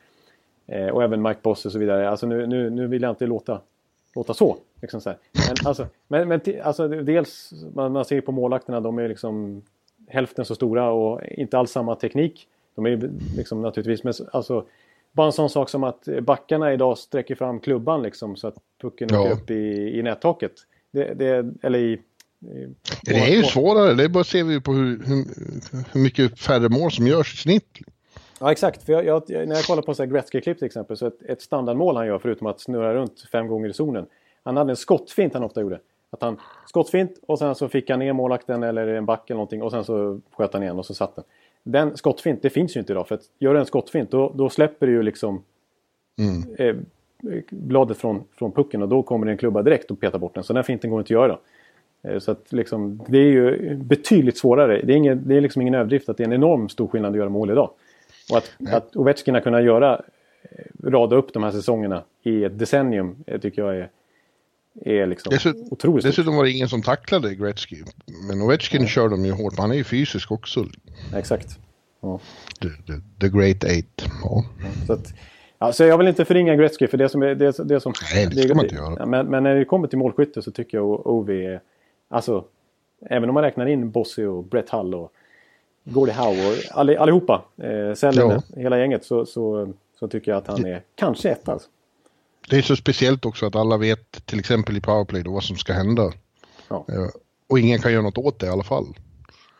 Eh, 0.67 0.87
och 0.87 1.03
även 1.03 1.21
Mike 1.21 1.39
Boss 1.43 1.65
och 1.65 1.71
så 1.71 1.79
vidare. 1.79 2.09
Alltså 2.09 2.27
nu, 2.27 2.47
nu, 2.47 2.69
nu 2.69 2.87
vill 2.87 3.01
jag 3.01 3.11
inte 3.11 3.25
låta, 3.27 3.61
låta 4.15 4.33
så. 4.33 4.57
Liksom 4.81 5.01
så 5.01 5.09
men, 5.09 5.55
alltså, 5.65 5.87
men, 6.07 6.27
men 6.27 6.41
alltså, 6.63 6.87
dels, 6.87 7.53
man, 7.73 7.91
man 7.91 8.05
ser 8.05 8.21
på 8.21 8.31
målakterna, 8.31 8.79
de 8.79 8.99
är 8.99 9.07
liksom 9.07 9.61
hälften 10.07 10.45
så 10.45 10.55
stora 10.55 10.91
och 10.91 11.21
inte 11.23 11.57
alls 11.57 11.71
samma 11.71 11.95
teknik. 11.95 12.47
De 12.75 12.85
är 12.85 13.09
liksom 13.37 13.61
naturligtvis, 13.61 14.03
men 14.03 14.13
alltså, 14.31 14.65
bara 15.11 15.27
en 15.27 15.33
sån 15.33 15.49
sak 15.49 15.69
som 15.69 15.83
att 15.83 16.07
backarna 16.21 16.73
idag 16.73 16.97
sträcker 16.97 17.35
fram 17.35 17.59
klubban 17.59 18.03
liksom 18.03 18.35
så 18.35 18.47
att 18.47 18.55
pucken 18.81 19.09
ja. 19.11 19.21
åker 19.21 19.31
upp 19.31 19.51
i, 19.51 19.99
i 19.99 20.03
nättaket. 20.03 20.53
Det, 20.91 21.13
det, 21.13 21.53
eller 21.61 21.79
i, 21.79 21.91
i, 21.91 21.99
det 23.03 23.15
är 23.15 23.35
ju 23.35 23.43
svårare, 23.43 23.93
det 23.93 24.03
är 24.03 24.09
bara 24.09 24.23
ser 24.23 24.43
vi 24.43 24.61
på 24.61 24.73
hur, 24.73 25.03
hur, 25.05 25.25
hur 25.91 26.01
mycket 26.01 26.39
färre 26.39 26.69
mål 26.69 26.91
som 26.91 27.07
görs 27.07 27.33
i 27.33 27.37
snitt. 27.37 27.79
Ja 28.39 28.51
exakt, 28.51 28.83
för 28.83 28.93
jag, 28.93 29.05
jag, 29.05 29.29
när 29.29 29.55
jag 29.55 29.65
kollar 29.65 29.81
på 29.81 30.05
Gretzky-klipp 30.05 30.57
till 30.57 30.65
exempel 30.65 30.97
så 30.97 31.07
ett, 31.07 31.21
ett 31.21 31.41
standardmål 31.41 31.95
han 31.95 32.07
gör 32.07 32.19
förutom 32.19 32.47
att 32.47 32.61
snurra 32.61 32.93
runt 32.93 33.27
fem 33.31 33.47
gånger 33.47 33.69
i 33.69 33.73
zonen. 33.73 34.05
Han 34.43 34.57
hade 34.57 34.71
en 34.71 34.75
skottfint 34.75 35.33
han 35.33 35.43
ofta 35.43 35.61
gjorde. 35.61 35.79
Att 36.09 36.21
han 36.21 36.39
skottfint 36.65 37.11
och 37.27 37.39
sen 37.39 37.55
så 37.55 37.69
fick 37.69 37.89
han 37.89 37.99
ner 37.99 38.13
målakten 38.13 38.63
eller 38.63 38.87
en 38.87 39.05
back 39.05 39.29
eller 39.29 39.35
någonting 39.35 39.61
och 39.61 39.71
sen 39.71 39.85
så 39.85 40.19
sköt 40.31 40.53
han 40.53 40.63
igen 40.63 40.79
och 40.79 40.85
så 40.85 40.93
satt 40.93 41.15
den. 41.15 41.25
Den 41.63 41.97
skottfint, 41.97 42.41
det 42.41 42.49
finns 42.49 42.75
ju 42.75 42.79
inte 42.79 42.93
idag 42.93 43.07
för 43.07 43.15
att 43.15 43.21
gör 43.39 43.53
du 43.53 43.59
en 43.59 43.65
skottfint 43.65 44.11
då, 44.11 44.33
då 44.35 44.49
släpper 44.49 44.87
du 44.87 44.93
ju 44.93 45.03
liksom 45.03 45.43
mm. 46.19 46.55
eh, 46.55 46.83
bladet 47.49 47.97
från, 47.97 48.23
från 48.37 48.51
pucken 48.51 48.81
och 48.81 48.89
då 48.89 49.03
kommer 49.03 49.25
det 49.25 49.31
en 49.31 49.37
klubba 49.37 49.61
direkt 49.61 49.91
och 49.91 49.99
petar 49.99 50.19
bort 50.19 50.35
den. 50.35 50.43
Så 50.43 50.53
den 50.53 50.63
finten 50.63 50.89
går 50.89 50.99
inte 50.99 51.07
att 51.07 51.21
göra. 51.21 51.37
Eh, 52.03 52.19
så 52.19 52.31
att 52.31 52.53
liksom, 52.53 53.01
det 53.07 53.17
är 53.17 53.31
ju 53.31 53.75
betydligt 53.75 54.37
svårare. 54.37 54.81
Det 54.83 54.93
är, 54.93 54.97
ingen, 54.97 55.27
det 55.27 55.35
är 55.35 55.41
liksom 55.41 55.61
ingen 55.61 55.75
överdrift 55.75 56.09
att 56.09 56.17
det 56.17 56.23
är 56.23 56.27
en 56.27 56.33
enorm 56.33 56.69
stor 56.69 56.87
skillnad 56.87 57.11
att 57.11 57.17
göra 57.17 57.29
mål 57.29 57.51
idag. 57.51 57.69
Och 58.31 58.37
att, 58.37 58.73
att 58.73 58.95
Ovechkin 58.95 59.33
har 59.33 59.41
kunnat 59.41 59.63
göra, 59.63 60.01
eh, 60.43 60.89
rada 60.89 61.15
upp 61.15 61.33
de 61.33 61.43
här 61.43 61.51
säsongerna 61.51 62.03
i 62.23 62.43
ett 62.43 62.59
decennium 62.59 63.23
eh, 63.27 63.39
tycker 63.39 63.61
jag 63.61 63.77
är, 63.77 63.89
är 64.85 65.07
liksom 65.07 65.29
Dessutom, 65.29 65.67
otroligt 65.71 66.05
Dessutom 66.05 66.35
var 66.35 66.43
det 66.43 66.51
ingen 66.51 66.69
som 66.69 66.81
tacklade 66.81 67.35
Gretzky. 67.35 67.83
Men 68.27 68.41
Ovechkin 68.41 68.81
ja. 68.81 68.87
kör 68.87 69.09
de 69.09 69.25
ju 69.25 69.31
hårt, 69.31 69.53
han 69.57 69.71
är 69.71 69.75
ju 69.75 69.83
fysisk 69.83 70.31
också. 70.31 70.65
Exakt. 71.15 71.59
Ja. 72.01 72.19
The, 72.61 72.67
the, 72.67 73.01
the 73.19 73.37
Great 73.37 73.63
Eight. 73.63 74.05
Ja. 74.23 74.45
Så 74.87 74.93
att, 74.93 75.13
alltså 75.59 75.85
jag 75.85 75.97
vill 75.97 76.07
inte 76.07 76.25
förringa 76.25 76.55
Gretzky 76.55 76.87
för 76.87 76.97
det 76.97 77.09
som... 77.09 77.21
Är, 77.21 77.35
det, 77.35 77.57
det 77.63 77.79
som 77.79 77.93
Nej, 78.13 78.27
det 78.27 78.41
ska 78.41 78.55
man 78.55 78.65
inte 78.65 78.75
göra. 78.75 79.05
Men, 79.05 79.27
men, 79.27 79.43
när 79.43 79.55
det 79.55 79.65
kommer 79.65 79.87
till 79.87 79.97
målskytte 79.97 80.41
så 80.41 80.51
tycker 80.51 80.77
jag 80.77 81.07
Ovi 81.07 81.45
är... 81.45 81.61
Alltså, 82.07 82.43
även 83.01 83.29
om 83.29 83.33
man 83.33 83.43
räknar 83.43 83.65
in 83.65 83.91
Bossy 83.91 84.25
och 84.25 84.43
Brett 84.43 84.69
Hull 84.69 84.95
och 84.95 85.13
Gordie 85.83 86.13
Howe 86.13 86.47
och 86.47 86.79
all, 86.79 86.97
allihopa, 86.97 87.43
eh, 87.57 87.93
Sällen, 87.95 88.29
ja. 88.29 88.61
hela 88.61 88.79
gänget, 88.79 89.05
så, 89.05 89.25
så, 89.25 89.73
så 89.99 90.07
tycker 90.07 90.31
jag 90.31 90.37
att 90.37 90.47
han 90.47 90.65
är 90.65 90.81
kanske 90.95 91.29
ett 91.29 91.49
alltså. 91.49 91.69
Det 92.49 92.57
är 92.57 92.61
så 92.61 92.75
speciellt 92.75 93.25
också 93.25 93.45
att 93.45 93.55
alla 93.55 93.77
vet 93.77 94.25
till 94.25 94.39
exempel 94.39 94.77
i 94.77 94.81
powerplay 94.81 95.23
då 95.23 95.31
vad 95.31 95.43
som 95.43 95.55
ska 95.55 95.73
hända. 95.73 96.11
Ja. 96.67 96.85
Eh, 96.89 97.09
och 97.47 97.59
ingen 97.59 97.79
kan 97.79 97.91
göra 97.91 98.01
något 98.01 98.17
åt 98.17 98.39
det 98.39 98.45
i 98.45 98.49
alla 98.49 98.63
fall. 98.63 98.85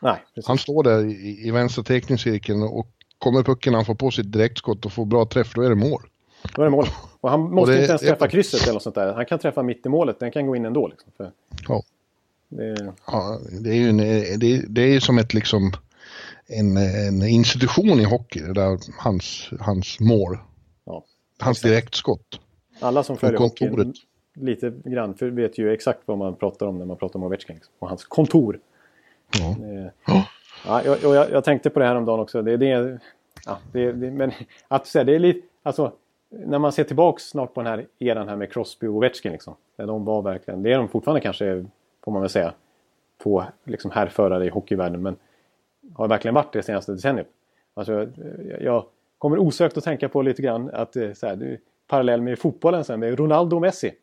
Nej, 0.00 0.16
Han 0.46 0.58
står 0.58 0.82
där 0.82 1.04
i, 1.04 1.46
i 1.46 1.50
vänstra 1.50 1.84
teckningscirkeln 1.84 2.62
och 2.62 2.88
kommer 3.20 3.42
pucken 3.42 3.74
han 3.74 3.84
får 3.84 3.94
på 3.94 4.10
sitt 4.10 4.32
direktskott 4.32 4.84
och 4.86 4.92
får 4.92 5.04
bra 5.04 5.24
träff, 5.26 5.52
då 5.54 5.62
är 5.62 5.68
det 5.68 5.74
mål. 5.74 6.02
Då 6.54 6.62
är 6.62 6.64
det 6.64 6.70
mål. 6.70 6.86
Och 7.20 7.30
han 7.30 7.40
måste 7.40 7.72
det, 7.72 7.80
inte 7.80 7.90
ens 7.90 8.02
träffa 8.02 8.28
krysset 8.28 8.62
eller 8.62 8.72
något 8.72 8.82
sånt 8.82 8.94
där. 8.94 9.12
Han 9.12 9.26
kan 9.26 9.38
träffa 9.38 9.62
mitt 9.62 9.86
i 9.86 9.88
målet, 9.88 10.20
den 10.20 10.30
kan 10.30 10.46
gå 10.46 10.56
in 10.56 10.64
ändå. 10.64 10.88
Liksom, 10.88 11.12
för 11.16 11.32
ja. 11.68 11.82
Det... 12.48 12.94
ja. 13.06 13.38
Det 13.60 13.70
är 13.70 13.74
ju 13.74 13.88
en, 13.88 13.96
det, 14.40 14.64
det 14.68 14.82
är 14.82 15.00
som 15.00 15.18
ett 15.18 15.34
liksom 15.34 15.72
en, 16.46 16.76
en 16.76 17.22
institution 17.22 18.00
i 18.00 18.04
hockey, 18.04 18.40
det 18.40 18.52
där 18.52 18.78
hans, 18.98 19.50
hans 19.60 20.00
mål. 20.00 20.38
Ja, 20.84 21.04
hans 21.38 21.58
exakt. 21.58 21.70
direktskott. 21.70 22.40
Alla 22.80 23.02
som 23.02 23.16
följer 23.16 23.38
hockey 23.38 23.70
lite 24.34 24.72
grann 24.84 25.14
för 25.14 25.30
vet 25.30 25.58
ju 25.58 25.72
exakt 25.72 26.00
vad 26.04 26.18
man 26.18 26.36
pratar 26.36 26.66
om 26.66 26.78
när 26.78 26.86
man 26.86 26.96
pratar 26.96 27.18
om 27.18 27.22
Ovechkin. 27.22 27.54
Liksom. 27.54 27.74
Och 27.78 27.88
hans 27.88 28.04
kontor. 28.04 28.60
Ja. 29.38 29.50
Eh, 29.50 29.90
ja, 30.66 30.82
jag, 30.84 30.98
jag, 31.02 31.30
jag, 31.30 31.44
tänkte 31.44 31.70
på 31.70 31.78
det 31.78 31.86
här 31.86 31.96
om 31.96 32.04
dagen 32.04 32.20
också. 32.20 32.42
Det, 32.42 32.56
det, 32.56 32.98
ja, 33.46 33.58
det, 33.72 33.92
det, 33.92 34.10
men 34.10 34.32
att 34.68 34.86
säga, 34.86 35.04
det 35.04 35.14
är 35.14 35.18
lite... 35.18 35.46
Alltså, 35.62 35.92
när 36.28 36.58
man 36.58 36.72
ser 36.72 36.84
tillbaks 36.84 37.22
snart 37.22 37.54
på 37.54 37.62
den 37.62 37.72
här 37.72 37.86
eran 37.98 38.28
här 38.28 38.36
med 38.36 38.52
Crosby 38.52 38.86
och 38.86 38.94
Ovechkin. 38.94 39.32
Liksom, 39.32 39.54
där 39.76 39.86
de 39.86 40.04
var 40.04 40.22
verkligen, 40.22 40.62
det 40.62 40.72
är 40.72 40.78
de 40.78 40.88
fortfarande 40.88 41.20
kanske, 41.20 41.66
får 42.04 42.12
man 42.12 42.20
väl 42.22 42.30
säga, 42.30 42.54
två 43.22 43.44
liksom 43.64 43.90
härförare 43.90 44.46
i 44.46 44.48
hockeyvärlden. 44.48 45.02
Men 45.02 45.16
har 45.94 46.08
verkligen 46.08 46.34
varit 46.34 46.52
det 46.52 46.62
senaste 46.62 46.92
decenniet. 46.92 47.28
Alltså, 47.74 48.08
jag, 48.60 48.84
kommer 49.18 49.38
osökt 49.38 49.76
att 49.76 49.84
tänka 49.84 50.08
på 50.08 50.22
lite 50.22 50.42
grann 50.42 50.70
att 50.72 50.96
eh, 50.96 51.12
så 51.12 51.26
här, 51.26 51.58
parallell 51.86 52.22
med 52.22 52.38
fotbollen 52.38 52.84
sen 52.84 53.00
med 53.00 53.18
Ronaldo 53.18 53.56
och 53.56 53.62
Messi. 53.62 53.94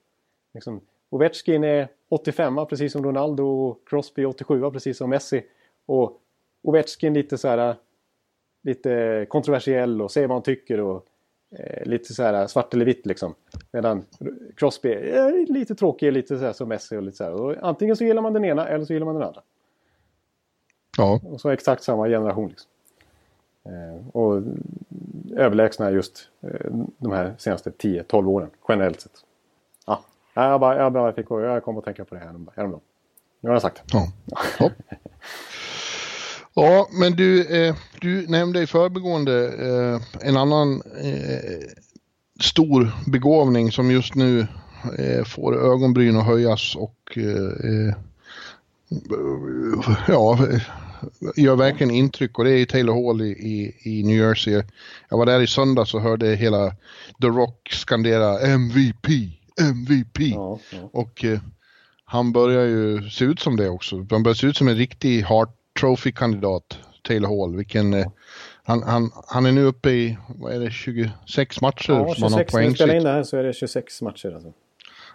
Liksom, 0.54 0.82
Ovechkin 1.10 1.64
är 1.64 1.88
85 2.10 2.56
precis 2.70 2.92
som 2.92 3.04
Ronaldo 3.04 3.44
och 3.44 3.88
Crosby 3.90 4.26
87 4.26 4.72
precis 4.72 4.98
som 4.98 5.10
Messi. 5.10 5.44
Och 5.86 6.22
Ovechkin 6.62 7.14
lite 7.14 7.38
så 7.38 7.48
här 7.48 7.76
lite 8.62 9.26
kontroversiell 9.30 10.02
och 10.02 10.12
säger 10.12 10.28
vad 10.28 10.36
han 10.36 10.44
tycker 10.44 10.80
och 10.80 11.06
eh, 11.60 11.86
lite 11.86 12.14
så 12.14 12.24
här 12.24 12.48
svart 12.48 12.74
eller 12.74 12.86
vitt 12.86 13.06
liksom. 13.06 13.36
Medan 13.72 14.06
Crosby 14.56 14.90
är 14.90 15.54
lite 15.54 15.76
tråkig, 15.76 16.14
lite 16.14 16.38
så 16.38 16.46
här 16.46 16.54
som 16.54 16.70
Messi 16.70 16.98
och 16.98 17.04
lite 17.04 17.18
så 17.18 17.24
här. 17.24 17.34
Och 17.34 17.56
antingen 17.62 17.96
så 17.96 18.04
gillar 18.04 18.22
man 18.22 18.34
den 18.34 18.46
ena 18.46 18.68
eller 18.68 18.86
så 18.86 18.94
gillar 18.94 19.06
man 19.06 19.16
den 19.16 19.24
andra. 19.24 19.42
Ja. 20.98 21.20
Och 21.24 21.42
så 21.42 21.50
exakt 21.50 21.84
samma 21.84 22.08
generation. 22.08 22.50
Liksom. 22.50 22.70
Eh, 23.64 24.08
och 24.08 24.42
överlägsna 25.36 25.92
just 25.92 26.30
eh, 26.42 26.72
de 26.98 27.12
här 27.12 27.36
senaste 27.38 27.70
10-12 27.70 28.28
åren 28.28 28.50
generellt 28.68 29.02
sett. 29.02 29.24
Ja, 30.38 30.50
jag, 30.50 30.60
bara, 30.60 30.78
jag, 30.78 30.94
bara 30.94 31.14
fick, 31.14 31.26
jag 31.30 31.64
kom 31.64 31.78
att 31.78 31.86
tänka 31.86 32.06
på 32.06 32.16
det 32.16 32.22
här 32.22 32.28
häromdagen. 32.56 32.82
Nu 33.40 33.50
har 33.50 33.56
jag 33.56 33.62
sagt 33.62 33.76
det. 33.76 33.84
Ja. 33.98 34.08
Ja, 34.60 34.70
men 36.92 37.16
du, 37.16 37.46
eh, 37.46 37.76
du 38.02 38.28
nämnde 38.28 38.62
i 38.62 38.68
förbigående 38.68 39.48
eh, 39.48 40.28
en 40.28 40.38
annan 40.38 40.82
eh, 41.04 41.68
stor 42.40 42.92
begåvning 43.06 43.72
som 43.72 43.92
just 43.92 44.16
nu 44.16 44.48
eh, 44.98 45.24
får 45.24 45.58
ögonbryn 45.72 46.18
att 46.18 46.26
höjas 46.26 46.76
och 46.76 47.18
eh, 47.18 47.70
eh, 47.70 47.96
ja, 50.08 50.40
gör 51.36 51.56
verkligen 51.56 51.92
intryck 51.92 52.40
och 52.40 52.46
det 52.46 52.52
är 52.52 52.66
Taylor 52.66 53.08
Hall 53.08 53.22
i, 53.22 53.30
i, 53.30 53.76
i, 53.84 54.04
New 54.04 54.18
Jersey. 54.18 54.64
Jag 55.10 55.18
var 55.18 55.26
där 55.26 55.42
i 55.42 55.48
söndags 55.48 55.94
och 55.94 56.02
hörde 56.02 56.36
hela 56.36 56.70
The 57.22 57.28
Rock 57.28 57.70
skandera 57.72 58.40
MVP, 58.40 59.08
MVP. 59.62 60.20
Ja, 60.20 60.60
ja. 60.72 60.90
Och 60.94 61.26
han 62.06 62.32
börjar 62.32 62.66
ju 62.66 63.10
se 63.10 63.26
ut 63.26 63.40
som 63.40 63.56
det 63.56 63.70
också. 63.70 64.08
Han 64.10 64.24
börjar 64.24 64.36
se 64.36 64.48
ut 64.48 64.58
som 64.58 64.68
en 64.68 64.76
riktig 64.76 65.22
Hart 65.22 65.57
Trophy-kandidat, 65.80 66.78
Taylor 67.08 67.28
Hall. 67.28 67.56
Vilken, 67.56 67.94
ja. 67.94 68.12
han, 68.64 68.84
han, 68.84 69.12
han 69.28 69.46
är 69.46 69.52
nu 69.52 69.64
uppe 69.64 69.90
i, 69.90 70.18
vad 70.28 70.54
är 70.54 70.60
det, 70.60 70.72
26 70.72 71.62
matcher 71.62 71.94
ja, 71.94 72.06
26, 72.16 72.22
han 72.22 72.34
har 72.34 72.44
poäng. 72.44 72.76
Spelar 72.76 72.96
in 72.96 73.04
det 73.04 73.10
här 73.10 73.24
så 73.24 73.38
är 73.38 73.44
det 73.44 73.54
26 73.54 74.02
matcher 74.02 74.34
alltså. 74.36 74.54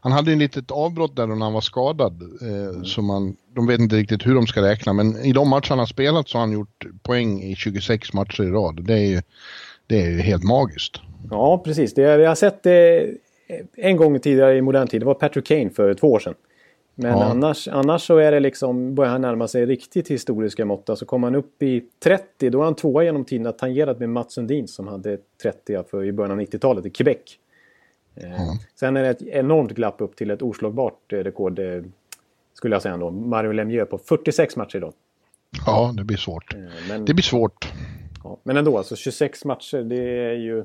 Han 0.04 0.12
hade 0.12 0.32
en 0.32 0.38
litet 0.38 0.70
avbrott 0.70 1.16
där 1.16 1.26
när 1.26 1.36
han 1.36 1.52
var 1.52 1.60
skadad. 1.60 2.22
Eh, 2.42 2.48
mm. 2.48 2.84
så 2.84 3.02
man, 3.02 3.36
de 3.54 3.66
vet 3.66 3.80
inte 3.80 3.96
riktigt 3.96 4.26
hur 4.26 4.34
de 4.34 4.46
ska 4.46 4.62
räkna. 4.62 4.92
Men 4.92 5.16
i 5.16 5.32
de 5.32 5.48
matcher 5.48 5.68
han 5.68 5.78
har 5.78 5.86
spelat 5.86 6.28
så 6.28 6.38
har 6.38 6.40
han 6.40 6.52
gjort 6.52 6.86
poäng 7.02 7.42
i 7.42 7.54
26 7.56 8.12
matcher 8.12 8.42
i 8.42 8.50
rad. 8.50 8.84
Det 8.84 8.94
är 8.94 9.06
ju, 9.06 9.22
det 9.86 10.02
är 10.02 10.10
ju 10.10 10.20
helt 10.20 10.44
magiskt. 10.44 11.00
Ja, 11.30 11.58
precis. 11.58 11.94
Det, 11.94 12.02
jag 12.02 12.28
har 12.28 12.34
sett 12.34 12.62
det 12.62 13.10
en 13.76 13.96
gång 13.96 14.20
tidigare 14.20 14.56
i 14.56 14.62
modern 14.62 14.88
tid. 14.88 15.00
Det 15.00 15.06
var 15.06 15.14
Patrick 15.14 15.46
Kane 15.46 15.70
för 15.70 15.94
två 15.94 16.12
år 16.12 16.18
sedan. 16.18 16.34
Men 16.94 17.10
ja. 17.10 17.24
annars, 17.24 17.68
annars 17.68 18.06
så 18.06 18.16
är 18.16 18.32
det 18.32 18.40
liksom, 18.40 18.94
börjar 18.94 19.12
han 19.12 19.20
närma 19.20 19.48
sig 19.48 19.66
riktigt 19.66 20.08
historiska 20.08 20.64
mått. 20.64 20.90
Alltså 20.90 21.04
kommer 21.04 21.26
han 21.26 21.34
upp 21.34 21.62
i 21.62 21.84
30 22.02 22.50
då 22.50 22.60
är 22.60 22.64
han 22.64 22.74
tvåa 22.74 23.04
genom 23.04 23.24
tiden 23.24 23.52
tangerat 23.52 23.98
med 23.98 24.08
Mats 24.08 24.32
Sundin 24.32 24.68
som 24.68 24.88
hade 24.88 25.18
30 25.42 25.82
för 25.90 26.04
i 26.04 26.12
början 26.12 26.30
av 26.32 26.40
90-talet 26.40 26.86
i 26.86 26.90
Quebec. 26.90 27.18
Eh, 28.14 28.30
ja. 28.30 28.58
Sen 28.74 28.96
är 28.96 29.02
det 29.02 29.08
ett 29.08 29.22
enormt 29.22 29.72
glapp 29.72 30.00
upp 30.00 30.16
till 30.16 30.30
ett 30.30 30.42
oslagbart 30.42 31.12
eh, 31.12 31.16
rekord 31.16 31.58
eh, 31.58 31.82
skulle 32.54 32.74
jag 32.74 32.82
säga 32.82 32.94
ändå. 32.94 33.10
Mario 33.10 33.52
Lemieux 33.52 33.90
på 33.90 33.98
46 33.98 34.56
matcher 34.56 34.76
idag. 34.76 34.92
Ja, 35.66 35.94
det 35.96 36.04
blir 36.04 36.16
svårt. 36.16 36.56
Men, 36.88 37.04
det 37.04 37.14
blir 37.14 37.22
svårt. 37.22 37.72
Ja, 38.24 38.38
men 38.42 38.56
ändå, 38.56 38.78
alltså 38.78 38.96
26 38.96 39.44
matcher 39.44 39.82
det 39.82 40.30
är 40.30 40.34
ju... 40.34 40.64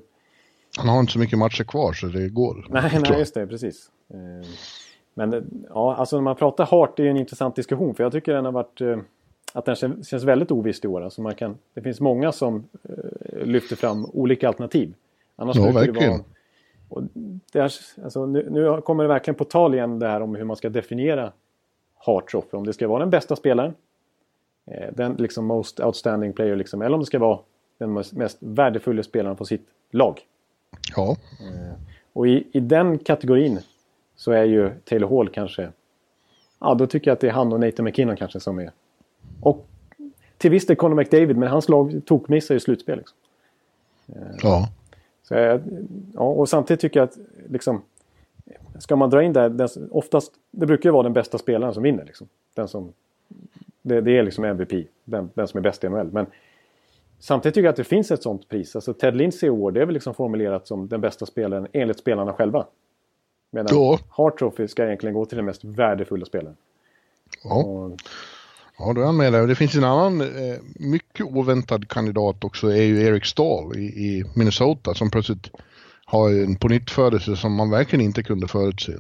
Han 0.78 0.90
har 0.90 1.00
inte 1.00 1.14
så 1.14 1.20
mycket 1.20 1.40
matcher 1.40 1.64
kvar 1.64 1.94
så 1.94 2.08
det 2.08 2.30
går. 2.30 2.68
Nej, 2.70 3.00
nej 3.10 3.20
just 3.20 3.34
det, 3.34 3.48
precis. 3.48 3.92
Men 5.18 5.66
ja, 5.70 5.96
alltså 5.96 6.16
när 6.16 6.22
man 6.22 6.36
pratar 6.36 6.66
Hart, 6.66 6.98
det 6.98 7.04
är 7.04 7.08
en 7.10 7.18
intressant 7.18 7.56
diskussion. 7.56 7.96
För 7.96 8.04
jag 8.04 8.12
tycker 8.12 8.34
den 8.34 8.46
har 8.46 8.52
varit... 8.52 8.82
Eh, 8.82 8.98
att 9.54 9.66
den 9.66 9.76
känns, 9.76 10.08
känns 10.08 10.24
väldigt 10.24 10.52
oviss 10.52 10.84
i 10.84 10.88
år. 10.88 11.02
Alltså 11.02 11.22
man 11.22 11.36
kan, 11.36 11.58
det 11.74 11.82
finns 11.82 12.00
många 12.00 12.32
som 12.32 12.68
eh, 12.84 13.46
lyfter 13.46 13.76
fram 13.76 14.06
olika 14.06 14.48
alternativ. 14.48 14.94
Annars 15.36 15.56
ja, 15.56 15.72
verkligen. 15.72 15.94
Det 15.94 16.10
vara, 16.10 16.24
och 16.90 17.04
det 17.52 17.60
är, 17.60 17.74
alltså, 18.04 18.26
nu, 18.26 18.48
nu, 18.50 18.82
kommer 18.82 19.04
det 19.04 19.08
verkligen 19.08 19.36
på 19.36 19.44
tal 19.44 19.74
igen 19.74 20.00
det 20.00 20.08
här 20.08 20.22
om 20.22 20.36
hur 20.36 20.44
man 20.44 20.56
ska 20.56 20.70
definiera 20.70 21.32
Hart 21.96 22.32
Trophy. 22.32 22.58
Om 22.58 22.66
det 22.66 22.74
ska 22.74 22.88
vara 22.88 23.00
den 23.00 23.10
bästa 23.10 23.36
spelaren, 23.36 23.74
eh, 24.72 24.94
den 24.94 25.14
liksom 25.14 25.46
most 25.46 25.80
outstanding 25.80 26.34
player, 26.34 26.56
liksom, 26.56 26.82
eller 26.82 26.94
om 26.94 27.00
det 27.00 27.06
ska 27.06 27.20
vara 27.20 27.40
den 27.78 27.94
mest, 27.94 28.38
värdefulla 28.40 29.04
spelaren 29.04 29.36
på 29.36 29.46
sitt 29.46 29.68
lag. 29.92 30.22
Ja. 30.96 31.18
Och 32.14 32.28
i, 32.28 32.48
i 32.52 32.60
den 32.60 32.98
kategorin 32.98 33.60
så 34.18 34.32
är 34.32 34.44
ju 34.44 34.72
Taylor 34.84 35.10
Hall 35.10 35.30
kanske... 35.30 35.72
Ja, 36.60 36.74
då 36.74 36.88
tycker 36.88 37.10
jag 37.12 37.14
att 37.16 37.20
det 37.20 37.28
är 37.28 37.32
han 37.32 37.54
och 37.54 37.60
Nathan 37.60 37.86
McKinnon 37.86 38.16
kanske 38.16 38.40
som 38.40 38.60
är... 38.60 38.72
Och 39.42 39.68
till 40.38 40.52
viss 40.52 40.66
del 40.66 40.76
Conor 40.76 40.96
McDavid, 40.96 41.38
men 41.38 41.50
hans 41.50 41.70
lag 41.70 42.02
tokmissar 42.06 42.56
ju 42.56 42.60
slutspel. 42.60 42.98
Liksom. 42.98 43.18
Ja. 44.42 44.70
Så, 45.24 45.34
ja. 46.14 46.24
Och 46.24 46.50
samtidigt 46.50 46.82
tycker 46.82 47.00
jag 47.00 47.10
att 47.10 47.18
liksom, 47.50 47.82
ska 48.80 48.96
man 48.96 49.10
dra 49.10 49.24
in 49.24 49.34
det, 49.34 49.50
den, 49.50 49.70
oftast, 49.92 50.34
det 50.52 50.66
brukar 50.66 50.90
ju 50.90 50.94
vara 50.94 51.04
den 51.04 51.14
bästa 51.14 51.38
spelaren 51.38 51.74
som 51.74 51.84
vinner. 51.84 52.06
Liksom. 52.06 52.28
Den 52.54 52.68
som, 52.68 52.94
det, 53.82 54.02
det 54.02 54.18
är 54.18 54.24
liksom 54.24 54.44
MVP, 54.44 54.88
den, 55.04 55.30
den 55.34 55.48
som 55.48 55.58
är 55.58 55.62
bäst 55.62 55.84
i 55.84 55.90
NHL. 55.90 56.12
Men 56.12 56.26
samtidigt 57.20 57.56
tycker 57.56 57.66
jag 57.66 57.72
att 57.72 57.78
det 57.78 57.84
finns 57.84 58.12
ett 58.12 58.24
sånt 58.24 58.50
pris. 58.50 58.76
Alltså 58.76 58.94
Ted 58.94 59.16
Lindsey 59.16 59.50
Award, 59.50 59.74
det 59.74 59.82
är 59.82 59.86
väl 59.86 59.94
liksom 59.94 60.14
formulerat 60.14 60.68
som 60.68 60.88
den 60.88 61.02
bästa 61.02 61.26
spelaren 61.26 61.68
enligt 61.74 62.00
spelarna 62.00 62.34
själva. 62.34 62.66
Medan 63.52 63.68
ja. 63.72 64.00
Hart 64.10 64.40
Trophy 64.40 64.68
ska 64.68 64.86
egentligen 64.86 65.14
gå 65.14 65.26
till 65.26 65.38
den 65.38 65.46
mest 65.46 65.64
värdefulla 65.64 66.26
spelaren. 66.26 66.56
Ja. 67.44 67.64
Och... 67.64 67.98
Ja, 68.80 68.94
då 68.94 69.02
är 69.02 69.06
han 69.06 69.18
med 69.18 69.34
där. 69.34 69.48
Det 69.48 69.56
finns 69.56 69.76
en 69.76 69.84
annan 69.84 70.22
eh, 70.22 70.58
mycket 70.76 71.26
oväntad 71.26 71.88
kandidat 71.88 72.44
också, 72.44 72.68
är 72.68 72.84
ju 72.84 73.02
Eric 73.02 73.26
Stahl 73.26 73.78
i, 73.78 73.86
i 73.86 74.24
Minnesota 74.36 74.94
som 74.94 75.12
plötsligt 75.12 75.52
har 76.06 76.30
en 76.30 76.56
pånyttfödelse 76.56 77.36
som 77.36 77.54
man 77.54 77.70
verkligen 77.70 78.06
inte 78.06 78.24
kunde 78.24 78.48
förutse. 78.48 78.94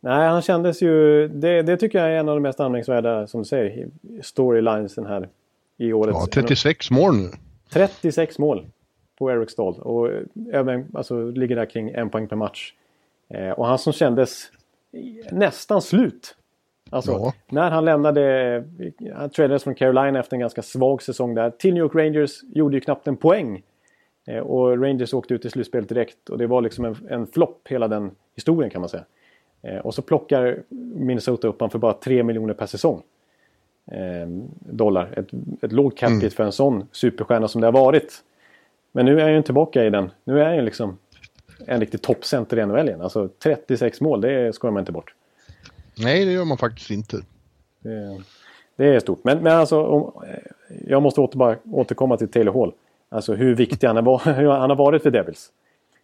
Nej, 0.00 0.28
han 0.28 0.42
kändes 0.42 0.82
ju... 0.82 1.28
Det, 1.28 1.62
det 1.62 1.76
tycker 1.76 1.98
jag 1.98 2.08
är 2.08 2.18
en 2.18 2.28
av 2.28 2.36
de 2.36 2.42
mest 2.42 2.60
anmärkningsvärda, 2.60 3.26
som 3.26 3.42
du 3.42 3.44
säger, 3.44 3.88
storylinesen 4.22 5.06
här 5.06 5.28
i 5.76 5.92
årets... 5.92 6.18
Ja, 6.20 6.26
36 6.32 6.90
mål 6.90 7.16
nu. 7.16 7.30
36 7.70 8.38
mål 8.38 8.66
på 9.18 9.30
Eric 9.30 9.50
Stahl 9.50 9.74
och 9.74 10.10
även, 10.52 10.86
alltså, 10.94 11.30
ligger 11.30 11.56
där 11.56 11.66
kring 11.66 11.90
en 11.90 12.10
poäng 12.10 12.28
per 12.28 12.36
match. 12.36 12.72
Eh, 13.28 13.50
och 13.50 13.66
han 13.66 13.78
som 13.78 13.92
kändes 13.92 14.50
nästan 15.30 15.82
slut. 15.82 16.36
Alltså 16.90 17.12
ja. 17.12 17.32
när 17.48 17.70
han 17.70 17.84
lämnade, 17.84 18.64
han 19.14 19.30
tradades 19.30 19.64
från 19.64 19.74
Carolina 19.74 20.18
efter 20.18 20.36
en 20.36 20.40
ganska 20.40 20.62
svag 20.62 21.02
säsong 21.02 21.34
där. 21.34 21.50
Till 21.50 21.74
New 21.74 21.82
York 21.82 21.94
Rangers 21.94 22.42
gjorde 22.42 22.76
ju 22.76 22.80
knappt 22.80 23.06
en 23.06 23.16
poäng. 23.16 23.62
Eh, 24.26 24.38
och 24.38 24.82
Rangers 24.82 25.14
åkte 25.14 25.34
ut 25.34 25.44
i 25.44 25.50
slutspelet 25.50 25.88
direkt 25.88 26.30
och 26.30 26.38
det 26.38 26.46
var 26.46 26.62
liksom 26.62 26.84
en, 26.84 26.96
en 27.08 27.26
flopp 27.26 27.68
hela 27.68 27.88
den 27.88 28.10
historien 28.34 28.70
kan 28.70 28.80
man 28.80 28.88
säga. 28.88 29.04
Eh, 29.62 29.78
och 29.78 29.94
så 29.94 30.02
plockar 30.02 30.62
Minnesota 30.94 31.48
upp 31.48 31.60
honom 31.60 31.70
för 31.70 31.78
bara 31.78 31.92
3 31.92 32.22
miljoner 32.22 32.54
per 32.54 32.66
säsong. 32.66 33.02
dollar. 34.58 35.14
Ett, 35.16 35.28
ett 35.62 35.72
lågt 35.72 35.98
cap 35.98 36.10
mm. 36.10 36.30
för 36.30 36.44
en 36.44 36.52
sån 36.52 36.88
superstjärna 36.92 37.48
som 37.48 37.60
det 37.60 37.66
har 37.66 37.72
varit. 37.72 38.22
Men 38.92 39.06
nu 39.06 39.20
är 39.20 39.24
han 39.24 39.34
ju 39.34 39.42
tillbaka 39.42 39.84
i 39.84 39.90
den. 39.90 40.10
Nu 40.24 40.40
är 40.40 40.44
han 40.44 40.56
ju 40.56 40.62
liksom 40.62 40.98
en 41.66 41.80
riktig 41.80 42.02
toppcenter 42.02 42.58
i 42.58 42.66
NHL 42.66 42.88
igen. 42.88 43.00
Alltså 43.00 43.28
36 43.38 44.00
mål, 44.00 44.20
det 44.20 44.54
skojar 44.54 44.72
man 44.72 44.80
inte 44.80 44.92
bort. 44.92 45.14
Nej, 45.98 46.24
det 46.24 46.32
gör 46.32 46.44
man 46.44 46.58
faktiskt 46.58 46.90
inte. 46.90 47.16
Det, 47.80 48.22
det 48.76 48.86
är 48.86 49.00
stort. 49.00 49.24
Men, 49.24 49.38
men 49.38 49.52
alltså, 49.52 49.82
om, 49.82 50.12
jag 50.86 51.02
måste 51.02 51.20
åter, 51.20 51.38
bara 51.38 51.56
återkomma 51.72 52.16
till 52.16 52.28
Taylor 52.28 52.52
Hall. 52.52 52.72
Alltså 53.08 53.34
hur 53.34 53.54
viktig 53.54 53.86
han, 53.86 53.96
är, 53.96 54.02
han 54.58 54.70
har 54.70 54.76
varit 54.76 55.02
för 55.02 55.10
Devils. 55.10 55.50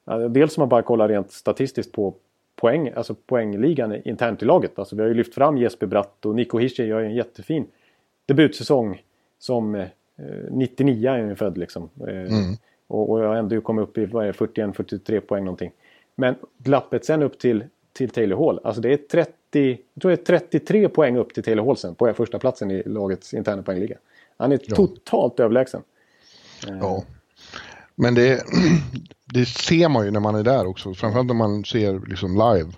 Alltså, 0.05 0.29
dels 0.29 0.57
om 0.57 0.61
man 0.61 0.69
bara 0.69 0.83
kollar 0.83 1.09
rent 1.09 1.33
statistiskt 1.33 1.93
på 1.93 2.15
poäng, 2.57 2.93
alltså 2.97 3.15
poängligan 3.15 4.03
internt 4.05 4.43
i 4.43 4.45
laget. 4.45 4.79
Alltså, 4.79 4.97
vi 4.97 5.03
har 5.03 5.09
ju 5.09 5.15
lyft 5.15 5.35
fram 5.35 5.59
Jesper 5.59 5.87
Bratt 5.87 6.27
och 6.27 6.35
Nico 6.35 6.59
Hischer 6.59 6.85
gör 6.85 7.01
en 7.01 7.15
jättefin 7.15 7.67
debutsäsong 8.27 9.03
som 9.39 9.75
eh, 9.75 9.87
99 10.51 11.11
är 11.11 11.27
han 11.27 11.37
född 11.37 11.59
liksom. 11.59 11.91
Eh, 12.01 12.09
mm. 12.09 12.57
Och, 12.93 13.11
och 13.11 13.21
jag 13.21 13.29
har 13.29 13.37
ändå 13.37 13.61
kommit 13.61 13.83
upp 13.83 13.99
i 13.99 14.07
41-43 14.07 15.21
poäng 15.21 15.45
någonting. 15.45 15.73
Men 16.15 16.35
glappet 16.59 17.05
sen 17.05 17.23
upp 17.23 17.39
till, 17.39 17.65
till 17.93 18.11
Taylor 18.11 18.47
Hall. 18.47 18.61
Alltså 18.65 18.83
det 18.83 18.93
är 18.93 18.97
30, 18.97 19.79
jag 19.95 20.03
tror 20.03 20.11
det 20.11 20.31
är 20.31 20.39
33 20.39 20.89
poäng 20.89 21.17
upp 21.17 21.35
till 21.35 21.43
Taylor 21.43 21.65
Hall 21.67 21.77
sen 21.77 21.95
på 21.95 22.13
första 22.15 22.39
platsen 22.39 22.71
i 22.71 22.83
lagets 22.83 23.35
interna 23.35 23.63
poängliga. 23.63 23.97
Han 24.37 24.53
är 24.53 24.61
ja. 24.65 24.77
totalt 24.77 25.41
överlägsen. 25.41 25.83
Ja. 26.67 27.05
Men 27.95 28.15
det, 28.15 28.43
det 29.33 29.47
ser 29.47 29.89
man 29.89 30.05
ju 30.05 30.11
när 30.11 30.21
man 30.21 30.35
är 30.35 30.43
där 30.43 30.67
också. 30.67 30.95
Framförallt 30.95 31.27
när 31.29 31.35
man 31.35 31.65
ser 31.65 32.09
liksom 32.09 32.33
live. 32.33 32.73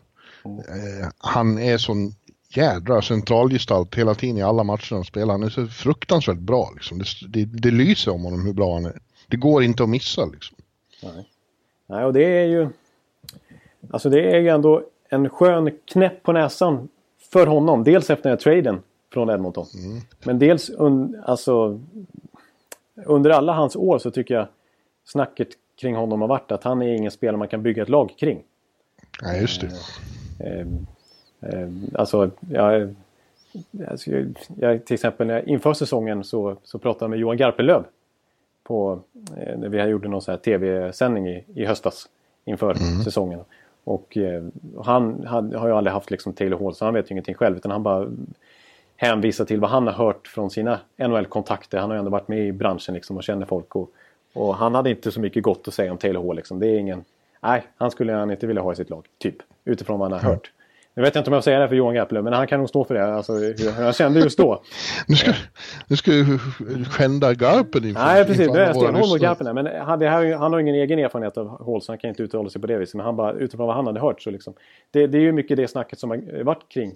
Mm. 0.45 0.59
Eh, 0.59 1.09
han 1.19 1.59
är 1.59 1.79
sån 1.79 2.15
jädra 2.49 3.03
centralgestalt 3.03 3.95
hela 3.95 4.15
tiden 4.15 4.39
i 4.39 4.43
alla 4.43 4.65
matcher 4.65 4.95
han 4.95 5.05
spelar. 5.05 5.35
Han 5.35 5.43
är 5.43 5.51
så 5.51 5.67
fruktansvärt 5.67 6.39
bra. 6.39 6.71
Liksom. 6.75 6.99
Det, 6.99 7.05
det, 7.29 7.45
det 7.45 7.71
lyser 7.71 8.13
om 8.13 8.25
honom 8.25 8.47
hur 8.47 8.53
bra 8.53 8.75
han 8.75 8.87
är. 8.87 8.99
Det 9.35 9.39
går 9.39 9.63
inte 9.63 9.83
att 9.83 9.89
missa 9.89 10.25
liksom. 10.25 10.57
Nej. 11.03 11.29
Nej, 11.87 12.05
och 12.05 12.13
det 12.13 12.25
är 12.25 12.45
ju... 12.45 12.69
Alltså 13.91 14.11
det 14.11 14.37
är 14.37 14.41
ju 14.41 14.49
ändå 14.49 14.83
en 15.09 15.29
skön 15.29 15.79
knäpp 15.85 16.23
på 16.23 16.33
näsan 16.33 16.89
för 17.33 17.47
honom. 17.47 17.85
Dels 17.85 18.11
efter 18.11 18.23
den 18.23 18.31
här 18.31 18.37
traden 18.37 18.83
från 19.13 19.31
Edmonton. 19.31 19.67
Mm. 19.75 20.01
Men 20.25 20.39
dels 20.39 20.71
un, 20.71 21.23
alltså, 21.27 21.81
under 22.95 23.31
alla 23.31 23.53
hans 23.53 23.77
år 23.77 23.99
så 23.99 24.11
tycker 24.11 24.35
jag 24.35 24.47
snacket 25.05 25.49
kring 25.81 25.97
honom 25.97 26.21
har 26.21 26.29
varit 26.29 26.53
att 26.53 26.65
han 26.65 26.83
är 26.83 26.95
ingen 26.95 27.11
spelare 27.11 27.37
man 27.37 27.49
kan 27.49 27.63
bygga 27.63 27.83
ett 27.83 27.89
lag 27.89 28.15
kring. 28.19 28.43
Nej, 29.23 29.41
just 29.41 29.61
det. 29.61 29.67
Eh, 30.47 30.61
eh, 30.61 31.61
eh, 31.61 31.69
alltså, 31.95 32.31
jag, 32.51 32.95
alltså, 33.89 34.11
jag, 34.57 34.85
till 34.85 34.95
exempel 34.95 35.49
inför 35.49 35.75
säsongen 35.75 36.25
så, 36.25 36.57
så 36.63 36.79
pratade 36.79 37.05
jag 37.05 37.11
med 37.11 37.19
Johan 37.19 37.37
Garpenlöv. 37.37 37.85
På, 38.65 39.01
eh, 39.37 39.59
vi 39.59 39.83
gjorde 39.83 40.09
någon 40.09 40.23
så 40.23 40.37
tv-sändning 40.37 41.29
i, 41.29 41.45
i 41.55 41.65
höstas 41.65 42.09
inför 42.45 42.71
mm. 42.71 43.05
säsongen. 43.05 43.41
Och 43.85 44.17
eh, 44.17 44.45
han, 44.85 45.27
han, 45.27 45.55
har 45.55 45.69
ju 45.69 45.75
aldrig 45.75 45.95
haft 45.95 46.11
liksom 46.11 46.33
Taylor 46.33 46.59
Hall 46.59 46.75
så 46.75 46.85
han 46.85 46.95
vet 46.95 47.11
ju 47.11 47.13
ingenting 47.13 47.35
själv 47.35 47.57
utan 47.57 47.71
han 47.71 47.83
bara 47.83 48.09
hänvisar 48.97 49.45
till 49.45 49.61
vad 49.61 49.71
han 49.71 49.87
har 49.87 49.95
hört 49.95 50.29
från 50.29 50.51
sina 50.51 50.81
NHL-kontakter. 50.97 51.79
Han 51.79 51.91
har 51.91 51.97
ju 51.97 51.99
ändå 51.99 52.11
varit 52.11 52.29
med 52.29 52.47
i 52.47 52.53
branschen 52.53 52.95
liksom 52.95 53.17
och 53.17 53.23
känner 53.23 53.47
folk. 53.47 53.77
Och, 53.77 53.91
och 54.33 54.57
han 54.57 54.75
hade 54.75 54.91
inte 54.91 55.13
så 55.13 55.21
mycket 55.21 55.43
gott 55.43 55.69
att 55.69 55.75
säga 55.75 55.93
om 55.93 55.99
Taylor 55.99 56.27
Hall. 56.27 56.37
Liksom. 56.37 56.59
Det 56.59 56.67
är 56.67 56.79
ingen... 56.79 57.05
Nej, 57.41 57.63
han 57.77 57.91
skulle 57.91 58.13
han 58.13 58.31
inte 58.31 58.47
vilja 58.47 58.63
ha 58.63 58.73
i 58.73 58.77
sitt 58.77 58.91
lag. 58.91 59.07
Typ. 59.19 59.37
Utifrån 59.65 59.99
vad 59.99 60.13
han 60.13 60.21
har 60.21 60.31
hört. 60.31 60.53
Nu 60.97 61.03
vet 61.03 61.15
jag 61.15 61.21
inte 61.21 61.31
om 61.31 61.35
jag 61.35 61.45
säger 61.45 61.61
det 61.61 61.69
för 61.69 61.75
Johan 61.75 61.95
Garpenlöv, 61.95 62.25
men 62.25 62.33
han 62.33 62.47
kan 62.47 62.59
nog 62.59 62.69
stå 62.69 62.85
för 62.85 62.95
det. 62.95 63.15
Alltså, 63.15 63.33
hur 63.33 63.83
han 63.83 63.93
kände 63.93 64.21
just 64.21 64.39
då. 64.39 64.63
nu 65.07 65.17
ska, 65.17 65.33
nu 65.87 65.97
ska 65.97 66.11
du 66.11 66.39
skända 66.85 67.35
Garpen 67.35 67.85
inför 67.85 68.05
Nej, 68.05 68.25
precis. 68.25 68.51
Nu 68.51 68.59
är 68.59 68.67
jag 68.67 68.77
stenhård 68.77 69.09
mot 69.09 69.21
Garpen. 69.21 69.55
Men 69.55 69.67
han, 69.67 70.01
här, 70.01 70.35
han 70.35 70.53
har 70.53 70.61
ingen 70.61 70.75
egen 70.75 70.99
erfarenhet 70.99 71.37
av 71.37 71.67
Hall, 71.67 71.83
så 71.83 71.93
han 71.93 71.99
kan 71.99 72.11
inte 72.11 72.23
uttala 72.23 72.51
sig 72.51 72.61
på 72.61 72.67
det 72.67 72.79
viset. 72.79 72.95
Men 72.95 73.07
han 73.07 73.17
bara, 73.17 73.33
utifrån 73.33 73.67
vad 73.67 73.77
han 73.77 73.87
hade 73.87 74.01
hört 74.01 74.23
så 74.23 74.31
liksom. 74.31 74.55
Det, 74.91 75.07
det 75.07 75.19
är 75.19 75.23
ju 75.23 75.33
mycket 75.33 75.57
det 75.57 75.69
snacket 75.69 75.99
som 75.99 76.11
har 76.11 76.45
varit 76.45 76.69
kring, 76.69 76.93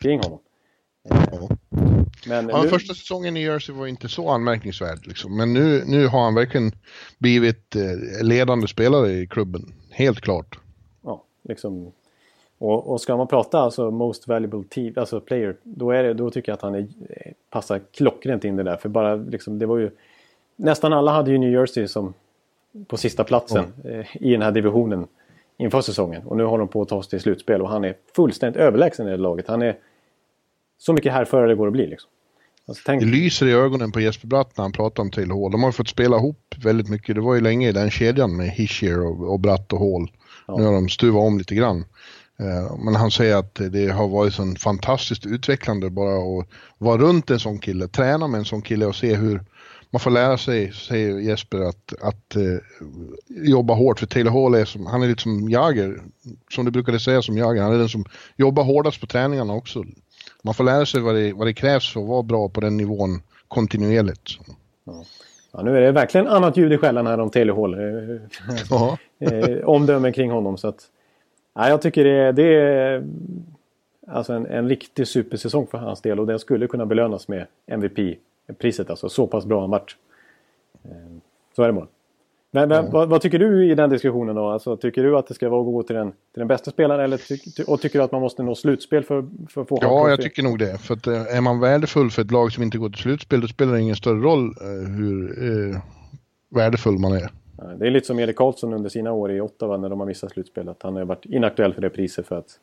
kring 0.00 0.20
honom. 0.22 0.38
Ja. 1.08 1.48
Men 2.28 2.48
ja, 2.48 2.62
nu... 2.62 2.68
Första 2.68 2.94
säsongen 2.94 3.36
i 3.36 3.42
Jersey 3.42 3.74
var 3.74 3.86
inte 3.86 4.08
så 4.08 4.30
anmärkningsvärd. 4.30 5.06
Liksom. 5.06 5.36
Men 5.36 5.52
nu, 5.52 5.82
nu 5.86 6.06
har 6.06 6.24
han 6.24 6.34
verkligen 6.34 6.72
blivit 7.18 7.76
eh, 7.76 8.24
ledande 8.24 8.68
spelare 8.68 9.12
i 9.12 9.26
klubben. 9.26 9.74
Helt 9.90 10.20
klart. 10.20 10.58
Ja, 11.02 11.24
liksom. 11.48 11.92
Och, 12.58 12.92
och 12.92 13.00
ska 13.00 13.16
man 13.16 13.26
prata 13.26 13.58
alltså 13.58 13.90
most 13.90 14.28
valuable 14.28 14.64
team, 14.68 14.94
alltså 14.96 15.20
player, 15.20 15.56
då, 15.62 15.90
är 15.90 16.02
det, 16.02 16.14
då 16.14 16.30
tycker 16.30 16.52
jag 16.52 16.56
att 16.56 16.62
han 16.62 16.74
är, 16.74 16.86
passar 17.50 17.80
klockrent 17.92 18.44
in 18.44 18.56
det 18.56 18.62
där. 18.62 18.76
För 18.76 18.88
bara 18.88 19.14
liksom, 19.14 19.58
det 19.58 19.66
var 19.66 19.78
ju... 19.78 19.90
Nästan 20.56 20.92
alla 20.92 21.12
hade 21.12 21.30
ju 21.30 21.38
New 21.38 21.52
Jersey 21.52 21.88
som 21.88 22.14
på 22.86 22.96
sista 22.96 23.24
platsen 23.24 23.72
mm. 23.84 24.00
eh, 24.00 24.06
i 24.12 24.32
den 24.32 24.42
här 24.42 24.52
divisionen 24.52 25.06
inför 25.56 25.80
säsongen. 25.80 26.22
Och 26.26 26.36
nu 26.36 26.44
har 26.44 26.58
de 26.58 26.68
på 26.68 26.82
att 26.82 26.88
ta 26.88 27.02
sig 27.02 27.10
till 27.10 27.20
slutspel 27.20 27.62
och 27.62 27.68
han 27.68 27.84
är 27.84 27.94
fullständigt 28.16 28.60
överlägsen 28.60 29.08
i 29.08 29.10
det 29.10 29.16
laget. 29.16 29.48
Han 29.48 29.62
är 29.62 29.76
så 30.78 30.92
mycket 30.92 31.12
härförare 31.12 31.48
det 31.48 31.54
går 31.54 31.66
att 31.66 31.72
bli. 31.72 31.86
Liksom. 31.86 32.10
Alltså, 32.68 32.82
tänk... 32.86 33.02
Det 33.02 33.08
lyser 33.08 33.46
i 33.46 33.52
ögonen 33.52 33.92
på 33.92 34.00
Jesper 34.00 34.28
Bratt 34.28 34.56
när 34.56 34.62
han 34.62 34.72
pratar 34.72 35.02
om 35.02 35.10
Taylor 35.10 35.42
Hall. 35.42 35.52
De 35.52 35.62
har 35.62 35.72
fått 35.72 35.88
spela 35.88 36.16
ihop 36.16 36.54
väldigt 36.62 36.88
mycket. 36.88 37.14
Det 37.14 37.20
var 37.20 37.34
ju 37.34 37.40
länge 37.40 37.68
i 37.68 37.72
den 37.72 37.90
kedjan 37.90 38.36
med 38.36 38.50
Hischier 38.50 39.06
och, 39.06 39.32
och 39.32 39.40
Bratt 39.40 39.72
och 39.72 39.78
Hall. 39.78 40.10
Ja. 40.46 40.56
Nu 40.56 40.64
har 40.64 40.72
de 40.72 40.88
stuvat 40.88 41.22
om 41.22 41.38
lite 41.38 41.54
grann. 41.54 41.84
Uh, 42.40 42.78
men 42.84 42.94
han 42.94 43.10
säger 43.10 43.36
att 43.36 43.54
det 43.54 43.88
har 43.88 44.08
varit 44.08 44.34
så 44.34 44.54
fantastiskt 44.58 45.26
utvecklande 45.26 45.90
bara 45.90 46.40
att 46.40 46.46
vara 46.78 46.98
runt 46.98 47.30
en 47.30 47.40
sån 47.40 47.58
kille, 47.58 47.88
träna 47.88 48.26
med 48.26 48.38
en 48.38 48.44
sån 48.44 48.62
kille 48.62 48.86
och 48.86 48.96
se 48.96 49.14
hur 49.14 49.42
man 49.90 50.00
får 50.00 50.10
lära 50.10 50.38
sig, 50.38 50.72
säger 50.72 51.18
Jesper, 51.18 51.60
att, 51.60 51.92
att 52.02 52.36
uh, 52.36 52.58
jobba 53.28 53.74
hårt. 53.74 53.98
För 53.98 54.06
Taylor 54.06 54.30
Hall 54.30 54.54
är 54.54 54.64
som, 54.64 54.86
han 54.86 55.02
är 55.02 55.08
lite 55.08 55.22
som 55.22 55.50
Jager, 55.50 56.02
som 56.50 56.64
du 56.64 56.70
brukade 56.70 57.00
säga 57.00 57.22
som 57.22 57.38
Jager, 57.38 57.62
han 57.62 57.74
är 57.74 57.78
den 57.78 57.88
som 57.88 58.04
jobbar 58.36 58.64
hårdast 58.64 59.00
på 59.00 59.06
träningarna 59.06 59.52
också 59.52 59.84
man 60.46 60.54
får 60.54 60.64
lära 60.64 60.86
sig 60.86 61.00
vad 61.00 61.14
det, 61.14 61.32
vad 61.32 61.46
det 61.46 61.54
krävs 61.54 61.92
för 61.92 62.00
att 62.00 62.06
vara 62.06 62.22
bra 62.22 62.48
på 62.48 62.60
den 62.60 62.76
nivån 62.76 63.22
kontinuerligt. 63.48 64.30
Ja. 64.84 65.04
Ja, 65.52 65.62
nu 65.62 65.76
är 65.76 65.80
det 65.80 65.92
verkligen 65.92 66.26
annat 66.26 66.56
ljud 66.56 66.72
i 66.72 66.78
skällan 66.78 67.06
här 67.06 67.20
om 67.20 67.30
Taylor 67.30 67.54
Hall. 67.54 67.76
Ja. 68.70 68.98
Eh, 69.18 69.64
omdömen 69.64 70.12
kring 70.12 70.30
honom. 70.30 70.58
Så 70.58 70.68
att, 70.68 70.80
ja, 71.56 71.68
jag 71.68 71.82
tycker 71.82 72.04
det, 72.04 72.32
det 72.32 72.54
är 72.54 73.04
alltså 74.06 74.32
en, 74.32 74.46
en 74.46 74.68
riktig 74.68 75.08
supersäsong 75.08 75.66
för 75.66 75.78
hans 75.78 76.00
del 76.00 76.20
och 76.20 76.26
den 76.26 76.38
skulle 76.38 76.66
kunna 76.66 76.86
belönas 76.86 77.28
med 77.28 77.46
MVP-priset. 77.66 78.90
Alltså 78.90 79.08
så 79.08 79.26
pass 79.26 79.46
bra 79.46 79.66
match. 79.66 79.96
Eh, 80.84 80.90
så 81.56 81.62
är 81.62 81.66
det 81.66 81.72
bara. 81.72 81.86
Men, 82.50 82.68
men 82.68 82.90
vad, 82.90 83.08
vad, 83.08 83.20
tycker 83.20 83.38
du 83.38 83.70
i 83.70 83.74
den 83.74 83.90
diskussionen 83.90 84.36
då? 84.36 84.48
Alltså, 84.48 84.76
tycker 84.76 85.02
du 85.02 85.16
att 85.16 85.26
det 85.28 85.34
ska 85.34 85.48
vara 85.48 85.60
att 85.60 85.66
gå 85.66 85.82
till 85.82 85.96
den, 85.96 86.10
till 86.10 86.40
den 86.40 86.48
bästa 86.48 86.70
spelaren 86.70 87.00
eller 87.00 87.16
ty, 87.16 87.62
och 87.62 87.80
tycker 87.80 87.98
du 87.98 88.04
att 88.04 88.12
man 88.12 88.20
måste 88.20 88.42
nå 88.42 88.54
slutspel 88.54 89.04
för, 89.04 89.24
för 89.48 89.62
att 89.62 89.68
få 89.68 89.78
Ja, 89.82 90.08
jag 90.08 90.22
tycker 90.22 90.42
nog 90.42 90.58
det. 90.58 90.78
För 90.78 90.94
att 90.94 91.06
eh, 91.06 91.36
är 91.36 91.40
man 91.40 91.60
värdefull 91.60 92.10
för 92.10 92.22
ett 92.22 92.30
lag 92.30 92.52
som 92.52 92.62
inte 92.62 92.78
går 92.78 92.88
till 92.88 93.02
slutspel 93.02 93.40
då 93.40 93.48
spelar 93.48 93.72
det 93.72 93.80
ingen 93.80 93.96
större 93.96 94.20
roll 94.20 94.46
eh, 94.46 94.88
hur 94.88 95.44
eh, 95.44 95.80
värdefull 96.50 96.98
man 96.98 97.12
är. 97.12 97.30
Det 97.78 97.86
är 97.86 97.90
lite 97.90 98.06
som 98.06 98.18
Erik 98.18 98.36
Karlsson 98.36 98.72
under 98.72 98.90
sina 98.90 99.12
år 99.12 99.32
i 99.32 99.40
Ottawa 99.40 99.76
när 99.76 99.88
de 99.88 100.00
har 100.00 100.06
missat 100.06 100.32
slutspel. 100.32 100.68
Att 100.68 100.82
han 100.82 100.96
har 100.96 101.04
varit 101.04 101.24
inaktuell 101.24 101.74
för 101.74 101.82
det 101.82 101.90
priset 101.90 102.26
för 102.26 102.38
att 102.38 102.58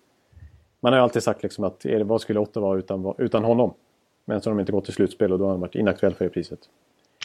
man 0.81 0.93
har 0.93 0.99
ju 0.99 1.03
alltid 1.03 1.23
sagt 1.23 1.43
liksom 1.43 1.63
att 1.63 1.85
vad 2.05 2.21
skulle 2.21 2.39
Ottawa 2.39 2.67
vara 2.67 2.79
utan, 2.79 3.13
utan 3.17 3.43
honom? 3.43 3.73
Men 4.25 4.41
så 4.41 4.49
har 4.49 4.55
de 4.55 4.59
inte 4.59 4.71
gått 4.71 4.85
till 4.85 4.93
slutspel 4.93 5.31
och 5.31 5.39
då 5.39 5.45
har 5.45 5.51
han 5.51 5.59
varit 5.59 5.75
inaktuell 5.75 6.13
för 6.13 6.25
det 6.25 6.31
priset. 6.31 6.59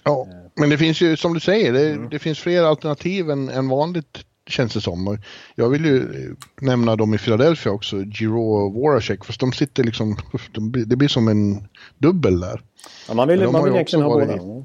Ja, 0.05 0.27
men 0.55 0.71
det 0.71 0.79
finns 0.79 1.01
ju 1.01 1.17
som 1.17 1.35
du 1.35 1.41
säger, 1.41 1.73
det, 1.73 1.91
mm. 1.91 2.09
det 2.09 2.19
finns 2.19 2.39
fler 2.39 2.63
alternativ 2.63 3.31
än, 3.31 3.49
än 3.49 3.69
vanligt 3.69 4.25
känns 4.47 4.75
det 4.75 4.81
som. 4.81 5.19
Jag 5.55 5.69
vill 5.69 5.85
ju 5.85 6.35
nämna 6.61 6.97
dem 6.97 7.15
i 7.15 7.19
Philadelphia 7.19 7.73
också, 7.73 7.97
Giro 7.97 8.53
och 8.53 8.75
Voracek, 8.75 9.25
fast 9.25 9.41
de 9.41 9.53
sitter 9.53 9.85
liksom, 9.85 10.17
det 10.87 10.97
blir 10.97 11.09
som 11.09 11.29
en 11.29 11.69
dubbel 11.99 12.41
där. 12.41 12.63
Ja, 13.09 13.15
man 13.15 13.29
vill, 13.29 13.49
man 13.49 13.65
vill 13.65 13.75
egentligen 13.75 14.05
ha 14.05 14.13
båda. 14.13 14.65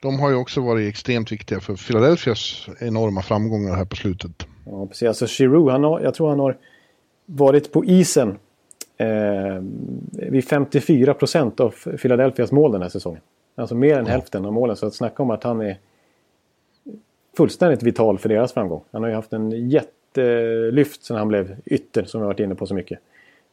De 0.00 0.20
har 0.20 0.30
ju 0.30 0.36
också 0.36 0.60
varit 0.60 0.88
extremt 0.88 1.32
viktiga 1.32 1.60
för 1.60 1.76
Philadelphias 1.76 2.66
enorma 2.78 3.22
framgångar 3.22 3.74
här 3.74 3.84
på 3.84 3.96
slutet. 3.96 4.46
Ja, 4.66 4.86
precis. 4.86 5.08
Alltså 5.08 5.26
Giroud, 5.28 5.70
han 5.70 5.84
har, 5.84 6.00
jag 6.00 6.14
tror 6.14 6.28
han 6.28 6.40
har 6.40 6.56
varit 7.26 7.72
på 7.72 7.84
isen 7.84 8.38
eh, 8.96 9.62
vid 10.12 10.44
54 10.44 11.14
procent 11.14 11.60
av 11.60 11.70
Philadelphias 11.70 12.52
mål 12.52 12.72
den 12.72 12.82
här 12.82 12.88
säsongen. 12.88 13.20
Alltså 13.54 13.74
mer 13.74 13.98
än 13.98 14.06
ja. 14.06 14.12
hälften 14.12 14.44
av 14.44 14.52
målen. 14.52 14.76
Så 14.76 14.86
att 14.86 14.94
snacka 14.94 15.22
om 15.22 15.30
att 15.30 15.44
han 15.44 15.60
är 15.60 15.78
fullständigt 17.36 17.82
vital 17.82 18.18
för 18.18 18.28
deras 18.28 18.52
framgång. 18.52 18.82
Han 18.90 19.02
har 19.02 19.08
ju 19.08 19.14
haft 19.14 19.32
en 19.32 19.70
jättelyft 19.70 21.04
sen 21.04 21.16
han 21.16 21.28
blev 21.28 21.56
ytter 21.64 22.04
som 22.04 22.20
vi 22.20 22.26
varit 22.26 22.40
inne 22.40 22.54
på 22.54 22.66
så 22.66 22.74
mycket. 22.74 22.98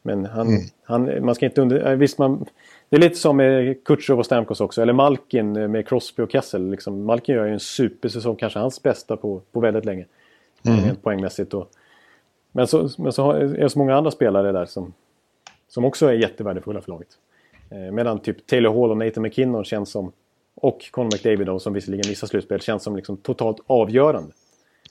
Men 0.02 0.26
han, 0.26 0.48
mm. 0.48 0.62
han, 0.84 1.26
man 1.26 1.36
ska 1.36 1.46
inte 1.46 1.62
under... 1.62 1.96
Visst, 1.96 2.18
man, 2.18 2.46
det 2.90 2.96
är 2.96 3.00
lite 3.00 3.16
som 3.16 3.38
med 3.38 3.84
Kutjov 3.84 4.20
och 4.20 4.26
Stamkos 4.26 4.62
också. 4.62 4.82
Eller 4.82 4.94
Malkin 4.94 5.72
med 5.72 5.88
Crosby 5.88 6.24
och 6.24 6.32
Kessel. 6.32 6.70
Liksom, 6.70 7.06
Malkin 7.06 7.36
gör 7.36 7.46
ju 7.46 7.54
en 7.54 7.60
supersäsong, 7.60 8.36
kanske 8.36 8.60
hans 8.60 8.84
bästa 8.84 9.18
på, 9.18 9.42
på 9.52 9.60
väldigt 9.60 9.86
länge. 9.86 10.06
Mm. 10.66 10.86
Rent 10.86 11.04
poängmässigt. 11.04 11.54
Och, 11.54 11.70
men 12.52 12.68
så, 12.68 12.90
men 12.98 13.14
så 13.14 13.32
är 13.32 13.46
det 13.46 13.70
så 13.70 13.80
många 13.80 13.96
andra 13.96 14.12
spelare 14.12 14.52
där 14.52 14.66
som, 14.66 14.94
som 15.68 15.86
också 15.86 16.08
är 16.08 16.14
jättevärdefulla 16.14 16.82
för 16.82 16.90
laget. 16.92 17.08
Eh, 17.70 17.92
medan 17.92 18.20
typ 18.20 18.48
Taylor 18.48 18.82
Hall 18.82 18.92
och 18.92 18.98
Nathan 18.98 19.24
McKinnon 19.24 19.64
känns 19.64 19.92
som, 19.92 20.12
och 20.56 20.92
Conor 20.92 21.10
McDavid 21.14 21.48
då, 21.48 21.60
som 21.60 21.74
visserligen 21.74 22.10
missar 22.10 22.28
slutspel, 22.28 22.62
känns 22.62 22.84
som 22.84 22.96
liksom 22.96 23.18
totalt 23.18 23.58
avgörande. 23.68 24.34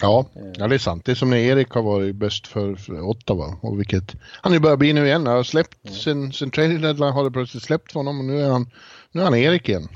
Ja, 0.01 0.25
eh. 0.37 0.43
ja, 0.59 0.69
det 0.69 0.75
är 0.75 0.79
sant. 0.79 1.05
Det 1.05 1.13
är 1.13 1.15
som 1.17 1.31
när 1.31 1.37
Erik 1.37 1.71
har 1.71 1.83
varit 1.83 2.17
bäst 2.17 2.47
för, 2.47 2.75
för 2.75 3.01
Ottawa. 3.01 3.57
Och 3.63 3.79
vilket, 3.79 4.15
han 4.43 4.55
är 4.55 4.59
börjar 4.59 4.77
bli 4.77 4.93
nu 4.93 5.07
igen. 5.07 5.27
Han 5.27 5.37
har 5.37 5.43
släppt, 5.43 5.85
mm. 5.85 5.95
sen, 5.95 6.33
sen 6.33 6.51
trading 6.51 6.81
deadline 6.81 7.13
har 7.13 7.25
det 7.25 7.31
plötsligt 7.31 7.63
släppt 7.63 7.93
för 7.93 8.01
honom 8.01 8.19
och 8.19 8.25
nu 8.25 8.41
är 8.41 8.51
han, 8.51 8.67
nu 9.13 9.21
är 9.21 9.25
han 9.25 9.35
Erik 9.35 9.69
igen. 9.69 9.89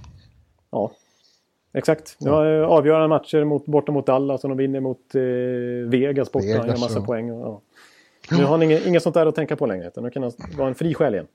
Ja, 0.73 0.93
exakt. 1.75 2.17
Nu 2.19 2.31
har 2.31 2.45
ja. 2.45 2.67
avgörande 2.67 3.09
matcher 3.09 3.45
mot, 3.45 3.67
borta 3.67 3.93
mot 3.93 4.07
Dallas 4.07 4.45
och 4.45 4.49
de 4.49 4.59
vinner 4.59 4.81
mot 4.81 5.15
eh, 5.15 5.21
Vegas 5.91 6.33
borta. 6.33 6.47
Vegas, 6.47 6.59
han 6.59 6.69
gör 6.69 6.77
massa 6.77 6.99
ja. 6.99 7.05
poäng. 7.05 7.31
Och, 7.31 7.63
ja. 8.31 8.37
Nu 8.37 8.45
har 8.45 8.51
han 8.51 8.63
inget, 8.63 8.87
inget 8.87 9.03
sånt 9.03 9.15
där 9.15 9.27
att 9.27 9.35
tänka 9.35 9.57
på 9.57 9.67
längre. 9.67 9.91
Nu 9.97 10.11
kan 10.11 10.23
han 10.23 10.33
vara 10.57 10.69
en 10.69 10.75
fri 10.75 10.95
själ 10.95 11.15
igen. 11.15 11.27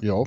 Ja. 0.00 0.26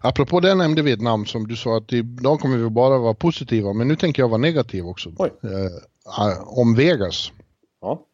Apropå 0.00 0.40
det 0.40 0.54
nämnde 0.54 0.82
vi 0.82 0.92
ett 0.92 1.00
namn 1.00 1.26
som 1.26 1.48
du 1.48 1.56
sa 1.56 1.76
att 1.76 1.92
idag 1.92 2.40
kommer 2.40 2.56
vi 2.56 2.70
bara 2.70 2.98
vara 2.98 3.14
positiva, 3.14 3.72
men 3.72 3.88
nu 3.88 3.96
tänker 3.96 4.22
jag 4.22 4.28
vara 4.28 4.38
negativ 4.38 4.86
också. 4.86 5.08
Eh, 5.08 6.42
om 6.46 6.74
Vegas. 6.74 7.32
Ja. 7.80 8.06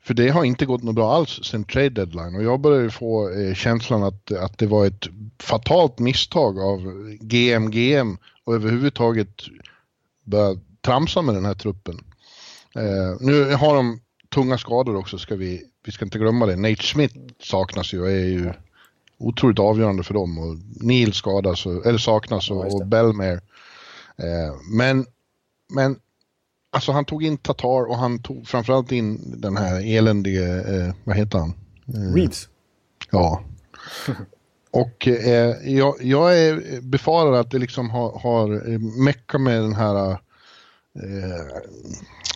För 0.00 0.14
det 0.14 0.28
har 0.28 0.44
inte 0.44 0.66
gått 0.66 0.82
något 0.82 0.94
bra 0.94 1.14
alls 1.14 1.40
sen 1.44 1.64
trade 1.64 1.88
deadline 1.88 2.36
och 2.36 2.42
jag 2.42 2.60
börjar 2.60 2.88
få 2.88 3.30
eh, 3.30 3.54
känslan 3.54 4.02
att, 4.02 4.32
att 4.32 4.58
det 4.58 4.66
var 4.66 4.86
ett 4.86 5.06
fatalt 5.42 5.98
misstag 5.98 6.58
av 6.60 6.78
GMGM 7.20 8.18
och 8.44 8.54
överhuvudtaget 8.54 9.42
börja 10.24 10.56
tramsa 10.80 11.22
med 11.22 11.34
den 11.34 11.44
här 11.44 11.54
truppen. 11.54 12.04
Eh, 12.74 13.16
nu 13.20 13.54
har 13.54 13.74
de 13.74 14.00
tunga 14.34 14.58
skador 14.58 14.96
också, 14.96 15.18
ska 15.18 15.36
vi, 15.36 15.62
vi 15.84 15.92
ska 15.92 16.04
inte 16.04 16.18
glömma 16.18 16.46
det. 16.46 16.56
Nate 16.56 16.82
Smith 16.82 17.14
saknas 17.42 17.92
ju 17.94 18.00
och 18.00 18.10
är 18.10 18.26
ju 18.26 18.52
otroligt 19.18 19.58
avgörande 19.58 20.02
för 20.02 20.14
dem. 20.14 20.38
Och 20.38 20.56
Neil 20.86 21.12
skadas, 21.12 21.66
eller 21.66 21.98
saknas 21.98 22.50
och, 22.50 22.74
och 22.74 22.86
Belmer. 22.86 23.40
Eh, 24.16 24.54
men, 24.70 25.06
men 25.72 25.96
Alltså 26.70 26.92
han 26.92 27.04
tog 27.04 27.24
in 27.24 27.38
Tatar 27.38 27.88
och 27.88 27.96
han 27.96 28.22
tog 28.22 28.48
framförallt 28.48 28.92
in 28.92 29.40
den 29.40 29.56
här 29.56 29.96
eländige, 29.96 30.76
eh, 30.76 30.94
vad 31.04 31.16
heter 31.16 31.38
han? 31.38 31.54
Eh, 31.94 32.14
Reeves. 32.14 32.48
Ja. 33.10 33.42
Och 34.70 35.08
eh, 35.08 35.56
jag, 35.64 35.94
jag 36.00 36.38
är 36.38 36.80
befarar 36.80 37.32
att 37.32 37.50
det 37.50 37.58
liksom 37.58 37.90
har, 37.90 38.18
har 38.18 38.78
meckat 39.04 39.40
med 39.40 39.62
den 39.62 39.74
här 39.74 40.10
eh, 40.10 40.18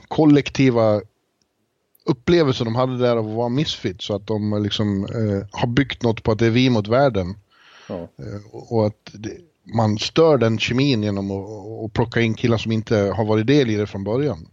kollektiva 0.09 1.01
upplevelsen 2.05 2.65
de 2.65 2.75
hade 2.75 2.99
där 2.99 3.17
av 3.17 3.29
att 3.29 3.35
vara 3.35 3.49
misfit 3.49 4.03
så 4.03 4.15
att 4.15 4.27
de 4.27 4.63
liksom 4.63 5.05
eh, 5.05 5.47
har 5.51 5.69
byggt 5.69 6.03
något 6.03 6.23
på 6.23 6.33
att 6.33 6.39
det 6.39 6.47
är 6.47 6.51
vi 6.51 6.71
mot 6.71 6.89
världen. 6.89 7.35
Ja. 7.89 7.95
Eh, 7.95 8.71
och 8.71 8.87
att 8.87 9.11
det, 9.13 9.31
man 9.75 9.99
stör 9.99 10.39
den 10.39 10.59
kemin 10.59 11.03
genom 11.03 11.31
att, 11.31 11.85
att 11.85 11.93
plocka 11.93 12.21
in 12.21 12.35
killar 12.35 12.57
som 12.57 12.73
inte 12.73 12.97
har 12.97 13.25
varit 13.25 13.47
del 13.47 13.71
i 13.71 13.77
det 13.77 13.87
från 13.87 14.05
början. 14.05 14.49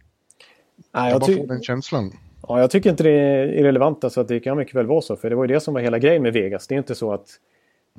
Nej, 0.94 1.10
jag, 1.10 1.12
jag 1.12 1.20
bara 1.20 1.36
får 1.36 1.46
den 1.46 1.62
känslan. 1.62 2.12
Ja, 2.48 2.60
jag 2.60 2.70
tycker 2.70 2.90
inte 2.90 3.02
det 3.02 3.10
är 3.10 3.46
irrelevant. 3.46 4.04
Alltså 4.04 4.20
att 4.20 4.28
det 4.28 4.40
kan 4.40 4.56
mycket 4.56 4.74
väl 4.74 4.86
vara 4.86 5.00
så. 5.00 5.16
För 5.16 5.30
det 5.30 5.36
var 5.36 5.44
ju 5.44 5.54
det 5.54 5.60
som 5.60 5.74
var 5.74 5.80
hela 5.80 5.98
grejen 5.98 6.22
med 6.22 6.32
Vegas. 6.32 6.66
Det 6.66 6.74
är 6.74 6.78
inte 6.78 6.94
så 6.94 7.12
att 7.12 7.26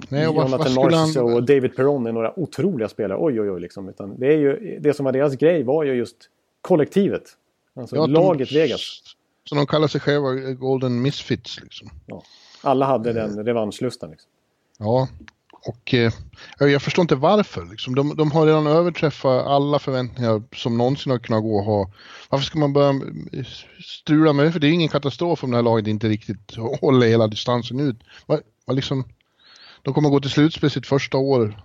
Nej, 0.10 0.28
och 0.28 0.36
Jonathan 0.36 0.74
Marsh 0.74 1.18
han... 1.18 1.34
och 1.34 1.44
David 1.44 1.76
Perron 1.76 2.08
är 2.08 2.12
några 2.12 2.40
otroliga 2.40 2.90
spelare. 2.90 3.18
Oj, 3.22 3.42
oj, 3.42 3.52
oj. 3.52 3.62
Liksom. 3.62 3.90
Utan 3.90 4.20
det, 4.20 4.28
är 4.28 4.38
ju, 4.38 4.80
det 4.80 4.94
som 4.94 5.06
var 5.06 5.12
deras 5.12 5.36
grej 5.36 5.64
var 5.64 5.84
ju 5.84 5.94
just 5.94 6.18
kollektivet. 6.62 7.24
Alltså 7.74 7.96
ja, 7.96 8.06
laget 8.06 8.50
de, 8.50 8.56
Vegas. 8.56 9.02
Så 9.44 9.56
de 9.56 9.68
kallar 9.68 9.88
sig 9.88 10.02
själva 10.02 10.34
Golden 10.54 11.02
Misfits 11.02 11.60
liksom. 11.62 11.90
Ja. 12.06 12.24
Alla 12.62 12.86
hade 12.86 13.14
den 13.14 13.46
revanschlustan. 13.46 14.12
Liksom. 14.12 14.30
Ja, 14.78 15.08
och 15.66 15.94
eh, 15.94 16.12
jag 16.60 16.82
förstår 16.82 17.04
inte 17.04 17.16
varför. 17.16 17.66
Liksom. 17.66 17.96
De, 17.96 18.16
de, 18.16 18.32
har 18.32 18.46
redan 18.46 18.68
överträffat 18.68 19.48
alla 19.48 19.80
förväntningar 19.80 20.44
som 20.56 20.78
någonsin 20.78 21.12
har 21.12 21.20
kunnat 21.20 21.44
gå 21.44 21.60
att 21.60 21.66
ha. 21.66 21.92
Varför 22.30 22.46
ska 22.46 22.60
man 22.60 22.74
börja 22.74 23.02
strula 23.86 24.34
med 24.34 24.46
det? 24.46 24.52
För 24.52 24.60
det 24.60 24.68
är 24.68 24.72
ingen 24.72 24.90
katastrof 24.90 25.44
om 25.44 25.52
det 25.52 25.58
här 25.58 25.64
laget 25.64 25.88
inte 25.88 26.10
riktigt 26.10 26.56
håller 26.82 27.08
hela 27.08 27.28
distansen 27.28 27.80
ut. 27.80 27.98
Var, 28.26 28.42
var 28.66 28.76
liksom, 28.76 29.04
de 29.82 29.94
kommer 29.94 30.10
gå 30.10 30.20
till 30.20 30.30
slutspel 30.30 30.72
sitt 30.72 30.88
första 30.88 31.18
år. 31.18 31.62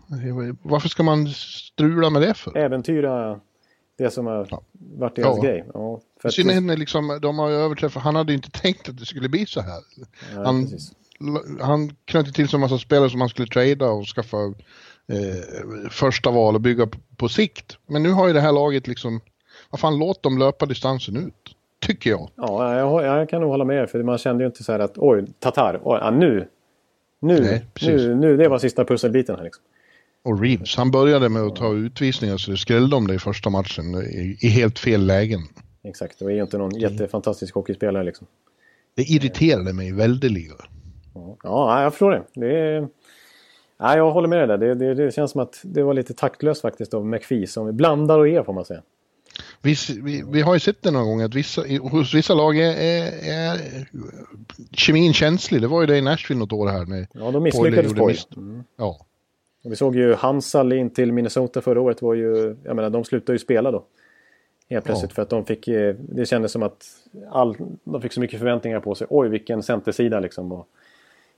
Varför 0.63 0.89
ska 0.89 1.03
man 1.03 1.29
strula 1.29 2.11
med 2.11 2.23
det 2.23 2.35
för? 2.35 2.57
Äventyra 2.57 3.41
det 3.99 4.11
som 4.11 4.27
har 4.27 4.47
ja. 4.51 4.63
varit 4.73 5.17
deras 5.17 5.37
ja. 5.37 5.43
grej. 5.43 5.65
Ja, 5.75 6.01
för 6.23 6.29
synnerhet 6.29 6.79
liksom, 6.79 7.19
de 7.23 7.39
har 7.39 7.49
ju 7.49 7.55
överträffat, 7.55 8.03
han 8.03 8.17
hade 8.17 8.33
inte 8.33 8.51
tänkt 8.51 8.89
att 8.89 8.99
det 8.99 9.07
skulle 9.07 9.29
bli 9.29 9.47
så 9.47 9.61
här. 9.61 9.81
Ja, 10.35 10.45
han, 10.45 10.63
precis 10.63 10.93
han 11.61 11.97
knöt 12.05 12.35
till 12.35 12.49
sig 12.49 12.57
en 12.57 12.61
massa 12.61 12.79
spelare 12.79 13.11
som 13.11 13.21
han 13.21 13.29
skulle 13.29 13.49
trada 13.49 13.91
och 13.91 14.05
skaffa 14.07 14.37
eh, 14.37 15.91
första 15.91 16.31
val 16.31 16.55
och 16.55 16.61
bygga 16.61 16.87
på, 16.87 16.99
på, 17.17 17.29
sikt. 17.29 17.79
Men 17.87 18.03
nu 18.03 18.11
har 18.11 18.27
ju 18.27 18.33
det 18.33 18.41
här 18.41 18.53
laget 18.53 18.87
liksom, 18.87 19.21
vad 19.71 19.81
fan 19.81 19.99
låt 19.99 20.23
dem 20.23 20.39
löpa 20.39 20.67
distansen 20.67 21.17
ut. 21.17 21.57
Tycker 21.87 22.11
jag. 22.11 22.31
Ja, 22.35 22.79
jag, 22.79 23.05
jag 23.05 23.29
kan 23.29 23.41
nog 23.41 23.51
hålla 23.51 23.65
med 23.65 23.91
för 23.91 24.03
man 24.03 24.19
kände 24.19 24.45
ju 24.45 24.47
inte 24.47 24.65
så 24.65 24.73
här 24.73 24.79
att 24.79 24.99
oj, 24.99 25.27
Tatar, 25.39 25.81
oj, 25.85 25.99
ja, 26.03 26.11
nu, 26.11 26.49
nu, 27.21 27.41
Nej, 27.41 27.67
nu, 27.83 28.15
nu, 28.15 28.37
det 28.37 28.49
var 28.49 28.59
sista 28.59 28.85
pusselbiten 28.85 29.37
här 29.37 29.45
liksom. 29.45 29.65
Och 30.27 30.41
Reeves, 30.41 30.77
han 30.77 30.91
började 30.91 31.29
med 31.29 31.43
att 31.43 31.57
ta 31.57 31.75
utvisningar 31.75 32.37
så 32.37 32.51
det 32.51 32.57
skrällde 32.57 32.97
om 32.97 33.07
det 33.07 33.15
i 33.15 33.19
första 33.19 33.51
matchen 33.51 33.95
i, 33.95 34.39
i 34.41 34.49
helt 34.49 34.79
fel 34.79 35.07
lägen. 35.07 35.41
Exakt, 35.85 36.23
och 36.23 36.31
är 36.31 36.35
ju 36.35 36.43
inte 36.43 36.59
någon 36.59 36.75
jättefantastisk 36.75 37.55
hockeyspelare 37.55 38.05
liksom. 38.05 38.27
Det 38.95 39.03
irriterade 39.03 39.73
mig 39.73 39.93
väldeliga. 39.93 40.55
Ja, 41.43 41.83
jag 41.83 41.93
förstår 41.93 42.11
det. 42.11 42.25
det 42.35 42.59
är... 42.59 42.89
ja, 43.79 43.97
jag 43.97 44.11
håller 44.13 44.29
med 44.29 44.39
dig 44.39 44.47
där. 44.47 44.59
Det, 44.59 44.75
det, 44.75 44.95
det, 44.95 45.15
känns 45.15 45.31
som 45.31 45.41
att 45.41 45.61
det 45.63 45.83
var 45.83 45.95
lite 45.95 46.15
taktlöst 46.15 46.63
faktiskt 46.63 46.95
av 46.95 47.07
McPhee 47.07 47.47
som 47.47 47.77
blandar 47.77 48.19
och 48.19 48.29
ger 48.29 48.43
får 48.43 48.53
man 48.53 48.65
säga. 48.65 48.83
Vi, 49.63 49.75
vi, 50.03 50.25
vi, 50.33 50.43
har 50.43 50.55
ju 50.55 50.61
sett 50.61 50.83
det 50.83 50.91
några 50.91 51.07
gånger 51.07 51.25
att 51.25 51.35
vissa, 51.35 51.63
hos 51.81 52.15
vissa 52.15 52.35
lag 52.35 52.59
är, 52.59 52.77
är, 52.77 53.13
är 53.23 53.61
kemin 54.73 55.13
känslig. 55.13 55.61
Det 55.61 55.69
var 55.69 55.81
ju 55.81 55.87
det 55.87 55.97
i 55.97 56.03
Nashville 56.03 56.39
något 56.39 56.53
år 56.53 56.69
här. 56.69 56.87
Med 56.87 57.07
ja, 57.13 57.31
de 57.31 57.43
misslyckades 57.43 57.95
på 57.95 58.11
mm. 58.37 58.65
Ja. 58.77 59.07
Och 59.67 59.73
vi 59.73 59.77
såg 59.77 59.97
ju 59.97 60.15
Hansal 60.15 60.73
in 60.73 60.91
till 60.91 61.13
Minnesota 61.13 61.61
förra 61.61 61.81
året. 61.81 62.03
Var 62.03 62.15
ju, 62.15 62.57
jag 62.65 62.77
menar, 62.77 62.91
de 62.91 63.05
slutade 63.05 63.35
ju 63.35 63.39
spela 63.39 63.71
då. 63.71 63.85
Helt 64.71 64.85
plötsligt 64.85 65.11
ja. 65.11 65.15
för 65.15 65.23
att 65.23 65.31
de 65.31 65.45
fick, 65.45 65.69
eh, 65.69 65.95
det 65.99 66.27
kändes 66.27 66.53
som 66.53 66.63
att 66.63 66.87
all, 67.31 67.57
de 67.85 68.03
fick 68.03 68.13
så 68.13 68.21
mycket 68.21 68.39
förväntningar 68.39 68.81
på 68.81 68.95
sig. 68.95 69.07
Oj, 69.11 69.29
vilken 69.29 69.63
centersida 69.63 70.21
liksom. 70.21 70.53
Och, 70.53 70.69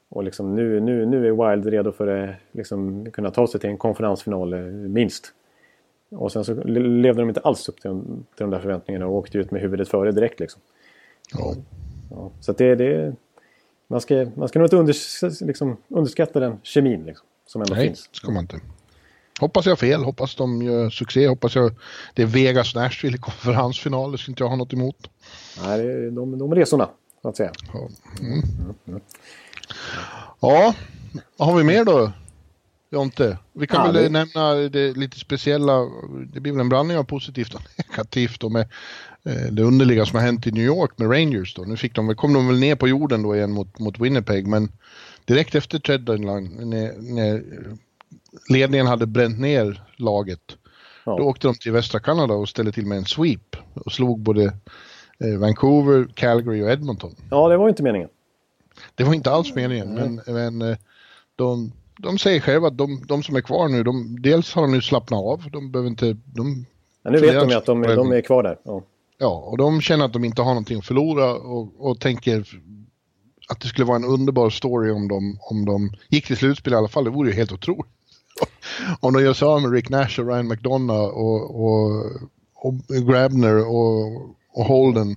och 0.09 0.25
liksom 0.25 0.55
nu, 0.55 0.81
nu, 0.81 1.07
nu 1.07 1.27
är 1.27 1.51
Wild 1.51 1.67
redo 1.67 1.93
för 1.93 2.07
att 2.07 2.35
liksom 2.53 3.11
kunna 3.11 3.31
ta 3.31 3.47
sig 3.47 3.61
till 3.61 3.71
en 3.71 3.79
konferensfinal 3.79 4.53
eh, 4.53 4.61
minst. 4.69 5.33
Och 6.11 6.33
sen 6.33 6.45
så 6.45 6.55
levde 6.65 7.23
de 7.23 7.29
inte 7.29 7.41
alls 7.41 7.69
upp 7.69 7.81
till, 7.81 8.03
till 8.37 8.45
de 8.45 8.51
där 8.51 8.61
förväntningarna 8.61 9.07
och 9.07 9.15
åkte 9.15 9.39
ut 9.39 9.51
med 9.51 9.61
huvudet 9.61 9.89
före 9.89 10.13
direkt. 10.13 10.41
Liksom. 10.41 10.63
Ja. 11.39 11.55
ja 12.11 12.31
så 12.41 12.53
det, 12.53 12.75
det, 12.75 13.15
man, 13.87 14.01
ska, 14.01 14.27
man 14.35 14.49
ska 14.49 14.59
nog 14.59 14.67
inte 14.67 14.77
unders, 14.77 15.41
liksom, 15.41 15.77
underskatta 15.89 16.41
den 16.41 16.59
kemin 16.63 17.05
liksom, 17.05 17.27
som 17.49 17.63
ändå 17.63 17.75
Nej, 17.75 17.87
finns. 17.87 18.09
ska 18.13 18.31
man 18.31 18.45
inte. 18.45 18.61
Hoppas 19.41 19.67
jag 19.67 19.71
har 19.71 19.77
fel, 19.77 20.05
hoppas 20.05 20.35
de 20.35 20.63
gör 20.63 20.91
succé, 20.91 21.29
hoppas 21.29 21.55
jag 21.55 21.75
det 22.15 22.23
är 22.23 22.27
Vegas 22.27 22.75
Nashville 22.75 23.17
i 23.17 23.21
konferensfinal, 23.21 24.13
det 24.13 24.19
skulle 24.19 24.33
inte 24.33 24.43
jag 24.43 24.49
ha 24.49 24.57
något 24.57 24.73
emot. 24.73 25.11
Nej, 25.65 26.11
de, 26.11 26.39
de 26.39 26.55
resorna, 26.55 26.89
så 27.23 27.29
att 27.29 27.37
säga. 27.37 27.53
Ja. 27.73 27.89
Mm. 28.21 28.43
Mm. 28.87 29.01
Ja, 30.41 30.75
vad 31.37 31.49
har 31.49 31.57
vi 31.57 31.65
mer 31.65 31.85
då? 31.85 32.13
Jonte? 32.91 33.39
Vi 33.53 33.67
kan 33.67 33.87
ja, 33.87 33.93
väl 33.93 34.03
det... 34.03 34.09
nämna 34.09 34.55
det 34.55 34.97
lite 34.97 35.19
speciella, 35.19 35.89
det 36.33 36.41
blir 36.41 36.53
väl 36.53 36.61
en 36.61 36.69
blandning 36.69 36.97
av 36.99 37.05
positivt 37.05 37.55
och 37.55 37.63
negativt 37.89 38.41
då 38.41 38.49
med 38.49 38.69
eh, 39.25 39.53
det 39.53 39.63
underliga 39.63 40.07
som 40.07 40.17
har 40.19 40.27
hänt 40.27 40.47
i 40.47 40.51
New 40.51 40.65
York 40.65 40.91
med 40.97 41.11
Rangers 41.11 41.55
då. 41.55 41.63
Nu 41.63 41.77
fick 41.77 41.95
de, 41.95 42.17
kom 42.17 42.33
de 42.33 42.47
väl 42.47 42.59
ner 42.59 42.77
på 42.77 42.89
jorden 42.89 43.23
då 43.23 43.37
igen 43.37 43.51
mot, 43.51 43.79
mot 43.79 43.99
Winnipeg 43.99 44.47
men 44.47 44.73
direkt 45.29 45.55
efter 45.55 45.79
trade 45.79 46.05
deadline 46.05 46.71
när, 46.71 47.15
när 47.15 47.45
ledningen 48.51 48.87
hade 48.87 49.07
bränt 49.07 49.39
ner 49.39 49.83
laget 49.97 50.57
ja. 51.05 51.17
då 51.17 51.25
åkte 51.25 51.47
de 51.47 51.55
till 51.55 51.73
västra 51.73 52.01
Kanada 52.01 52.35
och 52.35 52.49
ställde 52.49 52.73
till 52.73 52.87
med 52.87 52.99
en 52.99 53.05
sweep 53.05 53.57
och 53.75 53.93
slog 53.93 54.21
både 54.21 54.45
eh, 55.25 55.39
Vancouver, 55.39 56.09
Calgary 56.15 56.63
och 56.63 56.71
Edmonton. 56.71 57.15
Ja, 57.31 57.49
det 57.49 57.57
var 57.57 57.69
inte 57.69 57.83
meningen. 57.83 58.09
Det 58.95 59.05
var 59.05 59.15
inte 59.15 59.31
alls 59.31 59.55
meningen, 59.55 59.95
men, 59.95 60.21
men 60.27 60.63
eh, 60.63 60.77
de, 61.37 61.73
de 61.99 62.19
säger 62.19 62.41
själva 62.41 62.69
att 62.69 62.79
de, 62.79 63.03
de 63.09 63.23
som 63.23 63.37
är 63.37 63.41
kvar 63.41 63.69
nu, 63.69 63.83
de, 63.83 64.23
dels 64.23 64.55
har 64.55 64.63
de 64.63 64.73
nu 64.73 64.83
slappnat 64.83 65.25
av, 65.25 65.51
de 65.51 65.73
behöver 65.73 65.91
inte... 65.91 66.17
De, 66.25 66.67
ja, 67.03 67.11
nu 67.11 67.19
vet 67.19 67.41
de 67.41 67.49
ju 67.49 67.55
att 67.55 67.67
de, 67.67 67.83
de 67.83 68.13
är 68.13 68.21
kvar 68.21 68.43
där. 68.43 68.59
Ja. 68.65 68.83
ja, 69.19 69.45
och 69.47 69.59
de 69.59 69.81
känner 69.81 70.05
att 70.05 70.13
de 70.13 70.25
inte 70.25 70.43
har 70.43 70.51
någonting 70.51 70.79
att 70.79 70.87
förlora 70.87 71.35
och, 71.35 71.73
och 71.79 72.01
tänker 72.01 72.45
att 73.49 73.61
det 73.61 73.69
skulle 73.69 73.85
vara 73.85 73.97
en 73.97 74.05
underbar 74.05 74.51
story 74.51 74.91
om 74.91 75.09
de, 75.09 75.39
om 75.41 75.65
de 75.65 75.91
gick 76.09 76.27
till 76.27 76.37
slutspel 76.37 76.73
i 76.73 76.77
alla 76.77 76.89
fall. 76.89 77.05
Det 77.05 77.11
vore 77.11 77.29
ju 77.29 77.35
helt 77.35 77.53
otroligt. 77.53 77.93
om 79.01 79.15
de 79.15 79.23
gör 79.23 79.35
sig 79.35 79.49
av 79.49 79.63
med 79.63 79.73
Rick 79.73 79.89
Nash 79.89 80.21
och 80.21 80.27
Ryan 80.27 80.49
McDonough 80.49 81.09
och, 81.19 81.65
och, 81.65 82.07
och 82.55 82.75
Grabner 82.89 83.69
och, 83.69 84.23
och 84.53 84.65
Holden 84.65 85.17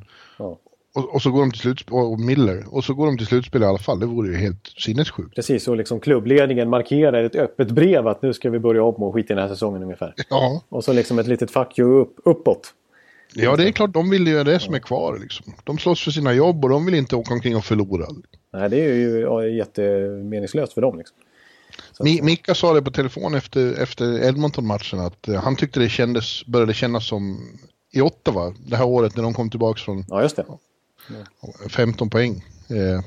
och, 0.93 1.15
och, 1.15 1.21
så 1.21 1.31
går 1.31 1.41
de 1.41 1.51
till 1.51 1.59
slutspel, 1.59 1.93
och 1.93 2.19
Miller, 2.19 2.65
och 2.71 2.83
så 2.83 2.93
går 2.93 3.05
de 3.05 3.17
till 3.17 3.27
slutspel 3.27 3.63
i 3.63 3.65
alla 3.65 3.77
fall. 3.77 3.99
Det 3.99 4.05
vore 4.05 4.29
ju 4.29 4.35
helt 4.35 4.67
sinnessjukt. 4.67 5.35
Precis, 5.35 5.67
och 5.67 5.77
liksom 5.77 5.99
klubbledningen 5.99 6.69
markerar 6.69 7.23
ett 7.23 7.35
öppet 7.35 7.71
brev 7.71 8.07
att 8.07 8.21
nu 8.21 8.33
ska 8.33 8.49
vi 8.49 8.59
börja 8.59 8.83
om 8.83 9.03
och 9.03 9.13
skita 9.13 9.33
i 9.33 9.35
den 9.35 9.47
här 9.47 9.53
säsongen 9.53 9.83
ungefär. 9.83 10.13
Ja. 10.29 10.61
Och 10.69 10.83
så 10.83 10.93
liksom 10.93 11.19
ett 11.19 11.27
litet 11.27 11.51
fuck 11.51 11.79
you 11.79 12.01
upp, 12.01 12.15
uppåt. 12.25 12.73
Ja, 13.33 13.55
det 13.55 13.67
är 13.67 13.71
klart, 13.71 13.93
de 13.93 14.09
vill 14.09 14.27
ju 14.27 14.43
det 14.43 14.59
som 14.59 14.73
är 14.73 14.79
kvar. 14.79 15.19
Liksom. 15.21 15.53
De 15.63 15.77
slåss 15.77 16.03
för 16.03 16.11
sina 16.11 16.33
jobb 16.33 16.63
och 16.63 16.69
de 16.69 16.85
vill 16.85 16.95
inte 16.95 17.15
åka 17.15 17.33
omkring 17.33 17.55
och 17.55 17.65
förlora. 17.65 18.07
Nej, 18.53 18.69
det 18.69 18.77
är 18.77 18.93
ju 18.93 19.19
ja, 19.19 19.45
jättemeningslöst 19.45 20.73
för 20.73 20.81
dem. 20.81 20.97
Liksom. 20.97 21.17
Mi 21.99 22.21
Mika 22.21 22.55
sa 22.55 22.73
det 22.73 22.81
på 22.81 22.91
telefon 22.91 23.35
efter, 23.35 23.81
efter 23.81 24.23
Edmonton-matchen 24.23 24.99
att 24.99 25.29
uh, 25.29 25.35
han 25.35 25.55
tyckte 25.55 25.79
det 25.79 25.89
kändes, 25.89 26.45
började 26.45 26.73
kännas 26.73 27.07
som 27.07 27.49
i 27.91 28.01
Ottawa, 28.01 28.53
det 28.65 28.75
här 28.75 28.85
året 28.85 29.15
när 29.15 29.23
de 29.23 29.33
kom 29.33 29.49
tillbaka 29.49 29.79
från 29.79 30.05
ja, 30.07 30.21
just 30.21 30.35
det. 30.35 30.45
15 31.69 32.09
poäng. 32.09 32.43
Eh, 32.69 33.03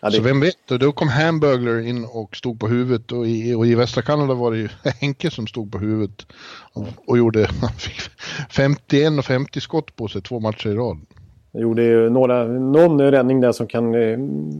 ja, 0.00 0.10
så 0.10 0.22
vem 0.22 0.40
vet, 0.40 0.66
då 0.66 0.92
kom 0.92 1.08
Hamburglar 1.08 1.80
in 1.86 2.04
och 2.04 2.36
stod 2.36 2.60
på 2.60 2.68
huvudet 2.68 3.12
och 3.12 3.26
i, 3.26 3.54
och 3.54 3.66
i 3.66 3.74
västra 3.74 4.02
Kanada 4.02 4.34
var 4.34 4.50
det 4.50 4.58
ju 4.58 4.68
Henke 5.00 5.30
som 5.30 5.46
stod 5.46 5.72
på 5.72 5.78
huvudet 5.78 6.26
och, 6.72 6.86
och 7.06 7.18
gjorde 7.18 7.48
51 8.50 9.18
och 9.18 9.24
50 9.24 9.60
skott 9.60 9.96
på 9.96 10.08
sig 10.08 10.22
två 10.22 10.40
matcher 10.40 10.68
i 10.68 10.74
rad. 10.74 10.98
Det 11.52 11.60
gjorde 11.60 11.82
ju 11.82 12.10
några, 12.10 12.44
någon 12.46 13.00
räddning 13.00 13.40
där 13.40 13.52
som 13.52 13.66
kan 13.66 13.94
eh, 13.94 14.18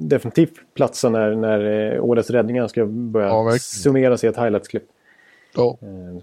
definitivt 0.09 0.55
platsa 0.75 1.09
när, 1.09 1.35
när 1.35 1.93
eh, 1.95 2.05
årets 2.05 2.31
räddningar 2.31 2.68
ska 2.68 2.87
börja 2.87 3.27
ja, 3.27 3.59
summeras 3.59 4.25
i 4.25 4.27
ett 4.27 4.37
highlights-klipp. 4.37 4.85
Ja. 5.55 5.79
Eh, 5.83 6.23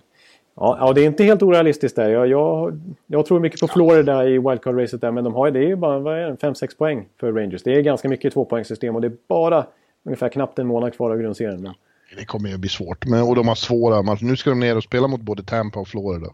Ja, 0.60 0.78
ja, 0.80 0.94
det 0.94 1.02
är 1.02 1.06
inte 1.06 1.24
helt 1.24 1.44
orealistiskt 1.44 1.96
där. 1.96 2.10
Jag, 2.10 2.28
jag, 2.28 2.80
jag 3.08 3.26
tror 3.26 3.40
mycket 3.40 3.60
på 3.60 3.68
Florida 3.68 4.26
i 4.26 4.38
wildcard-racet 4.40 4.98
där, 5.02 5.12
men 5.12 5.24
de 5.24 5.34
har, 5.34 5.52
det 5.52 5.60
är 5.60 5.68
ju 5.68 5.76
bara 5.76 6.00
5-6 6.36 6.78
poäng 6.78 7.06
för 7.20 7.32
Rangers. 7.32 7.64
Det 7.64 7.74
är 7.74 7.82
ganska 7.82 8.10
mycket 8.10 8.34
tvåpoängssystem 8.34 8.96
och 8.96 9.02
det 9.02 9.08
är 9.08 9.18
bara 9.28 9.66
ungefär 10.06 10.30
knappt 10.30 10.60
en 10.60 10.68
månad 10.68 10.94
kvar 10.94 11.12
av 11.12 11.18
grundserien. 11.18 11.62
Men... 11.62 11.74
Det 12.18 12.26
kommer 12.26 12.50
ju 12.50 12.58
bli 12.58 12.70
svårt. 12.70 13.06
Men, 13.06 13.22
och 13.24 13.36
de 13.36 13.48
har 13.48 13.56
svåra 13.56 14.02
matcher. 14.02 14.26
Nu 14.26 14.36
ska 14.36 14.50
de 14.50 14.60
ner 14.60 14.78
och 14.78 14.84
spela 14.84 15.08
mot 15.08 15.22
både 15.22 15.44
Tampa 15.44 15.80
och 15.80 15.88
Florida. 15.88 16.28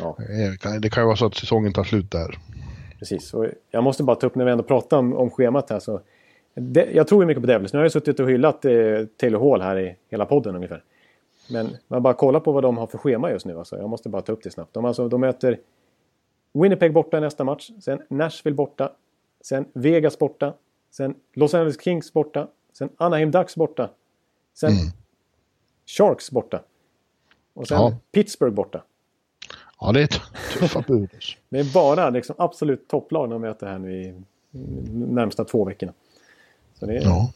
Ja. 0.00 0.16
Eh, 0.18 0.80
Det 0.80 0.90
kan 0.90 1.02
ju 1.02 1.06
vara 1.06 1.16
så 1.16 1.26
att 1.26 1.34
säsongen 1.34 1.72
tar 1.72 1.84
slut 1.84 2.10
där. 2.10 2.38
Precis. 2.98 3.34
Och 3.34 3.46
jag 3.70 3.84
måste 3.84 4.02
bara 4.02 4.16
ta 4.16 4.26
upp 4.26 4.34
när 4.34 4.44
vi 4.44 4.50
ändå 4.50 4.64
pratar 4.64 4.98
om, 4.98 5.16
om 5.16 5.30
schemat 5.30 5.70
här. 5.70 5.78
Så 5.78 6.00
det, 6.54 6.88
jag 6.94 7.08
tror 7.08 7.22
ju 7.22 7.26
mycket 7.26 7.42
på 7.42 7.46
Devils. 7.46 7.72
Nu 7.72 7.78
har 7.78 7.84
jag 7.84 7.92
suttit 7.92 8.20
och 8.20 8.30
hyllat 8.30 8.64
eh, 8.64 8.72
Taylor 9.20 9.50
Hall 9.50 9.62
här 9.62 9.78
i 9.78 9.96
hela 10.10 10.26
podden 10.26 10.56
ungefär. 10.56 10.82
Men 11.50 11.76
man 11.88 12.02
bara 12.02 12.14
kollar 12.14 12.40
på 12.40 12.52
vad 12.52 12.62
de 12.62 12.78
har 12.78 12.86
för 12.86 12.98
schema 12.98 13.30
just 13.30 13.46
nu. 13.46 13.58
Alltså. 13.58 13.76
Jag 13.76 13.90
måste 13.90 14.08
bara 14.08 14.22
ta 14.22 14.32
upp 14.32 14.42
det 14.42 14.50
snabbt. 14.50 14.74
De, 14.74 14.84
alltså, 14.84 15.08
de 15.08 15.20
möter 15.20 15.60
Winnipeg 16.52 16.92
borta 16.92 17.20
nästa 17.20 17.44
match. 17.44 17.70
Sen 17.80 18.02
Nashville 18.08 18.54
borta. 18.56 18.92
Sen 19.40 19.64
Vegas 19.72 20.18
borta. 20.18 20.54
Sen 20.90 21.14
Los 21.34 21.54
Angeles 21.54 21.80
Kings 21.80 22.12
borta. 22.12 22.48
Sen 22.72 22.88
Anaheim 22.96 23.30
Ducks 23.30 23.56
borta. 23.56 23.90
Sen 24.54 24.70
Mm. 24.72 24.80
Sharks 25.86 26.30
borta. 26.30 26.62
Och 27.54 27.68
sen 27.68 27.78
Ja. 27.80 27.96
Pittsburgh 28.12 28.54
borta. 28.54 28.82
Ja, 29.80 29.92
det 29.92 30.02
är 30.02 30.06
tuffa 30.58 30.84
bud. 30.88 31.10
alltså. 31.14 31.32
Det 31.48 31.58
är 31.58 31.74
bara 31.74 32.10
liksom, 32.10 32.34
absolut 32.38 32.88
topplag 32.88 33.30
de 33.30 33.40
möter 33.40 33.66
här 33.66 33.78
nu 33.78 33.92
i 34.02 34.22
närmsta 34.92 35.44
två 35.44 35.64
veckorna. 35.64 35.92
Så 36.74 36.86
det 36.86 36.96
är, 36.96 37.02
Ja. 37.02 37.32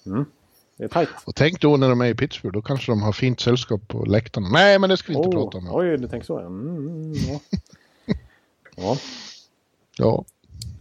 Det 0.79 0.85
är 0.85 0.89
tajt. 0.89 1.09
Och 1.25 1.35
tänk 1.35 1.61
då 1.61 1.77
när 1.77 1.89
de 1.89 2.01
är 2.01 2.07
i 2.07 2.15
Pittsburgh, 2.15 2.55
då 2.55 2.63
kanske 2.63 2.93
de 2.93 3.03
har 3.03 3.13
fint 3.13 3.41
sällskap 3.41 3.89
på 3.89 4.05
läktarna. 4.05 4.49
Nej, 4.53 4.79
men 4.79 4.91
det 4.91 4.97
ska 4.97 5.13
vi 5.13 5.17
inte 5.17 5.29
Oh, 5.29 5.33
prata 5.45 5.59
om. 5.59 5.69
Oj, 5.73 5.99
du 5.99 6.09
tänker 6.09 6.27
så 6.27 6.33
ja. 6.41 6.47
Mm, 6.47 7.13
ja. 7.13 7.41
ja. 8.77 8.97
Ja. 9.99 10.25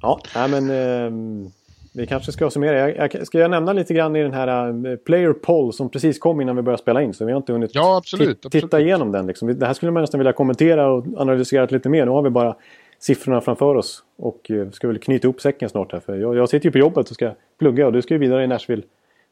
Ja, 0.02 0.22
nej, 0.36 0.50
men 0.50 0.70
ehm, 0.70 1.52
vi 1.93 2.08
kanske 2.08 2.32
ska 2.32 2.50
summera. 2.50 2.89
Jag, 2.89 3.14
jag, 3.16 3.28
ska 3.28 3.39
jag 3.39 3.52
nämna 3.52 3.74
lite 3.74 3.93
grann 3.93 4.16
i 4.16 4.24
den 4.24 4.34
här 4.34 4.68
eh, 4.91 4.95
Player 4.95 5.34
Poll 5.34 5.74
som 5.74 5.89
precis 5.89 6.20
kom 6.20 6.41
innan 6.41 6.56
vi 6.56 6.62
började 6.62 6.82
spela 6.82 7.02
in. 7.02 7.14
Så 7.14 7.26
vi 7.26 7.32
har 7.32 7.38
inte 7.38 7.54
hunnit 7.54 7.72
Ja, 7.74 7.98
absolut, 7.98 8.38
ti- 8.45 8.50
titta 8.50 8.66
absolut. 8.68 8.86
igenom 8.86 9.12
den. 9.12 9.28
Liksom. 9.28 9.60
Det 9.60 9.66
här 9.66 9.74
skulle 9.74 9.91
man 9.91 10.02
nästan 10.02 10.20
vilja 10.20 10.34
kommentera 10.34 10.91
och 10.91 11.06
analysera 11.18 11.66
lite 11.66 11.89
mer. 11.89 12.06
Nu 12.06 12.12
har 12.12 12.22
vi 12.22 12.30
bara 12.30 12.56
siffrorna 13.00 13.41
framför 13.41 13.76
oss. 13.76 14.04
Och 14.18 14.52
eh, 14.52 14.70
ska 14.72 14.88
väl 14.88 15.00
knyta 15.00 15.28
ihop 15.28 15.41
säcken 15.41 15.70
snart 15.70 15.91
här. 15.91 16.00
För 16.00 16.16
jag, 16.18 16.36
jag 16.36 16.50
sitter 16.50 16.66
ju 16.66 16.72
på 16.72 16.78
jobbet 16.78 17.10
och 17.10 17.16
ska 17.16 17.32
plugga 17.60 17.86
och 17.88 17.93
du 17.93 18.02
ska 18.02 18.14
ju 18.14 18.18
vidare 18.20 18.43
i 18.43 18.48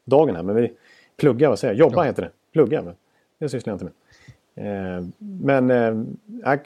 Nashville-dagen 0.06 0.36
här. 0.36 0.42
Men 0.42 0.56
vi 0.56 0.72
pluggar, 1.16 1.48
vad 1.48 1.58
säger 1.58 1.74
jag? 1.74 1.78
Jobba 1.78 1.96
Ja. 1.96 2.02
heter 2.02 2.22
det. 2.22 2.30
Plugga, 2.52 2.82
men 2.82 2.94
det 3.38 3.48
sysslar 3.48 3.72
jag 3.72 3.74
inte 3.74 3.84
med. 3.84 4.96
Eh, 4.98 5.04
men 5.18 5.70
eh, 5.70 6.04
jag 6.44 6.60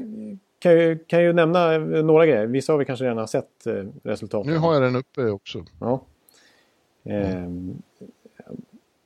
kan 0.59 0.73
ju, 0.73 0.99
kan 0.99 1.23
ju 1.23 1.33
nämna 1.33 1.75
eh, 1.75 1.81
några 1.81 2.27
grejer. 2.27 2.47
Vissa 2.47 2.73
har 2.73 2.79
vi 2.79 2.85
kanske 2.85 3.05
redan 3.05 3.19
har 3.19 3.27
sett 3.27 3.67
eh, 3.67 3.85
resultaten. 4.03 4.53
Nu 4.53 4.59
har 4.59 4.75
jag 4.75 4.83
den 4.83 4.97
uppe 4.97 5.31
också. 5.31 5.65
Ja. 5.81 6.01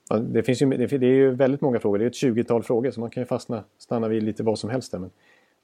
Ja, 0.09 0.17
det, 0.19 0.43
finns 0.43 0.63
ju, 0.63 0.67
det, 0.67 0.87
det 0.87 1.07
är 1.07 1.11
ju 1.11 1.31
väldigt 1.31 1.61
många 1.61 1.81
frågor. 1.81 1.99
Det 1.99 2.05
är 2.05 2.07
ett 2.07 2.13
20-tal 2.13 2.63
frågor 2.63 2.91
så 2.91 3.01
man 3.01 3.11
kan 3.11 3.21
ju 3.21 3.27
fastna, 3.27 3.65
stanna 3.79 4.09
vid 4.09 4.23
lite 4.23 4.43
vad 4.43 4.59
som 4.59 4.71
helst. 4.71 4.93
Där. 4.93 4.99
Men 4.99 5.11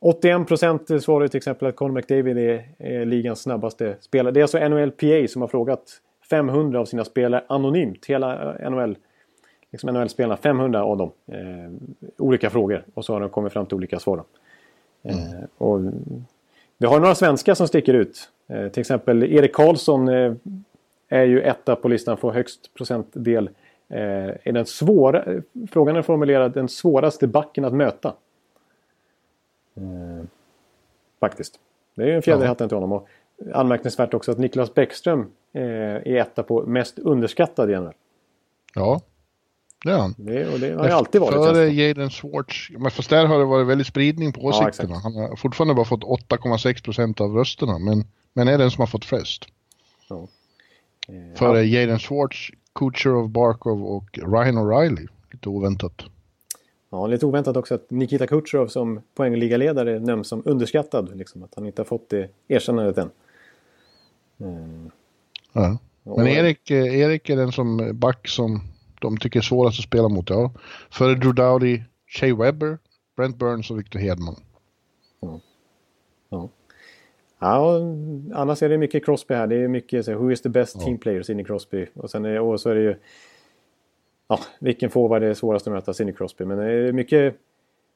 81 0.01 0.49
procent 0.49 1.03
svarar 1.03 1.29
till 1.29 1.39
exempel 1.39 1.69
att 1.69 1.77
Conor 1.77 1.93
McDavid 1.95 2.39
är, 2.39 2.69
är 2.79 3.05
ligans 3.05 3.41
snabbaste 3.41 3.97
spelare. 4.01 4.33
Det 4.33 4.41
är 4.41 4.43
alltså 4.43 4.69
NHLPA 4.69 5.29
som 5.29 5.43
har 5.43 5.49
frågat 5.49 6.01
500 6.31 6.81
av 6.81 6.85
sina 6.85 7.05
spelare 7.05 7.45
anonymt. 7.47 8.07
Hela 8.07 8.55
eh, 8.55 8.71
NHL, 8.71 8.97
liksom 9.71 9.95
NHL-spelarna, 9.95 10.37
500 10.37 10.85
av 10.85 10.97
dem. 10.97 11.11
Eh, 11.27 11.71
olika 12.17 12.51
frågor 12.51 12.85
och 12.95 13.05
så 13.05 13.13
har 13.13 13.21
de 13.21 13.31
kommit 13.31 13.53
fram 13.53 13.67
till 13.67 13.75
olika 13.75 13.99
svar. 13.99 14.25
Eh, 15.03 15.15
och 15.59 15.81
vi 16.79 16.87
har 16.87 17.01
några 17.01 17.15
svenskar 17.15 17.55
som 17.55 17.69
sticker 17.69 17.95
ut. 17.95 18.31
Eh, 18.49 18.69
till 18.69 18.81
exempel 18.81 19.23
Erik 19.23 19.55
Karlsson 19.55 20.09
eh, 20.09 20.33
är 21.09 21.25
ju 21.25 21.41
etta 21.43 21.77
på 21.77 21.89
listan 21.89 22.17
för 22.17 22.31
högst 22.31 22.75
procentdel. 22.75 23.51
Eh, 23.89 23.99
är 24.45 24.53
den 24.53 24.67
svåra, 24.67 25.25
frågan 25.71 25.97
är 25.97 26.03
formulerad 26.03 26.53
den 26.53 26.69
svåraste 26.69 27.27
backen 27.27 27.65
att 27.65 27.75
möta. 27.75 28.15
Eh, 29.77 30.25
faktiskt. 31.21 31.61
Det 31.95 32.03
är 32.03 32.07
ju 32.07 32.15
en 32.15 32.23
fjäder 32.23 32.45
i 32.45 32.47
hatten 32.47 32.69
till 32.69 32.77
honom. 32.77 32.93
Och 32.93 33.09
anmärkningsvärt 33.53 34.15
också 34.15 34.33
att 34.33 34.39
Niklas 34.39 34.75
Bäckström 34.75 35.27
eh, 35.53 35.63
är 35.63 36.17
etta 36.17 36.43
på 36.43 36.67
mest 36.67 36.99
underskattad 36.99 37.71
i 37.71 37.75
NHL. 37.75 37.93
Ja, 38.75 39.01
det 39.85 39.91
är 39.91 39.99
han. 39.99 40.15
Det, 40.19 40.49
och 40.53 40.61
det 40.61 40.73
har 40.73 40.87
ju 40.87 40.93
alltid 40.93 41.21
varit. 41.21 41.35
Före. 41.35 41.69
Jaden 41.69 42.11
Schwartz. 42.11 42.71
Men 42.71 42.91
fast 42.91 43.11
där 43.11 43.27
har 43.27 43.39
det 43.39 43.45
varit 43.45 43.67
väldigt 43.67 43.87
spridning 43.87 44.33
på 44.33 44.41
Ja, 44.41 44.49
åsikterna. 44.49 44.97
exakt. 44.97 45.03
han 45.03 45.15
har 45.15 45.37
fortfarande 45.37 45.75
bara 45.75 45.85
fått 45.85 46.05
8,6 46.05 46.85
procent 46.85 47.21
av 47.21 47.35
rösterna. 47.35 47.79
Men, 47.79 48.05
men 48.33 48.49
är 48.49 48.59
den 48.59 48.71
som 48.71 48.83
har 48.83 48.87
fått 48.87 49.05
flest. 49.05 49.47
Ja. 50.09 50.29
Eh, 51.09 51.39
Före 51.39 51.63
Jaden 51.63 51.99
Schwartz, 51.99 52.51
Kucherov, 52.75 53.29
Barkov 53.29 53.85
och 53.85 54.19
Ryan 54.19 54.59
O'Reilly. 54.59 55.09
Lite 55.33 55.49
oväntat. 55.49 56.03
Ja, 56.91 57.07
lite 57.07 57.27
oväntat 57.27 57.57
också 57.57 57.75
att 57.75 57.91
Nikita 57.91 58.27
Kucherov 58.27 58.67
som 58.67 59.01
poängligaledare 59.15 59.99
nämns 59.99 60.29
som 60.29 60.43
underskattad. 60.45 61.17
Liksom, 61.17 61.43
att 61.43 61.55
han 61.55 61.67
inte 61.67 61.83
har 61.83 61.87
fått 61.87 62.09
det 62.09 62.29
erkännandet 62.49 62.99
än. 62.99 63.11
Mm. 64.41 64.91
Ja. 65.53 65.79
Men 66.05 66.27
Erik, 66.27 66.71
eh, 66.71 67.01
Erik 67.01 67.31
är 67.31 67.37
den 67.37 67.53
som 67.53 67.91
back 67.95 68.29
som 68.29 68.61
de 69.01 69.17
tycker 69.17 69.41
är 69.41 69.43
svårast 69.43 69.79
att 69.79 69.85
spela 69.85 70.09
mot. 70.09 70.31
Ja. 70.31 70.53
Före 70.91 71.15
Drew 71.15 71.35
Doughty, 71.35 71.81
Shea 72.07 72.37
Webber, 72.37 72.79
Brent 73.17 73.37
Burns 73.37 73.71
och 73.71 73.79
Victor 73.79 73.99
Hedman. 73.99 74.37
Ja. 76.31 76.49
ja, 77.39 77.59
och 77.59 77.81
annars 78.35 78.63
är 78.63 78.69
det 78.69 78.79
mycket 78.79 79.05
Crosby 79.05 79.35
här. 79.35 79.47
Det 79.47 79.57
är 79.57 79.69
mycket 79.69 80.05
så, 80.05 80.11
här, 80.11 80.19
Who 80.19 80.33
is 80.33 80.43
the 80.43 80.49
best 80.49 80.81
team 80.81 80.99
player? 80.99 81.23
Sidney 81.23 81.45
Crosby. 81.45 81.87
Och, 81.95 82.11
sen 82.11 82.25
är, 82.25 82.41
och 82.41 82.61
så 82.61 82.71
är 82.71 82.75
det 82.75 82.83
ju... 82.83 82.97
Ja, 84.29 84.41
vilken 84.59 84.91
forward 84.91 85.23
är 85.23 85.35
svårast 85.35 85.67
att 85.67 85.73
möta? 85.73 85.95
Sidney 85.95 86.15
Crosby. 86.15 86.45
Men 86.45 86.59
det 86.59 86.65
är 86.65 86.93
mycket 86.93 87.37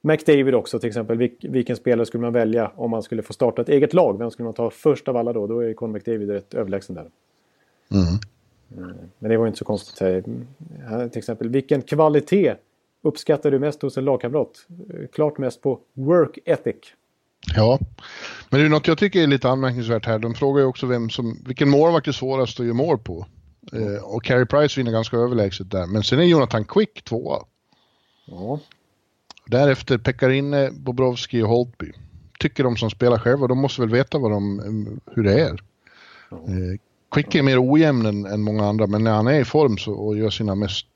McDavid 0.00 0.54
också 0.54 0.78
till 0.78 0.88
exempel. 0.88 1.18
Vilk, 1.18 1.44
vilken 1.44 1.76
spelare 1.76 2.06
skulle 2.06 2.22
man 2.22 2.32
välja 2.32 2.72
om 2.76 2.90
man 2.90 3.02
skulle 3.02 3.22
få 3.22 3.32
starta 3.32 3.62
ett 3.62 3.68
eget 3.68 3.94
lag? 3.94 4.18
Vem 4.18 4.30
skulle 4.30 4.44
man 4.44 4.54
ta 4.54 4.70
först 4.70 5.08
av 5.08 5.16
alla 5.16 5.32
då? 5.32 5.46
Då 5.46 5.60
är 5.60 5.74
Conor 5.74 5.92
McDavid 5.92 6.30
rätt 6.30 6.54
överlägsen 6.54 6.94
där. 6.94 7.10
Mm. 7.90 8.18
Men 9.18 9.30
det 9.30 9.36
var 9.36 9.44
ju 9.44 9.48
inte 9.48 9.58
så 9.58 9.64
konstigt. 9.64 9.98
Till 11.10 11.18
exempel, 11.18 11.48
vilken 11.48 11.82
kvalitet 11.82 12.54
uppskattar 13.02 13.50
du 13.50 13.58
mest 13.58 13.82
hos 13.82 13.96
en 13.96 14.04
lagkamrat? 14.04 14.66
Eh, 14.68 15.06
Klart 15.12 15.38
mest 15.38 15.62
på 15.62 15.80
work 15.92 16.38
ethic. 16.44 16.76
Ja, 17.56 17.78
men 18.50 18.60
det 18.60 18.66
är 18.66 18.70
något 18.70 18.86
jag 18.86 18.98
tycker 18.98 19.22
är 19.22 19.26
lite 19.26 19.48
anmärkningsvärt 19.48 20.06
här. 20.06 20.18
De 20.18 20.34
frågar 20.34 20.60
ju 20.60 20.66
också 20.66 20.86
vem 20.86 21.10
som, 21.10 21.38
vilken 21.46 21.70
målvakt 21.70 22.08
är 22.08 22.12
svårast 22.12 22.60
att 22.60 22.66
göra 22.66 22.74
mål 22.74 22.98
på. 22.98 23.26
Eh, 23.72 24.04
och 24.04 24.24
Carey 24.24 24.46
Price 24.46 24.80
vinner 24.80 24.92
ganska 24.92 25.16
överlägset 25.16 25.70
där. 25.70 25.86
Men 25.86 26.02
sen 26.02 26.18
är 26.18 26.22
Jonathan 26.22 26.64
Quick 26.64 27.02
tvåa. 27.04 27.44
Ja, 28.26 28.60
Därefter 29.46 29.98
Pekarinne, 29.98 30.70
Bobrovski 30.70 31.42
och 31.42 31.48
Holtby. 31.48 31.92
Tycker 32.38 32.64
de 32.64 32.76
som 32.76 32.90
spelar 32.90 33.18
själva, 33.18 33.46
de 33.46 33.58
måste 33.58 33.80
väl 33.80 33.90
veta 33.90 34.18
vad 34.18 34.30
de, 34.30 35.00
hur 35.12 35.22
det 35.22 35.40
är. 35.40 35.62
Eh, 36.30 36.78
Quick 37.14 37.34
är 37.34 37.42
mer 37.42 37.72
ojämn 37.72 38.06
än, 38.06 38.26
än 38.26 38.40
många 38.40 38.64
andra, 38.64 38.86
men 38.86 39.04
när 39.04 39.10
han 39.12 39.26
är 39.26 39.40
i 39.40 39.44
form 39.44 39.76
så, 39.78 39.92
och 39.92 40.16
gör 40.16 40.30
sina 40.30 40.54
mest... 40.54 40.86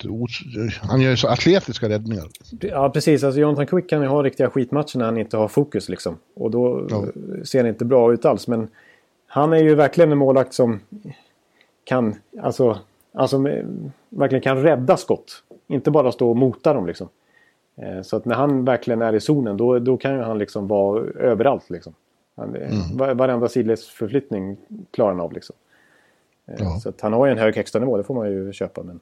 Han 0.81 1.01
gör 1.01 1.11
ju 1.11 1.17
så 1.17 1.29
atletiska 1.29 1.89
räddningar. 1.89 2.25
Ja, 2.61 2.91
precis. 2.91 3.25
Alltså, 3.25 3.41
Jonathan 3.41 3.67
Quick 3.67 3.89
kan 3.91 4.03
ju 4.03 4.09
ha 4.09 4.23
riktiga 4.23 4.51
skitmatcher 4.51 4.99
när 4.99 5.05
han 5.05 5.19
inte 5.19 5.37
har 5.37 5.49
fokus. 5.49 5.89
Liksom. 5.89 6.17
Och 6.37 6.51
då 6.51 6.87
Ja. 6.91 6.97
eh, 6.97 7.43
ser 7.43 7.63
det 7.63 7.69
inte 7.69 7.85
bra 7.85 8.13
ut 8.13 8.25
alls. 8.25 8.49
Men 8.49 8.69
han 9.27 9.53
är 9.53 9.59
ju 9.63 9.75
verkligen 9.75 10.13
en 10.13 10.19
målvakt 10.19 10.55
som 10.55 10.81
kan, 11.85 12.15
alltså, 12.43 12.79
alltså, 13.15 13.39
med- 13.39 13.91
verkligen 14.09 14.43
kan 14.43 14.63
rädda 14.63 14.97
skott. 14.97 15.43
Inte 15.69 15.91
bara 15.91 16.13
stå 16.13 16.31
och 16.31 16.37
mota 16.37 16.73
dem. 16.73 16.87
Liksom. 16.87 17.09
Eh, 17.83 18.03
Så 18.03 18.17
att 18.17 18.25
när 18.25 18.35
han 18.35 18.65
verkligen 18.65 19.03
är 19.03 19.15
i 19.15 19.21
zonen 19.21 19.57
då, 19.57 19.79
då 19.79 19.97
kan 19.97 20.15
ju 20.15 20.21
han 20.21 20.39
liksom 20.39 20.69
vara 20.69 21.05
överallt. 21.05 21.71
Liksom. 21.71 21.95
Han, 22.37 22.57
mm. 22.57 23.17
Varenda 23.17 23.49
sidledsförflyttning 23.49 24.57
klarar 24.91 25.11
han 25.11 25.21
av. 25.21 25.33
Liksom. 25.33 25.57
Eh, 26.49 26.55
Ja. 26.59 26.81
Så 26.81 26.93
han 27.01 27.13
har 27.13 27.27
ju 27.27 27.33
en 27.33 27.39
hög 27.39 27.57
högsta 27.57 27.79
nivå, 27.79 27.97
det 27.97 28.05
får 28.05 28.15
man 28.15 28.31
ju 28.31 28.53
köpa. 28.53 28.83
Men 28.83 29.01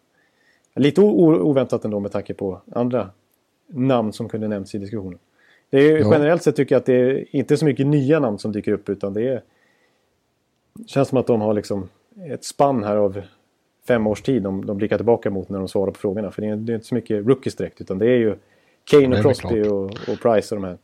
lite 0.75 1.01
oväntat 1.01 1.85
ändå 1.85 2.01
med 2.01 2.13
tanke 2.13 2.35
på 2.35 2.61
andra 2.73 3.11
namn 3.67 4.13
som 4.13 4.29
kunde 4.29 4.49
nämnts 4.49 4.75
i 4.75 4.79
diskussionen. 4.79 5.19
Det 5.71 5.79
är, 5.79 5.99
Ja. 5.99 6.13
Generellt 6.13 6.43
sett 6.43 6.57
tycker 6.57 6.75
jag 6.75 6.81
att 6.81 6.87
det 6.87 6.95
är 6.95 7.37
inte 7.37 7.57
så 7.57 7.65
mycket 7.65 7.87
nya 7.87 8.21
namn 8.21 8.39
som 8.39 8.53
dyker 8.53 8.73
upp 8.73 8.89
utan 8.89 9.13
det 9.13 9.29
är 9.29 9.43
känns 10.87 11.09
som 11.09 11.19
att 11.19 11.27
de 11.27 11.41
har 11.41 11.55
liksom 11.55 11.89
ett 12.31 12.45
spann 12.45 12.85
här 12.85 12.97
av 12.97 13.23
fem 13.89 14.07
års 14.07 14.23
tid 14.23 14.43
de, 14.43 14.67
de 14.67 14.77
blickar 14.77 14.97
tillbaka 14.97 15.31
mot 15.31 15.49
när 15.49 15.59
de 15.59 15.69
svarar 15.69 15.91
på 15.93 15.99
frågorna. 15.99 16.31
För 16.31 16.43
det 16.43 16.49
är, 16.49 16.57
det 16.57 16.73
är 16.73 16.75
inte 16.75 16.87
så 16.87 16.95
mycket 16.95 17.27
rookies 17.27 17.55
direkt 17.55 17.81
utan 17.81 17.99
det 17.99 18.07
är 18.07 18.17
ju 18.19 18.37
Kane 18.85 19.17
och 19.17 19.23
Crosby 19.23 19.63
och, 19.63 19.85
och 19.85 20.21
Price 20.23 20.55
och 20.55 20.61
de 20.61 20.65
här. 20.67 20.79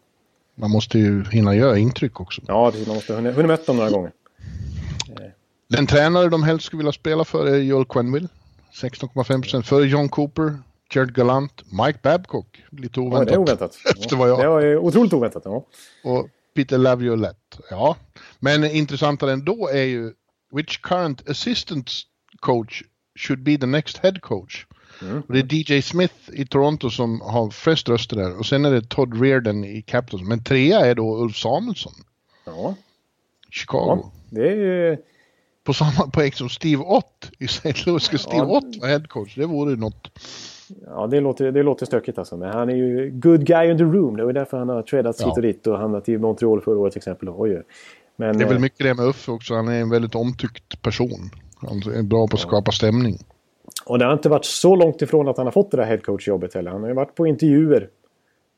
Man 0.55 0.71
måste 0.71 0.99
ju 0.99 1.25
hinna 1.25 1.55
göra 1.55 1.79
intryck 1.79 2.21
också. 2.21 2.43
Ja, 2.49 2.71
precis, 2.71 2.87
man 2.87 2.97
måste 2.97 3.15
hunnit 3.15 3.35
hunnit 3.35 3.49
möta 3.49 3.63
dem 3.67 3.77
några 3.77 3.91
gånger. 3.91 4.13
Den 5.73 5.87
tränare 5.87 6.29
de 6.29 6.43
helst 6.43 6.67
skulle 6.67 6.79
vilja 6.79 6.93
spela 6.93 7.25
för 7.25 7.47
är 7.47 7.57
Joel 7.59 7.85
Quenneville. 7.85 8.29
16,5% 8.83 9.63
före 9.63 9.87
John 9.87 10.09
Cooper, 10.09 10.59
Jared 10.95 11.15
Gallant, 11.15 11.63
Mike 11.87 11.99
Babcock. 12.03 12.63
Lite 12.71 13.01
Ja, 13.01 13.07
oväntat. 13.07 13.29
det 13.29 13.35
är 13.35 13.39
oväntat. 13.39 13.77
Efter 13.99 14.17
vad 14.17 14.29
jag- 14.31 14.41
Det 14.41 14.49
var 14.49 14.77
otroligt 14.77 15.13
oväntat. 15.13 15.43
Ja. 15.45 15.67
Och 16.05 16.29
Peter 16.55 16.79
Laviolette. 16.79 17.59
Ja, 17.71 17.97
men 18.41 18.65
intressantare 18.65 19.33
ändå 19.33 19.69
är 19.69 19.83
ju 19.85 20.13
which 20.53 20.81
current 20.81 21.29
assistant 21.29 21.91
coach 22.41 22.83
should 23.19 23.43
be 23.43 23.57
the 23.59 23.67
next 23.67 23.97
head 23.99 24.15
coach? 24.21 24.67
Mm. 25.03 25.21
Och 25.29 25.33
det 25.35 25.39
är 25.39 25.55
DJ 25.77 25.83
Smith 25.83 26.15
i 26.33 26.47
Toronto 26.47 26.91
som 26.91 27.21
har 27.21 27.51
flest 27.51 27.89
röster 27.89 28.17
där 28.17 28.39
och 28.39 28.47
sen 28.47 28.65
är 28.65 28.71
det 28.71 28.89
Todd 28.89 29.21
Reardon 29.23 29.65
i 29.65 29.83
Capitals. 29.83 30.23
Men 30.23 30.45
trea 30.45 30.81
är 30.81 30.95
då 30.95 31.17
Ulf 31.23 31.37
Samuelsson. 31.37 31.93
Ja. 32.45 32.75
Chicago. 33.51 33.87
ja 33.87 34.13
det 34.31 34.49
är 34.49 34.57
ju... 34.57 34.97
På 35.65 35.73
samma 35.73 36.11
poäng 36.13 36.33
som 36.33 36.49
Steve 36.49 36.83
Ott 36.83 37.31
i 37.39 37.45
St. 37.45 37.73
Louis. 37.87 38.03
Ska 38.03 38.19
Steve 38.19 38.37
ja. 38.37 38.57
Ott 38.57 38.77
vara 38.81 38.91
headcoach? 38.91 39.35
Det 39.35 39.47
vore 39.47 39.77
något. 39.77 40.11
Ja, 40.87 41.07
det 41.07 41.21
låter, 41.21 41.53
det 41.53 41.63
låter 41.63 41.87
stökigt 41.87 42.19
alltså. 42.19 42.37
Men 42.37 42.53
han 42.53 42.71
är 42.71 42.75
ju 42.75 43.11
good 43.11 43.47
guy 43.47 43.71
in 43.71 43.79
the 43.79 43.85
room. 43.85 44.17
Det 44.17 44.25
var 44.25 44.33
därför 44.33 44.59
han 44.59 44.69
har 44.69 44.83
tradats 44.83 45.21
ja. 45.21 45.27
hit 45.27 45.37
och 45.37 45.43
dit 45.43 45.67
och 45.67 45.79
hamnat 45.79 46.09
i 46.09 46.19
Montreal 46.19 46.61
förra 46.61 46.79
året 46.79 46.93
till 46.93 47.01
exempel. 47.01 47.29
Oj, 47.29 47.63
men, 48.17 48.39
det 48.39 48.45
är 48.45 48.49
väl 48.49 48.57
eh, 48.57 48.61
mycket 48.61 48.79
det 48.79 48.95
med 48.95 49.07
Uffe 49.07 49.31
också. 49.31 49.55
Han 49.55 49.69
är 49.69 49.81
en 49.81 49.91
väldigt 49.91 50.15
omtyckt 50.15 50.83
person. 50.83 51.31
Han 51.57 51.77
är 51.95 52.03
bra 52.03 52.27
på 52.27 52.35
att 52.35 52.41
skapa 52.41 52.73
stämning. 52.73 53.19
Och 53.87 53.99
det 53.99 54.05
har 54.05 54.13
inte 54.13 54.29
varit 54.29 54.45
så 54.45 54.77
långt 54.77 55.03
ifrån 55.03 55.29
att 55.29 55.37
han 55.37 55.47
har 55.47 55.53
fått 55.53 55.71
det 55.71 55.77
där 55.77 55.85
headcoach-jobbet 55.85 56.55
heller. 56.55 56.71
Han 56.71 56.81
har 56.81 56.89
ju 56.89 56.95
varit 56.95 57.15
på 57.15 57.27
intervjuer 57.27 57.89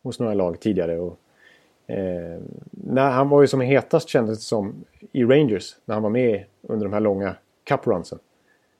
hos 0.03 0.19
några 0.19 0.35
lag 0.35 0.61
tidigare. 0.61 0.99
Och, 0.99 1.19
eh, 1.87 2.43
när 2.71 3.11
han 3.11 3.29
var 3.29 3.41
ju 3.41 3.47
som 3.47 3.61
hetast 3.61 4.09
kändes 4.09 4.39
det 4.39 4.45
som 4.45 4.85
i 5.13 5.25
Rangers. 5.25 5.77
När 5.85 5.95
han 5.95 6.03
var 6.03 6.11
med 6.11 6.45
under 6.63 6.87
de 6.87 6.93
här 6.93 7.01
långa 7.01 7.37
cup-runsen. 7.65 8.19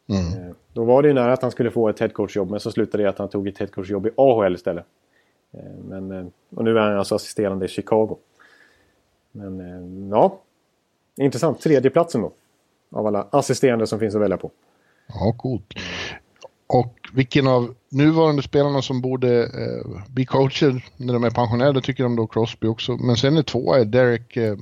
Mm. 0.07 0.49
Eh, 0.49 0.55
då 0.73 0.85
var 0.85 1.03
det 1.03 1.09
ju 1.09 1.15
nära 1.15 1.33
att 1.33 1.43
han 1.43 1.51
skulle 1.51 1.71
få 1.71 1.89
ett 1.89 2.01
headcoach-jobb. 2.01 2.51
Men 2.51 2.61
så 2.61 2.71
slutade 2.71 3.03
det 3.03 3.09
att 3.09 3.19
han 3.19 3.29
tog 3.29 3.49
ett 3.49 3.59
headcoach-jobb 3.59 4.07
i 4.07 4.11
AHL 4.17 4.55
istället. 4.55 4.85
Eh, 5.53 5.85
men, 5.85 6.11
eh, 6.11 6.27
och 6.57 6.65
nu 6.65 6.79
är 6.79 6.81
han 6.81 6.99
alltså 6.99 7.15
assisterande 7.15 7.65
i 7.65 7.69
Chicago. 7.69 8.17
Men 9.33 9.61
eh, 9.61 10.11
ja, 10.11 10.41
intressant. 11.17 11.61
Tredjeplatsen 11.61 12.21
då. 12.21 12.33
Av 12.91 13.07
alla 13.07 13.29
assisterande 13.31 13.87
som 13.87 13.99
finns 13.99 14.15
att 14.15 14.21
välja 14.21 14.37
på. 14.37 14.51
Ja, 15.07 15.35
coolt. 15.39 15.75
Och 16.67 16.95
vilken 17.13 17.47
av 17.47 17.75
nuvarande 17.89 18.43
spelarna 18.43 18.83
som 18.83 19.01
borde 19.01 19.43
eh, 19.43 20.03
bli 20.09 20.25
coacher 20.25 20.85
när 20.97 21.13
de 21.13 21.25
är 21.25 21.31
pensionärer, 21.31 21.81
tycker 21.81 22.03
de 22.03 22.17
då 22.17 22.27
Crosby 22.27 22.67
också. 22.67 22.93
Men 22.93 23.17
sen 23.17 23.37
är 23.37 23.43
tvåa 23.43 23.79
är 23.79 23.85
Derek 23.85 24.37
eh, 24.37 24.57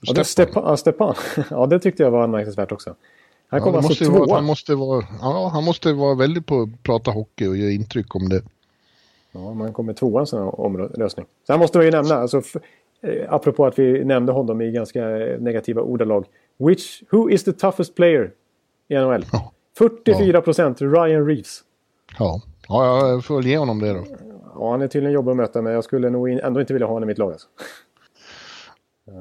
ja, 0.00 0.14
det 0.14 0.24
Stepan. 0.24 0.62
Ja, 0.66 0.76
Stepan. 0.76 1.14
ja, 1.50 1.66
det 1.66 1.78
tyckte 1.78 2.02
jag 2.02 2.10
var 2.10 2.22
anmärkningsvärt 2.22 2.72
också. 2.72 2.94
Han 3.48 3.60
kom 3.60 3.74
ja, 3.74 3.78
alltså 3.78 4.04
tvåa. 4.04 4.34
Han 4.34 4.44
måste, 4.44 4.74
vara, 4.74 5.04
ja, 5.20 5.50
han 5.52 5.64
måste 5.64 5.92
vara 5.92 6.14
väldigt 6.14 6.46
på 6.46 6.62
att 6.62 6.82
prata 6.82 7.10
hockey 7.10 7.46
och 7.46 7.56
ge 7.56 7.70
intryck 7.70 8.14
om 8.14 8.28
det. 8.28 8.42
Ja, 9.32 9.54
man 9.54 9.72
kommer 9.72 9.92
tvåa 9.92 10.20
en 10.20 10.26
sån 10.26 10.42
här 10.42 10.60
omröstning. 10.60 11.26
Sen 11.46 11.58
måste 11.58 11.78
man 11.78 11.84
ju 11.84 11.90
nämna, 11.90 12.14
alltså, 12.14 12.42
eh, 13.02 13.32
apropå 13.32 13.66
att 13.66 13.78
vi 13.78 14.04
nämnde 14.04 14.32
honom 14.32 14.60
i 14.60 14.70
ganska 14.70 15.00
negativa 15.38 15.82
ordalag. 15.82 16.26
Which, 16.58 17.02
who 17.10 17.30
is 17.30 17.44
the 17.44 17.52
toughest 17.52 17.94
player 17.94 18.30
i 18.88 18.94
NHL? 18.94 19.24
Ja. 19.32 19.52
44 19.78 20.40
procent, 20.40 20.80
ja. 20.80 20.86
Ryan 20.86 21.26
Reeves. 21.26 21.60
Ja. 22.18 22.42
ja, 22.68 23.08
jag 23.08 23.24
får 23.24 23.44
ge 23.44 23.58
honom 23.58 23.78
det 23.78 23.92
då. 23.92 24.06
Ja, 24.54 24.70
han 24.70 24.82
är 24.82 24.88
tydligen 24.88 25.14
jobbig 25.14 25.30
att 25.30 25.36
möta, 25.36 25.62
men 25.62 25.72
jag 25.72 25.84
skulle 25.84 26.10
nog 26.10 26.30
ändå 26.30 26.60
inte 26.60 26.72
vilja 26.72 26.86
ha 26.86 26.94
honom 26.94 27.08
i 27.08 27.10
mitt 27.10 27.18
lag. 27.18 27.32
Alltså. 27.32 27.48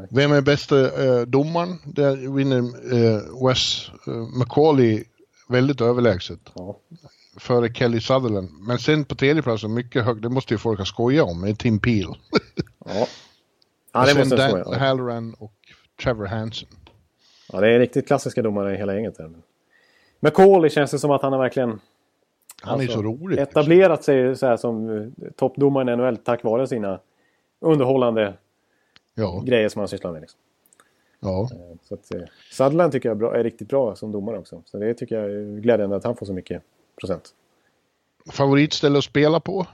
Vem 0.09 0.31
är 0.31 0.41
bästa 0.41 1.05
eh, 1.05 1.21
domaren? 1.21 1.77
Där 1.85 2.35
vinner 2.35 2.57
eh, 2.57 3.47
Wes 3.47 3.91
eh, 4.07 4.13
McCauley 4.13 5.03
väldigt 5.49 5.81
överlägset. 5.81 6.39
Ja. 6.53 6.79
Före 7.37 7.73
Kelly 7.73 8.01
Sutherland. 8.01 8.49
Men 8.67 8.79
sen 8.79 9.05
på 9.05 9.15
tredje 9.15 9.41
plats, 9.41 9.63
mycket 9.63 10.05
högt, 10.05 10.21
det 10.21 10.29
måste 10.29 10.53
ju 10.53 10.57
folk 10.57 10.79
ha 10.79 10.85
skojat 10.85 11.29
om, 11.29 11.43
är 11.43 11.53
Tim 11.53 11.79
Peel. 11.79 12.15
ja. 12.85 13.07
ja, 13.93 14.05
det 14.13 14.19
måste 14.19 14.35
Dan 14.35 14.49
skoja. 14.49 14.79
Halloran 14.79 15.33
och 15.33 15.53
Trevor 16.03 16.25
Hansen. 16.25 16.69
Ja, 17.51 17.61
det 17.61 17.67
är 17.67 17.79
riktigt 17.79 18.07
klassiska 18.07 18.41
domare 18.41 18.73
i 18.73 18.77
hela 18.77 18.95
gänget. 18.95 19.17
Där. 19.17 19.31
McCauley 20.25 20.69
känns 20.69 20.91
det 20.91 20.99
som 20.99 21.11
att 21.11 21.21
han 21.21 21.33
har 21.33 21.39
verkligen 21.39 21.79
han 22.61 22.73
alltså, 22.73 22.91
är 22.91 22.93
så 22.93 23.01
rolig. 23.03 23.39
Etablerat 23.39 24.03
sig 24.03 24.35
så 24.35 24.45
här 24.45 24.57
som 24.57 24.89
eh, 24.97 25.29
toppdomare 25.35 25.93
i 25.93 25.95
NHL 25.95 26.17
tack 26.17 26.43
vare 26.43 26.67
sina 26.67 26.99
underhållande 27.59 28.33
ja. 29.15 29.43
grejer 29.45 29.69
som 29.69 29.79
han 29.79 29.87
sysslar 29.87 30.11
med. 30.11 30.21
Liksom. 30.21 30.39
Ja. 31.19 31.41
Eh, 31.51 31.77
så 31.83 31.93
att, 31.93 32.13
eh, 32.13 32.21
Sutherland 32.51 32.91
tycker 32.91 33.09
jag 33.09 33.15
är, 33.15 33.19
bra, 33.19 33.35
är, 33.35 33.43
riktigt 33.43 33.67
bra 33.69 33.95
som 33.95 34.11
domare 34.11 34.37
också. 34.37 34.61
Så 34.65 34.77
det 34.77 34.93
tycker 34.93 35.15
jag 35.15 35.31
är 35.31 35.59
glädjande 35.59 35.95
att 35.95 36.03
han 36.03 36.15
får 36.15 36.25
så 36.25 36.33
mycket 36.33 36.63
procent. 36.99 37.33
Favoritställe 38.31 38.97
att 38.97 39.03
spela 39.03 39.39
på? 39.39 39.67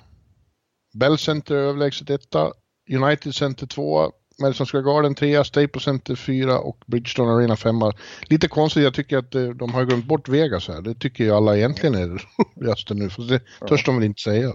Bell 0.93 1.17
Center 1.17 1.55
överlägset 1.55 2.09
etta. 2.09 2.51
United 2.89 3.35
Center 3.35 3.67
tvåa. 3.67 4.11
Madison 4.41 4.65
Square 4.65 4.83
Garden 4.83 5.15
3, 5.15 5.43
Staples 5.43 5.83
Center 5.83 6.15
4 6.15 6.59
och 6.59 6.77
Bridgestone 6.85 7.31
Arena 7.31 7.55
5. 7.55 7.75
Lite 8.21 8.47
konstigt, 8.47 8.83
jag 8.83 8.93
tycker 8.93 9.17
att 9.17 9.35
eh, 9.35 9.49
de 9.49 9.73
har 9.73 9.85
glömt 9.85 10.05
bort 10.05 10.29
Vegas 10.29 10.67
här. 10.67 10.81
Det 10.81 10.95
tycker 10.95 11.23
ju 11.23 11.31
alla 11.31 11.57
egentligen 11.57 11.95
är 11.95 12.27
roligaste 12.55 12.93
nu, 12.93 13.09
för 13.09 13.21
det 13.21 13.41
ja. 13.59 13.67
törs 13.67 13.85
de 13.85 13.95
väl 13.95 14.03
inte 14.05 14.21
säga. 14.21 14.53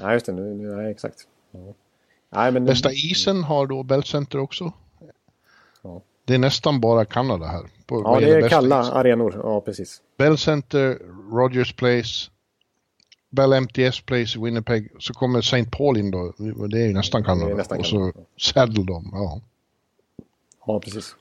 Nej, 0.00 0.12
just 0.12 0.26
det. 0.26 0.32
Nu, 0.32 0.76
nej, 0.76 0.90
exakt. 0.90 1.16
Ja. 1.50 1.74
Nej, 2.34 2.52
men 2.52 2.64
Bästa 2.64 2.92
isen 2.92 3.44
har 3.44 3.66
då 3.66 3.82
Bell 3.82 4.04
Center 4.04 4.38
också. 4.38 4.72
Ja. 5.82 6.02
Det 6.24 6.34
är 6.34 6.38
nästan 6.38 6.80
bara 6.80 7.04
Kanada 7.04 7.46
här. 7.46 7.62
På, 7.86 8.02
ja, 8.04 8.20
det 8.20 8.30
är 8.30 8.48
kalla 8.48 8.80
isen. 8.80 8.94
arenor. 8.94 9.40
Ja, 9.42 9.60
precis. 9.60 10.00
Bell 10.18 10.38
Center, 10.38 10.98
Rogers 11.32 11.72
Place, 11.72 12.30
Bell 13.32 13.52
MTS 13.52 14.00
Place 14.00 14.38
i 14.38 14.42
Winnipeg 14.42 14.90
så 14.98 15.14
kommer 15.14 15.38
St. 15.38 15.64
Paul 15.64 15.96
in 15.96 16.10
då. 16.10 16.32
Det 16.68 16.82
är 16.82 16.86
ju 16.86 16.92
nästan 16.92 17.24
Kanada. 17.24 17.54
Nästan 17.54 17.78
och 17.78 17.86
så 17.86 18.12
Saddle 18.40 18.84
Dome, 18.84 19.08
ja. 19.12 19.40
Ja, 20.66 20.80
precis. 20.80 21.16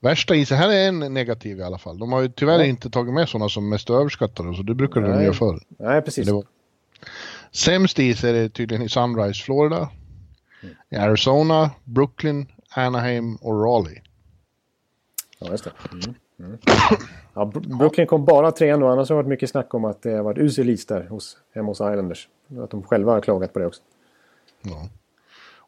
Värsta 0.00 0.34
isen, 0.34 0.58
här 0.58 0.68
är 0.68 0.88
en 0.88 0.98
negativ 1.14 1.58
i 1.58 1.62
alla 1.62 1.78
fall. 1.78 1.98
De 1.98 2.12
har 2.12 2.20
ju 2.20 2.28
tyvärr 2.28 2.58
ja. 2.58 2.64
inte 2.64 2.90
tagit 2.90 3.14
med 3.14 3.28
sådana 3.28 3.48
som 3.48 3.68
mest 3.68 3.90
överskattade, 3.90 4.56
så 4.56 4.62
det 4.62 4.74
brukar 4.74 5.00
de 5.00 5.22
göra 5.22 5.32
förr. 5.32 5.60
Nej, 5.68 6.02
precis. 6.02 6.28
Var... 6.28 6.44
Sämst 7.52 7.98
is 7.98 8.24
är 8.24 8.32
det 8.32 8.48
tydligen 8.48 8.82
i 8.82 8.88
Sunrise, 8.88 9.44
Florida. 9.44 9.90
Mm. 10.62 10.74
I 10.90 10.96
Arizona, 10.96 11.70
Brooklyn, 11.84 12.46
Anaheim 12.70 13.36
och 13.36 13.62
Raleigh. 13.64 14.02
Ja, 15.38 15.50
just 15.50 15.64
det. 15.64 15.72
Mm. 15.92 16.14
Mm. 16.38 16.58
Ja, 17.34 17.44
Brooklyn 17.44 18.06
kom 18.06 18.24
bara 18.24 18.52
tre 18.52 18.76
nu, 18.76 18.86
annars 18.86 19.08
har 19.08 19.16
det 19.16 19.22
varit 19.22 19.28
mycket 19.28 19.50
snack 19.50 19.74
om 19.74 19.84
att 19.84 20.02
det 20.02 20.10
har 20.10 20.22
varit 20.22 20.38
usel 20.38 20.70
is 20.70 20.86
där 20.86 21.06
hos, 21.06 21.36
hemma 21.54 21.68
hos 21.68 21.80
Islanders. 21.80 22.28
Att 22.64 22.70
de 22.70 22.82
själva 22.82 23.12
har 23.12 23.20
klagat 23.20 23.52
på 23.52 23.58
det 23.58 23.66
också. 23.66 23.82
Ja. 24.62 24.88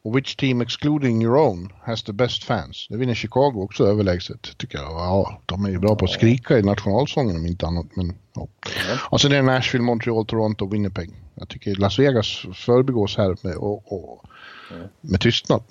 Och 0.02 0.16
which 0.16 0.36
team 0.36 0.60
excluding 0.60 1.22
your 1.22 1.36
own 1.36 1.72
has 1.82 2.02
the 2.02 2.12
best 2.12 2.44
fans? 2.44 2.86
Det 2.90 2.96
vinner 2.96 3.14
Chicago 3.14 3.52
också 3.54 3.86
överlägset 3.86 4.58
tycker 4.58 4.78
jag. 4.78 4.90
Ja, 4.90 5.40
de 5.46 5.64
är 5.64 5.70
ju 5.70 5.78
bra 5.78 5.96
på 5.96 6.04
att 6.04 6.10
skrika 6.10 6.58
i 6.58 6.62
nationalsången 6.62 7.36
om 7.36 7.46
inte 7.46 7.66
annat. 7.66 7.86
Men, 7.96 8.12
ja. 8.34 8.48
Ja. 8.62 8.98
Och 9.10 9.20
sen 9.20 9.32
är 9.32 9.36
det 9.36 9.42
Nashville, 9.42 9.84
Montreal, 9.84 10.26
Toronto 10.26 10.64
och 10.64 10.74
Winnipeg. 10.74 11.10
Jag 11.34 11.48
tycker 11.48 11.74
Las 11.74 11.98
Vegas 11.98 12.46
förbigås 12.54 13.16
här 13.16 13.36
med, 13.42 13.56
och, 13.56 13.92
och, 13.92 14.24
med 15.00 15.20
tystnad. 15.20 15.62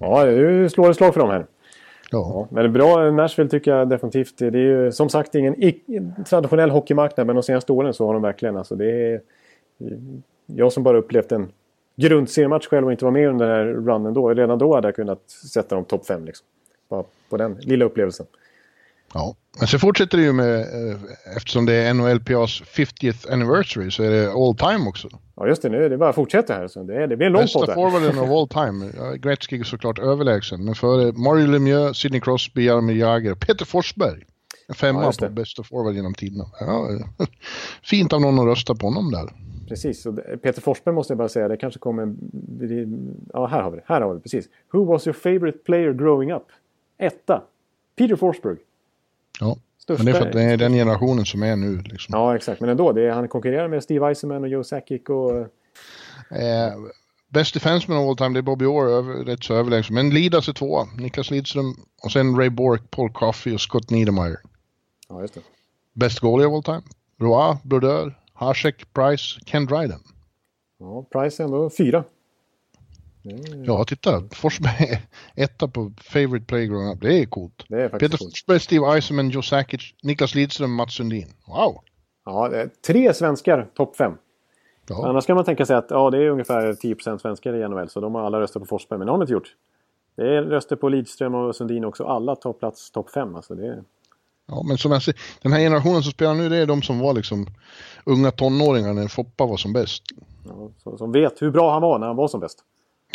Ja, 0.00 0.24
du 0.24 0.68
slår 0.70 0.90
ett 0.90 0.96
slag 0.96 1.14
för 1.14 1.20
dem 1.20 1.30
här. 1.30 1.46
Ja. 2.12 2.48
men 2.50 2.72
bra 2.72 3.10
Nashville 3.10 3.50
tycker 3.50 3.70
jag 3.70 3.88
definitivt. 3.88 4.38
Det 4.38 4.46
är 4.46 4.56
ju 4.56 4.92
som 4.92 5.08
sagt 5.08 5.34
ingen 5.34 5.54
traditionell 6.26 6.70
hockeymarknad 6.70 7.26
men 7.26 7.36
de 7.36 7.42
senaste 7.42 7.72
åren 7.72 7.94
så 7.94 8.06
har 8.06 8.12
de 8.12 8.22
verkligen 8.22 8.56
alltså 8.56 8.74
det 8.74 9.12
är... 9.12 9.20
Jag 10.46 10.72
som 10.72 10.82
bara 10.82 10.98
upplevt 10.98 11.32
en 11.32 11.52
grundseriematch 11.96 12.66
själv 12.66 12.86
och 12.86 12.92
inte 12.92 13.04
var 13.04 13.12
med 13.12 13.28
under 13.28 13.48
den 13.48 13.56
här 13.56 13.64
runnen 13.64 14.14
då. 14.14 14.34
Redan 14.34 14.58
då 14.58 14.74
hade 14.74 14.88
jag 14.88 14.94
kunnat 14.94 15.30
sätta 15.30 15.74
dem 15.74 15.84
topp 15.84 16.06
5 16.06 16.24
liksom. 16.24 16.46
Bara 16.88 17.04
på 17.30 17.36
den 17.36 17.54
lilla 17.60 17.84
upplevelsen. 17.84 18.26
Ja, 19.14 19.36
men 19.58 19.68
så 19.68 19.78
fortsätter 19.78 20.18
det 20.18 20.24
ju 20.24 20.32
med, 20.32 20.60
eh, 20.60 20.96
eftersom 21.36 21.66
det 21.66 21.74
är 21.74 21.94
NHLPAs 21.94 22.62
50th 22.62 23.32
anniversary 23.32 23.90
så 23.90 24.02
är 24.02 24.10
det 24.10 24.32
all 24.32 24.56
time 24.56 24.88
också. 24.88 25.08
Ja 25.36 25.46
just 25.48 25.62
det, 25.62 25.68
nu 25.68 25.84
är 25.84 25.90
det 25.90 25.98
bara 25.98 26.10
att 26.10 26.14
fortsätta 26.14 26.54
här. 26.54 26.68
Så 26.68 26.82
det, 26.82 27.06
det 27.06 27.16
blir 27.16 27.26
en 27.26 27.32
lång 27.32 27.42
Bästa 27.42 27.74
forwarden 27.74 28.18
of 28.18 28.30
all 28.30 28.48
time. 28.48 28.92
Gretzky 29.16 29.58
är 29.58 29.64
såklart 29.64 29.98
överlägsen, 29.98 30.64
men 30.64 30.74
före 30.74 31.12
Mario 31.12 31.46
Lemieux, 31.46 31.98
Sidney 31.98 32.20
Crosby, 32.20 32.64
Jaromir 32.64 32.96
Jagr, 32.96 33.34
Peter 33.34 33.64
Forsberg. 33.64 34.24
En 34.68 34.74
femma 34.74 35.02
ja, 35.02 35.28
på 35.28 35.32
bästa 35.32 35.62
forward 35.62 35.94
genom 35.94 36.14
tiderna. 36.14 36.44
Ja, 36.60 36.88
fint 37.82 38.12
av 38.12 38.20
någon 38.20 38.38
att 38.38 38.46
rösta 38.46 38.74
på 38.74 38.86
honom 38.86 39.10
där. 39.10 39.28
Precis, 39.68 40.06
och 40.06 40.16
Peter 40.42 40.60
Forsberg 40.60 40.94
måste 40.94 41.12
jag 41.12 41.18
bara 41.18 41.28
säga, 41.28 41.48
det 41.48 41.56
kanske 41.56 41.80
kommer... 41.80 42.14
Ja, 43.32 43.46
här 43.46 43.62
har 43.62 43.70
vi 43.70 43.76
det. 43.76 43.82
Här 43.86 44.00
har 44.00 44.08
vi 44.08 44.14
det, 44.14 44.22
precis. 44.22 44.48
Who 44.72 44.84
was 44.84 45.06
your 45.06 45.14
favorite 45.14 45.58
player 45.58 45.92
growing 45.92 46.32
up? 46.32 46.42
Etta. 46.98 47.42
Peter 47.96 48.16
Forsberg. 48.16 48.56
Ja, 49.42 49.56
Största... 49.78 50.04
men 50.04 50.12
det 50.12 50.18
är 50.18 50.20
för 50.20 50.26
att 50.26 50.32
det 50.32 50.42
är 50.42 50.56
den 50.56 50.72
generationen 50.72 51.26
som 51.26 51.42
är 51.42 51.56
nu. 51.56 51.82
Liksom. 51.82 52.12
Ja, 52.12 52.36
exakt. 52.36 52.60
Men 52.60 52.70
ändå, 52.70 52.92
det 52.92 53.02
är, 53.02 53.10
han 53.10 53.28
konkurrerar 53.28 53.68
med 53.68 53.82
Steve 53.82 54.08
Eisenman 54.08 54.42
och 54.42 54.48
Joe 54.48 54.64
Sakic 54.64 55.02
och... 55.08 55.38
Eh, 56.36 56.74
best 57.28 57.54
defenseman 57.54 57.98
of 57.98 58.08
all 58.08 58.16
time, 58.16 58.32
det 58.32 58.40
är 58.40 58.42
Bobby 58.42 58.64
Orr, 58.64 58.88
över, 58.88 59.14
rätt 59.14 59.44
så 59.44 59.54
överlägset. 59.54 59.94
Men 59.94 60.10
Lidas 60.10 60.48
är 60.48 60.52
tvåa. 60.52 60.88
Niklas 60.98 61.30
Lidström 61.30 61.74
och 62.02 62.12
sen 62.12 62.36
Ray 62.36 62.50
Bork, 62.50 62.90
Paul 62.90 63.12
Coffey 63.12 63.54
och 63.54 63.60
Scott 63.60 63.90
Niedermeyer. 63.90 64.38
Ja, 65.08 65.20
just 65.20 65.34
det. 65.34 65.40
Best 65.92 66.20
goalie 66.20 66.46
of 66.46 66.54
all 66.54 66.62
time. 66.62 66.82
Roy, 67.20 67.56
Brodeur, 67.62 68.18
Hasek, 68.32 68.92
Price, 68.92 69.40
Ken 69.46 69.66
Dryden. 69.66 70.00
Ja, 70.78 71.06
Price 71.12 71.42
är 71.42 71.44
ändå 71.44 71.70
fyra. 71.70 72.04
Mm. 73.24 73.64
Ja, 73.64 73.84
titta. 73.84 74.22
Forsberg 74.32 75.02
etta 75.34 75.68
på 75.68 75.92
favorite 76.00 76.46
playground. 76.46 77.00
Det 77.00 77.18
är 77.18 77.26
coolt. 77.26 77.64
Det 77.68 77.82
är 77.82 77.88
Peter 77.88 78.08
coolt. 78.08 78.22
Forsberg, 78.22 78.60
Steve 78.60 78.86
Eisenman, 78.86 79.30
Joe 79.30 79.42
Sakic, 79.42 79.94
Niklas 80.02 80.34
Lidström, 80.34 80.74
Mats 80.74 80.94
Sundin. 80.94 81.28
Wow! 81.46 81.80
Ja, 82.24 82.48
det 82.48 82.60
är 82.60 82.70
tre 82.86 83.14
svenskar 83.14 83.68
topp 83.74 83.96
fem. 83.96 84.12
Ja. 84.88 85.08
Annars 85.08 85.26
kan 85.26 85.36
man 85.36 85.44
tänka 85.44 85.66
sig 85.66 85.76
att 85.76 85.86
ja, 85.90 86.10
det 86.10 86.18
är 86.18 86.28
ungefär 86.28 86.72
10% 86.72 87.18
svenskar 87.18 87.54
i 87.54 87.68
NHL, 87.68 87.88
så 87.88 88.00
de 88.00 88.14
har 88.14 88.22
alla 88.22 88.40
röstat 88.40 88.62
på 88.62 88.66
Forsberg. 88.66 88.98
Men 88.98 89.06
det 89.06 89.12
har 89.12 89.18
de 89.18 89.22
inte 89.22 89.32
gjort. 89.32 89.54
Det 90.16 90.22
är 90.22 90.42
röster 90.42 90.76
på 90.76 90.88
Lidström 90.88 91.34
och 91.34 91.56
Sundin 91.56 91.84
också. 91.84 92.04
Alla 92.04 92.36
tar 92.36 92.52
plats 92.52 92.90
topp 92.90 93.10
fem. 93.10 93.36
Alltså 93.36 93.54
det 93.54 93.66
är... 93.66 93.82
Ja, 94.46 94.62
men 94.62 94.78
som 94.78 94.92
jag 94.92 95.02
ser, 95.02 95.14
den 95.42 95.52
här 95.52 95.60
generationen 95.60 96.02
som 96.02 96.12
spelar 96.12 96.34
nu, 96.34 96.48
det 96.48 96.56
är 96.56 96.66
de 96.66 96.82
som 96.82 96.98
var 96.98 97.14
liksom 97.14 97.46
unga 98.04 98.30
tonåringar 98.30 98.92
när 98.92 99.08
Foppa 99.08 99.46
var 99.46 99.56
som 99.56 99.72
bäst. 99.72 100.02
Ja, 100.84 100.96
som 100.96 101.12
vet 101.12 101.42
hur 101.42 101.50
bra 101.50 101.72
han 101.72 101.82
var 101.82 101.98
när 101.98 102.06
han 102.06 102.16
var 102.16 102.28
som 102.28 102.40
bäst. 102.40 102.58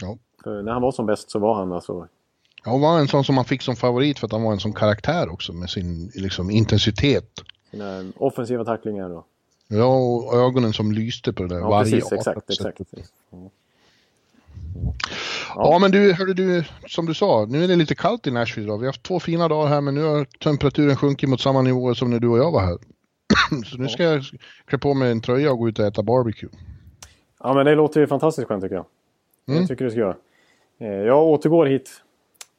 Ja. 0.01 0.17
För 0.43 0.61
när 0.61 0.71
han 0.71 0.81
var 0.81 0.91
som 0.91 1.05
bäst 1.05 1.31
så 1.31 1.39
var 1.39 1.55
han 1.55 1.71
alltså... 1.71 2.07
Ja, 2.63 2.71
Han 2.71 2.81
var 2.81 2.99
en 2.99 3.07
sån 3.07 3.23
som 3.23 3.35
man 3.35 3.45
fick 3.45 3.61
som 3.61 3.75
favorit 3.75 4.19
för 4.19 4.25
att 4.25 4.31
han 4.31 4.43
var 4.43 4.51
en 4.51 4.59
sån 4.59 4.73
karaktär 4.73 5.29
också 5.29 5.53
med 5.53 5.69
sin 5.69 6.11
liksom, 6.15 6.49
intensitet. 6.49 7.29
Sina 7.71 8.05
offensiva 8.17 8.65
tacklingar 8.65 9.09
och... 9.09 9.27
Ja, 9.67 9.95
och 9.95 10.33
ögonen 10.33 10.73
som 10.73 10.91
lyste 10.91 11.33
på 11.33 11.43
det 11.43 11.49
där 11.49 11.59
Ja, 11.59 11.69
varje 11.69 11.91
precis. 11.91 12.11
Exakt, 12.11 12.49
exakt. 12.49 12.77
precis. 12.77 13.11
Ja. 13.29 13.49
Ja. 15.55 15.79
men 15.79 15.91
du, 15.91 16.13
hörde 16.13 16.33
du, 16.33 16.63
som 16.87 17.05
du 17.05 17.13
sa, 17.13 17.45
nu 17.45 17.63
är 17.63 17.67
det 17.67 17.75
lite 17.75 17.95
kallt 17.95 18.27
i 18.27 18.31
Nashville 18.31 18.67
idag. 18.67 18.77
Vi 18.77 18.85
har 18.85 18.93
haft 18.93 19.03
två 19.03 19.19
fina 19.19 19.47
dagar 19.47 19.69
här 19.69 19.81
men 19.81 19.95
nu 19.95 20.03
har 20.03 20.25
temperaturen 20.25 20.95
sjunkit 20.95 21.29
mot 21.29 21.41
samma 21.41 21.61
nivåer 21.61 21.93
som 21.93 22.09
när 22.09 22.19
du 22.19 22.27
och 22.27 22.37
jag 22.37 22.51
var 22.51 22.61
här. 22.61 22.77
Så 23.65 23.77
nu 23.77 23.87
ska 23.87 24.03
jag 24.03 24.23
klä 24.65 24.77
på 24.77 24.93
mig 24.93 25.11
en 25.11 25.21
tröja 25.21 25.51
och 25.51 25.57
gå 25.57 25.69
ut 25.69 25.79
och 25.79 25.85
äta 25.85 26.03
barbecue. 26.03 26.49
Ja, 27.39 27.53
men 27.53 27.65
det 27.65 27.75
låter 27.75 27.99
ju 27.99 28.07
fantastiskt 28.07 28.47
skönt 28.47 28.63
tycker 28.63 28.75
jag. 28.75 28.85
Mm. 29.47 29.59
Jag 29.59 29.67
tycker 29.69 29.85
du 29.85 29.91
ska 29.91 29.99
göra. 29.99 30.15
Eh, 30.79 30.87
Jag 30.87 31.23
återgår 31.27 31.65
hit 31.65 31.89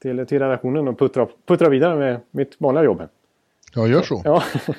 till, 0.03 0.27
till 0.27 0.39
redaktionen 0.39 0.89
och 0.89 0.99
puttrar, 0.99 1.29
puttrar 1.47 1.71
vidare 1.71 1.97
med 1.97 2.21
mitt 2.31 2.57
vanliga 2.59 2.85
jobb. 2.85 2.99
här. 3.01 3.09
Ja, 3.75 3.87
gör 3.87 4.03
så. 4.03 4.23
Ja. 4.25 4.43
Så, 4.61 4.73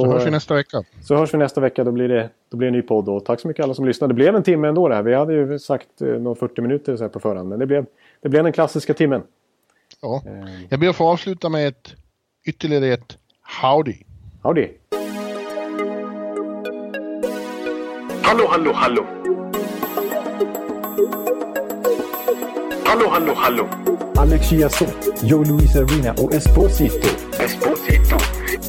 Så 0.00 0.06
hörs 0.06 0.26
vi 0.26 0.30
nästa 0.30 0.54
vecka. 0.54 0.82
så 1.02 1.16
hörs 1.16 1.34
vi 1.34 1.38
nästa 1.38 1.60
vecka. 1.60 1.84
Då 1.84 1.92
blir, 1.92 2.08
det, 2.08 2.30
då 2.50 2.56
blir 2.56 2.66
det 2.66 2.70
en 2.70 2.80
ny 2.80 2.82
podd. 2.82 3.08
Och 3.08 3.24
tack 3.24 3.40
så 3.40 3.48
mycket 3.48 3.64
alla 3.64 3.74
som 3.74 3.84
lyssnade. 3.84 4.10
Det 4.10 4.14
blev 4.14 4.36
en 4.36 4.42
timme 4.42 4.68
ändå 4.68 4.88
det 4.88 4.94
här. 4.94 5.02
Vi 5.02 5.14
hade 5.14 5.32
ju 5.34 5.58
sagt 5.58 6.00
eh, 6.02 6.08
några 6.08 6.34
40 6.34 6.60
minuter 6.60 6.96
så 6.96 7.04
här 7.04 7.08
på 7.08 7.20
förhand. 7.20 7.48
Men 7.48 7.58
det 7.58 7.66
blev, 7.66 7.86
det 8.20 8.28
blev 8.28 8.44
den 8.44 8.52
klassiska 8.52 8.94
timmen. 8.94 9.22
Ja. 10.02 10.22
Eh, 10.26 10.32
Jag 10.68 10.80
ber 10.80 10.88
att 10.88 10.96
få 10.96 11.08
avsluta 11.08 11.48
med 11.48 11.68
ett, 11.68 11.94
ytterligare 12.46 12.86
ett 12.86 13.18
howdy. 13.62 13.94
Howdy! 14.42 14.68
Hallå, 18.22 18.46
hallå, 18.50 18.72
hallå. 18.74 19.06
Hallå, 22.88 23.08
hallå, 23.10 23.34
hallå. 23.36 23.68
Alex 24.16 24.46
Chiazot, 24.46 24.94
Joe 25.22 25.44
Luis 25.44 25.76
Arena 25.76 26.12
och 26.12 26.34
Esposito. 26.34 27.08
Esposito. 27.38 28.16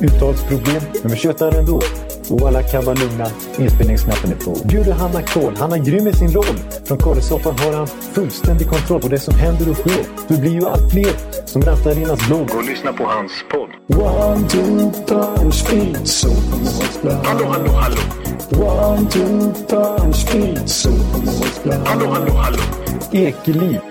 Uttalsproblem, 0.01 0.81
men 1.01 1.11
vi 1.11 1.17
tjötar 1.17 1.59
ändå. 1.59 1.81
Och 2.29 2.47
alla 2.47 2.63
kan 2.63 2.85
vara 2.85 2.95
lugna, 2.95 3.27
inspelningsknappen 3.57 4.31
är 4.31 4.35
på. 4.35 4.67
Bjuder 4.67 4.91
Hanna 4.91 5.21
Kohl, 5.21 5.55
han 5.57 5.73
är 5.73 5.77
grym 5.77 6.07
i 6.07 6.13
sin 6.13 6.31
roll. 6.31 6.59
Från 6.85 6.97
Kållesoffan 6.97 7.59
har 7.59 7.73
han 7.73 7.87
fullständig 7.87 8.69
kontroll 8.69 9.01
på 9.01 9.07
det 9.07 9.19
som 9.19 9.33
händer 9.33 9.69
och 9.69 9.75
sker. 9.77 10.05
Det 10.27 10.41
blir 10.41 10.51
ju 10.51 10.65
allt 10.65 10.91
fler 10.91 11.13
som 11.45 11.61
rattar 11.61 11.97
in 11.97 12.05
hans 12.05 12.27
blogg. 12.27 12.55
Och 12.55 12.63
lyssna 12.63 12.93
på 12.93 13.03
hans 13.03 13.31
podd. 13.51 13.69
One, 14.01 14.47
two, 14.49 14.91
three, 15.07 15.51
speed, 15.51 16.07
so 16.07 16.29
Hallå, 17.23 17.45
hallå, 17.45 17.71
hallå. 17.71 18.01
One, 18.51 19.09
two, 19.09 19.53
three, 19.67 20.13
speed, 20.13 20.69
so 20.69 20.89
Hallå, 21.85 22.07
hallå, 22.07 22.33
hallå. 22.33 22.59
Ekeliv, 23.11 23.79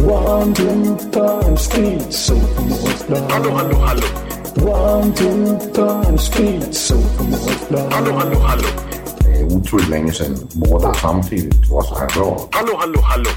One, 0.00 0.54
two, 0.54 0.96
three, 1.12 1.56
speed, 1.56 2.12
so 2.12 2.34
Hallå, 3.30 3.50
hallå, 3.56 3.76
hallå. 3.78 4.06
One, 4.66 5.12
two, 5.14 5.58
three, 5.74 6.18
speed, 6.18 6.74
so 6.74 6.96
Hallå, 7.90 8.12
hallå, 8.18 8.38
hallå. 8.38 8.68
Det 9.18 9.40
er 9.40 9.44
utroligt 9.44 9.90
længe 9.90 10.12
siden 10.12 10.50
mor, 10.54 10.78
der 10.78 10.92
samtidig 10.92 11.52
trods 11.68 11.88
har 11.88 12.08
råd. 12.20 12.48
Hallå, 12.52 12.72
hallå, 12.80 13.00
hallå. 13.00 13.30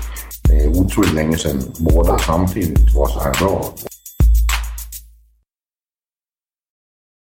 Det 0.47 0.65
er 0.65 0.69
utroligt 0.69 1.13
længe 1.15 1.37
siden 1.37 1.75
mor, 1.79 2.03
der 2.03 2.17
samtidig 2.17 2.87
trods 2.93 3.13
har 3.13 3.31
råd. 3.41 3.94